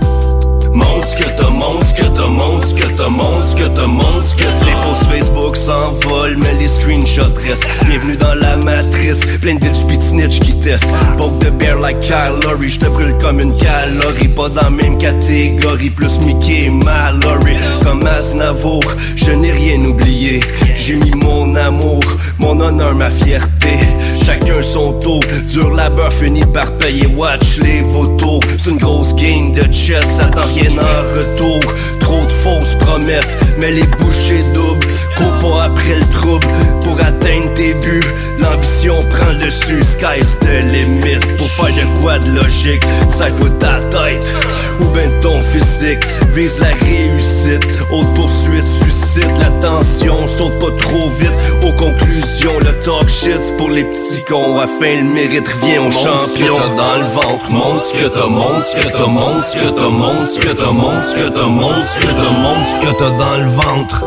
[0.75, 3.69] Montre ce que t'as, montre ce que t'as, montre ce que t'as, montre ce que
[3.69, 4.67] t'as, montre ce que t'as.
[4.67, 7.67] Les posts Facebook s'envolent, mais les screenshots restent.
[7.87, 10.93] Bienvenue dans la matrice, plein de bitches pis snitch qui testent.
[11.17, 14.29] Poke de bear like calorie, j'te brûle comme une calorie.
[14.29, 17.57] Pas dans la même catégorie, plus Mickey Mallory.
[17.83, 18.85] Comme Aznavour,
[19.17, 20.41] je n'ai rien oublié.
[20.75, 22.03] J'ai mis mon amour,
[22.41, 23.79] mon honneur, ma fierté.
[24.25, 27.07] Chacun son tour, dur labeur finit par payer.
[27.07, 30.21] Watch les vautours, c'est une grosse game de chess,
[30.61, 31.61] rien en retour.
[32.01, 34.87] Trop de fausses promesses, mais les bouchées doubles.
[35.17, 36.47] Cours pas après le trouble
[36.83, 38.05] pour atteindre tes buts.
[38.39, 41.21] L'ambition prend le dessus, sky's the limit.
[41.37, 44.33] Pour faire de quoi de logique, ça coûte ta tête
[44.81, 46.05] ou ben ton physique?
[46.35, 50.21] Vise la réussite, haute poursuite suscite l'attention.
[50.23, 52.59] Saute pas trop vite aux conclusions.
[52.61, 54.59] Le talk shit pour les petits cons.
[54.59, 56.57] Afin le mérite revient au champion.
[56.77, 60.39] dans le ventre, montre ce que t'as, montre ce que t'as, ce que t'as, ce
[60.39, 63.37] que t'as, montre ce que t'as, montre ce que t'as, montre ce que t'as dans
[63.37, 64.05] le ventre.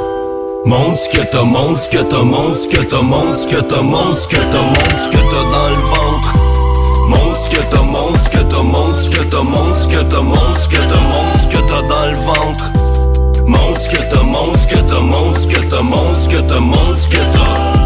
[0.65, 3.55] Montre ce que t'as, montre ce que t'as, montre ce que t'as, montre ce que
[3.57, 6.33] t'as, montre ce que t'as, montre ce que t'as dans le ventre.
[7.07, 9.97] Montre ce que t'as, montre ce que t'as, montre ce que t'as, montre ce que
[9.97, 12.71] t'as, montre ce que t'as, montre ce que t'as dans le ventre.
[13.45, 16.37] Montre ce que t'as, montre ce que t'as, montre ce que t'as, montre ce que
[16.37, 17.80] t'as, montre ce que t'as.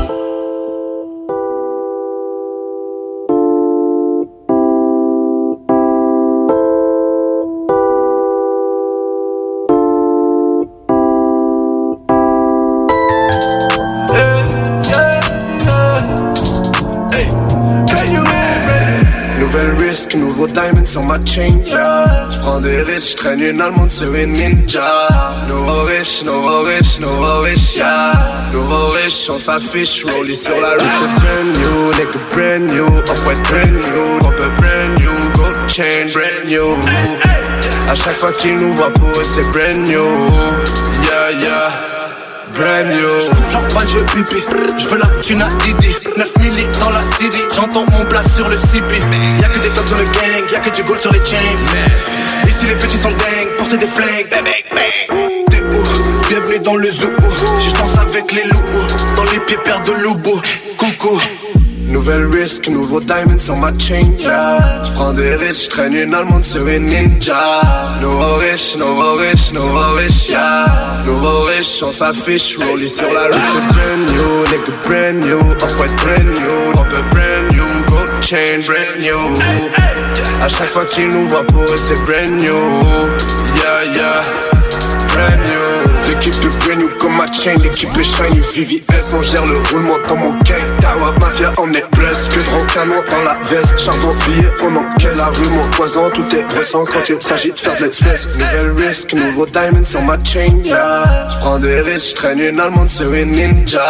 [20.86, 21.60] Sur ma chain.
[22.32, 25.07] J'prends des risques, j'traîne une allemande sur une ninja.
[25.48, 28.14] Nouveau riche, nouveau riche, nouveau riche, yeah.
[28.53, 31.16] Nouveau riche, on s'affiche, rollie sur la route.
[31.20, 36.76] Brand new, nigga brand new, off-white brand new, a brand new, gold chain brand new.
[37.90, 40.28] À chaque fois qu'ils nous voient pour eux, c'est brand new.
[41.03, 41.94] Yeah, yeah.
[42.56, 44.44] Brand new J'coupe champagne, je pipi
[44.77, 45.94] J'veux la thune à Didi.
[46.15, 47.41] 9 milli dans la city.
[47.53, 49.02] J'entends mon blast sur le CP
[49.41, 51.38] Y'a que des tops sur le gang Y'a que du gold sur les chains.
[52.48, 54.30] Ici les petits sont dingues Porter des flingues.
[54.32, 57.11] Bang bang où Bienvenue dans le zoo.
[57.60, 58.72] Je danse avec les loups.
[59.18, 60.41] Dans les pieds paires de loups
[60.77, 61.19] Coucou
[61.88, 64.12] Nouvelle risque, nouveau diamond sur ma chain.
[64.84, 67.36] J'prends des risques, j'traîne une allemande sur une ninja.
[68.02, 70.66] Nouveau riche, nouveau riche, nouveau riche, yeah.
[71.06, 73.36] Nouveau riche, on s'affiche, rollie sur la route.
[73.36, 78.99] It's brand new, nigga brand new, off-white brand new, a brand new, gold chain brand
[78.99, 79.34] new.
[80.44, 82.80] À chaque fois qu'ils nous voient pour eux, c'est brand new.
[83.57, 84.24] Yeah, yeah,
[85.07, 85.65] brand new.
[86.16, 89.98] L'équipe est brand new comme ma chain, l'équipe est shiny, VVS, on gère le roulement
[90.08, 90.80] dans mon gang.
[90.80, 93.78] Dawa Mafia, on est blessé, que de canon dans la veste.
[93.78, 97.60] Charbon billet, on enquête la rue, mon poison, tout est pressant quand il s'agit de
[97.60, 98.28] faire de l'espèce.
[98.38, 101.28] Nouvelle risque, nouveau diamond sur ma chain, yeah.
[101.32, 103.82] J'prends des risques, j'traîne une allemande sur une ninja.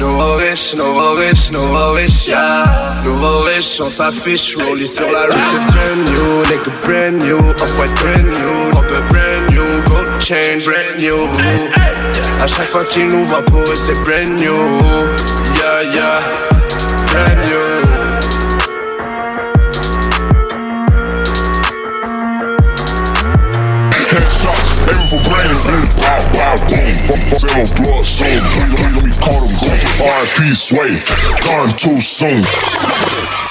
[0.00, 2.64] Nouveau riche, nouveau riche, nouveau riche, yeah.
[3.04, 5.66] Nouveau riche, on s'affiche, rollie sur la route.
[5.68, 9.47] Brand new, nigga brand new, off-white brand new, a brand new,
[10.20, 11.28] chain brand new.
[12.40, 14.78] À chaque fois qu'ils nous voient pour c'est brand new.
[15.56, 16.20] Yeah, yeah,
[17.06, 17.88] brand new.
[24.10, 25.62] Headshots, info for brains.
[25.98, 26.92] Bow, bow, boom.
[27.06, 28.38] Fuck, fuck, blood soon.
[28.38, 29.52] Please, please let me call them.
[30.00, 30.54] R.I.P.
[30.54, 30.92] Sway.
[31.44, 33.47] Gone too soon.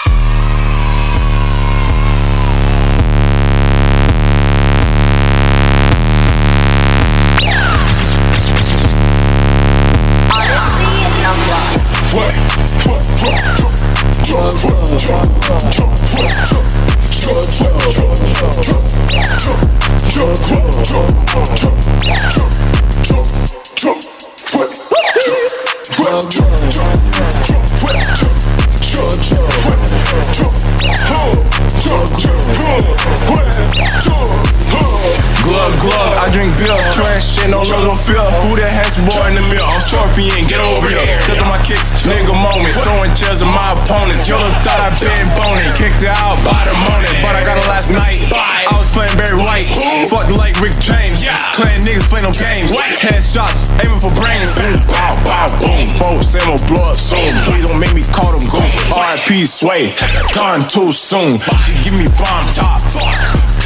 [43.87, 44.27] Opponents.
[44.27, 44.35] Yo,
[44.67, 47.87] thought I been boning, kicked her out by the morning, but I got her last
[47.87, 48.19] night.
[48.35, 49.63] I was playing Barry White,
[50.11, 51.23] fucked like Rick James.
[51.55, 52.75] Playing niggas, play no games.
[52.99, 54.51] Headshots, aiming for brains.
[54.59, 55.87] Boom, bow, bow, boom.
[55.95, 57.31] Folks, no blood soon.
[57.47, 58.67] Please don't make me call them goon.
[58.91, 59.47] R.I.P.
[59.47, 59.87] Sway,
[60.35, 61.39] gone too soon.
[61.63, 62.83] She give me bomb top.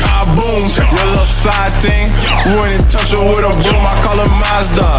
[0.01, 2.09] Kaboom, your little side thing.
[2.57, 3.83] Wouldn't touch her with a broom.
[3.85, 4.89] I call her Mazda.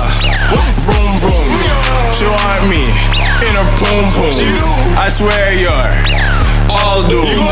[0.86, 1.46] Vroom, vroom.
[2.14, 2.86] She want me
[3.48, 4.34] in a boom, boom.
[4.94, 5.90] I swear you're
[6.70, 7.50] all doomed.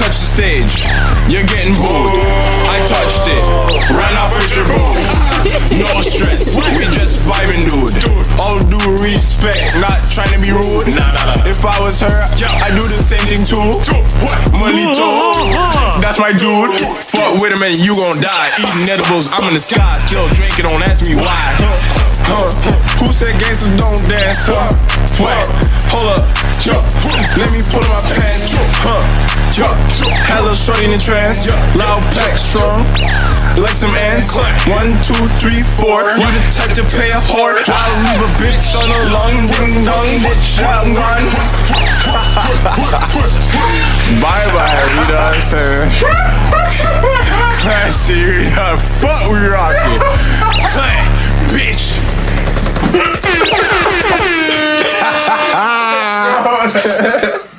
[0.00, 0.74] Touch the stage,
[1.28, 2.08] you're getting booed.
[2.72, 3.44] I touched it,
[3.92, 4.88] ran off with your boo.
[5.70, 7.92] No stress, we just vibing, dude.
[8.40, 10.90] All due respect, not trying to be rude.
[11.46, 13.62] If I was her, I do the same thing too.
[14.50, 16.02] Monito, uh-huh.
[16.02, 16.74] that's my dude.
[17.06, 18.50] Fuck with him and you gon' die.
[18.58, 20.66] Eating edibles, I'm in the sky, still drinking.
[20.66, 21.38] Don't ask me why.
[22.26, 22.52] Huh.
[23.00, 24.46] Who said gangsters don't dance?
[24.50, 24.74] Huh?
[25.22, 25.46] Wait,
[25.90, 26.26] hold up.
[27.38, 28.54] Let me pull my pants.
[28.82, 29.39] Huh?
[29.58, 29.66] Yo,
[30.30, 31.42] hello, shorty in the trance.
[31.74, 32.86] Loud pack, strong.
[33.58, 34.30] Like some ants.
[34.70, 36.06] One, two, three, four.
[36.06, 37.58] You the type to pay a whore.
[37.66, 40.62] I'll leave a bitch on a long ding dong bitch.
[40.62, 41.26] I'm gone.
[44.22, 45.90] bye bye, you know what I'm saying?
[47.58, 49.98] Classy, you know, fuck we rockin'.
[50.70, 51.98] Class, bitch.
[57.10, 57.40] Bend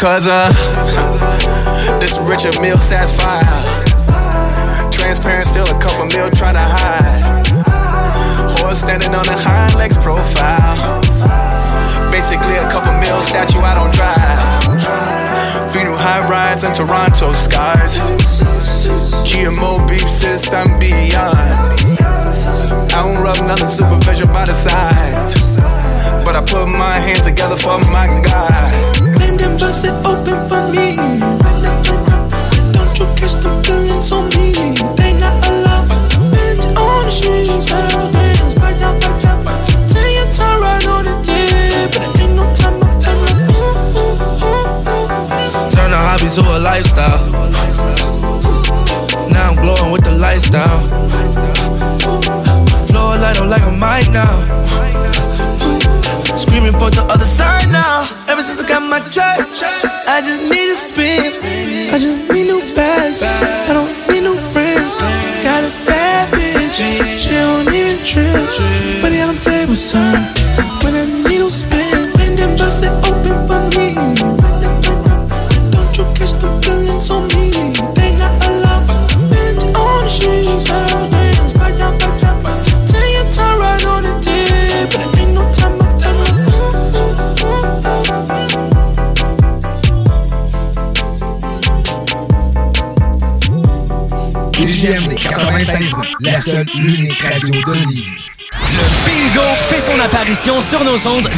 [0.00, 0.48] cause uh,
[2.00, 2.78] this Richard Mill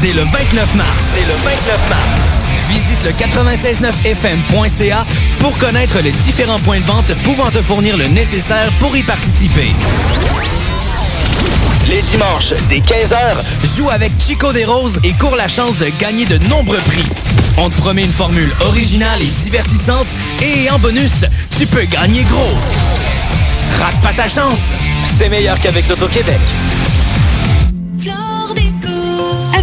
[0.03, 0.89] dès le 29 mars.
[1.15, 2.13] Dès le 29 mars.
[2.69, 5.07] Visite le 969fm.ca
[5.39, 9.73] pour connaître les différents points de vente pouvant te fournir le nécessaire pour y participer.
[11.89, 16.27] Les dimanches, dès 15h, joue avec Chico des Roses et cours la chance de gagner
[16.27, 17.07] de nombreux prix.
[17.57, 20.09] On te promet une formule originale et divertissante
[20.43, 21.25] et en bonus,
[21.59, 22.55] tu peux gagner gros.
[23.81, 24.73] Rate pas ta chance,
[25.05, 26.41] c'est meilleur qu'avec l'Auto-Québec.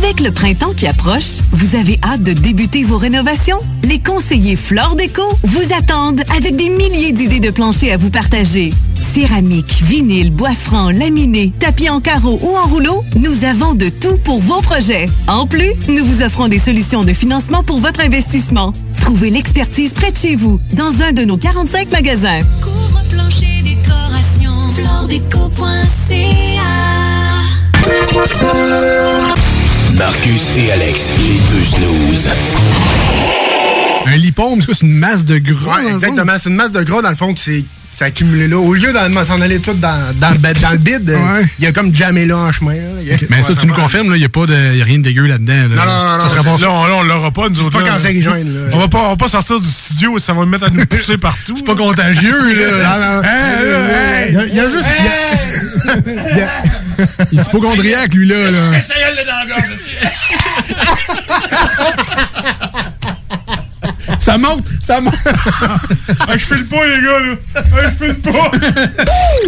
[0.01, 3.59] Avec le printemps qui approche, vous avez hâte de débuter vos rénovations?
[3.83, 8.71] Les conseillers Flore Déco vous attendent avec des milliers d'idées de plancher à vous partager.
[9.01, 14.17] Céramique, vinyle, bois franc, laminé, tapis en carreau ou en rouleau, nous avons de tout
[14.23, 15.09] pour vos projets.
[15.27, 18.71] En plus, nous vous offrons des solutions de financement pour votre investissement.
[19.01, 22.39] Trouvez l'expertise près de chez vous, dans un de nos 45 magasins.
[27.89, 29.48] Décoration,
[29.99, 32.29] Marcus et Alex, les deux snooze.
[34.07, 34.75] Un lipome, c'est quoi?
[34.79, 35.81] C'est une masse de gras?
[35.83, 36.31] Ouais, exactement.
[36.41, 38.57] C'est une masse de gras, dans le fond, qui s'est s'est accumulé là.
[38.57, 41.67] Au lieu d'en s'en aller tout dans, dans, le, dans le bide, euh, il y
[41.67, 42.75] a comme jamais là en chemin.
[42.75, 42.79] là.
[43.03, 44.99] Il a- Mais ça, tu nous confirmes, il n'y a, pas de- y a rien
[44.99, 45.53] de dégueu là-dedans.
[45.53, 45.67] là.
[45.67, 47.77] Non, non, non, non, Ça c'est- pas- Là, on, on l'aura pas, nous C'est autres.
[47.77, 47.91] pas là.
[47.95, 48.69] cancérigène, là.
[48.73, 50.69] On va pas, on va pas sortir du studio et ça va me mettre à
[50.69, 51.55] nous pousser partout.
[51.57, 52.71] C'est pas contagieux, là.
[52.71, 53.23] Non, non.
[53.23, 54.29] Hey, hey.
[54.29, 54.85] Il y a- il y a juste.
[54.97, 56.49] il y a- il y a-
[57.33, 58.35] Il est hypochondriaque, lui, là.
[58.51, 58.79] là.
[64.19, 65.13] Ça monte, ça monte.
[66.27, 67.35] Ah, je file pas, les gars, là.
[67.55, 68.51] Ah, je file pas.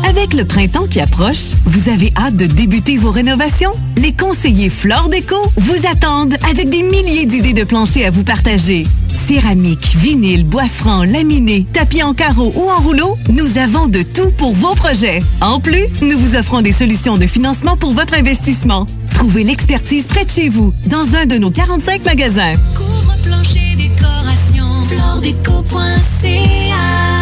[0.08, 3.72] Avec le printemps qui approche, vous avez hâte de débuter vos rénovations?
[3.96, 8.86] Les conseillers Flore Déco vous attendent avec des milliers d'idées de plancher à vous partager.
[9.14, 14.30] Céramique, vinyle, bois franc, laminé, tapis en carreau ou en rouleau, nous avons de tout
[14.36, 15.22] pour vos projets.
[15.40, 18.86] En plus, nous vous offrons des solutions de financement pour votre investissement.
[19.14, 22.54] Trouvez l'expertise près de chez vous, dans un de nos 45 magasins.
[22.74, 27.13] Couvre-plancher décoration, floredeco.ca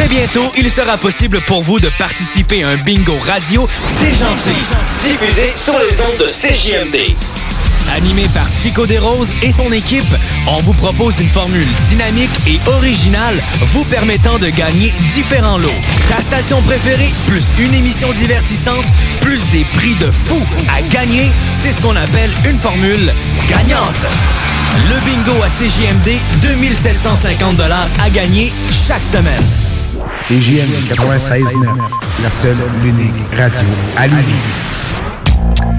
[0.00, 3.68] Très bientôt, il sera possible pour vous de participer à un bingo radio
[4.00, 4.54] déjanté,
[4.96, 7.14] diffusé sur les ondes de CJMD.
[7.94, 10.16] Animé par Chico Desroses et son équipe,
[10.46, 13.34] on vous propose une formule dynamique et originale
[13.74, 15.68] vous permettant de gagner différents lots.
[16.08, 18.86] Ta station préférée, plus une émission divertissante,
[19.20, 20.42] plus des prix de fou
[20.74, 23.12] à gagner, c'est ce qu'on appelle une formule
[23.50, 24.06] gagnante.
[24.88, 27.60] Le bingo à CJMD, 2750
[28.02, 29.69] à gagner chaque semaine.
[30.16, 31.66] C'est JM 96.9,
[32.22, 33.66] la seule, l'unique radio
[33.96, 35.69] à Lévis.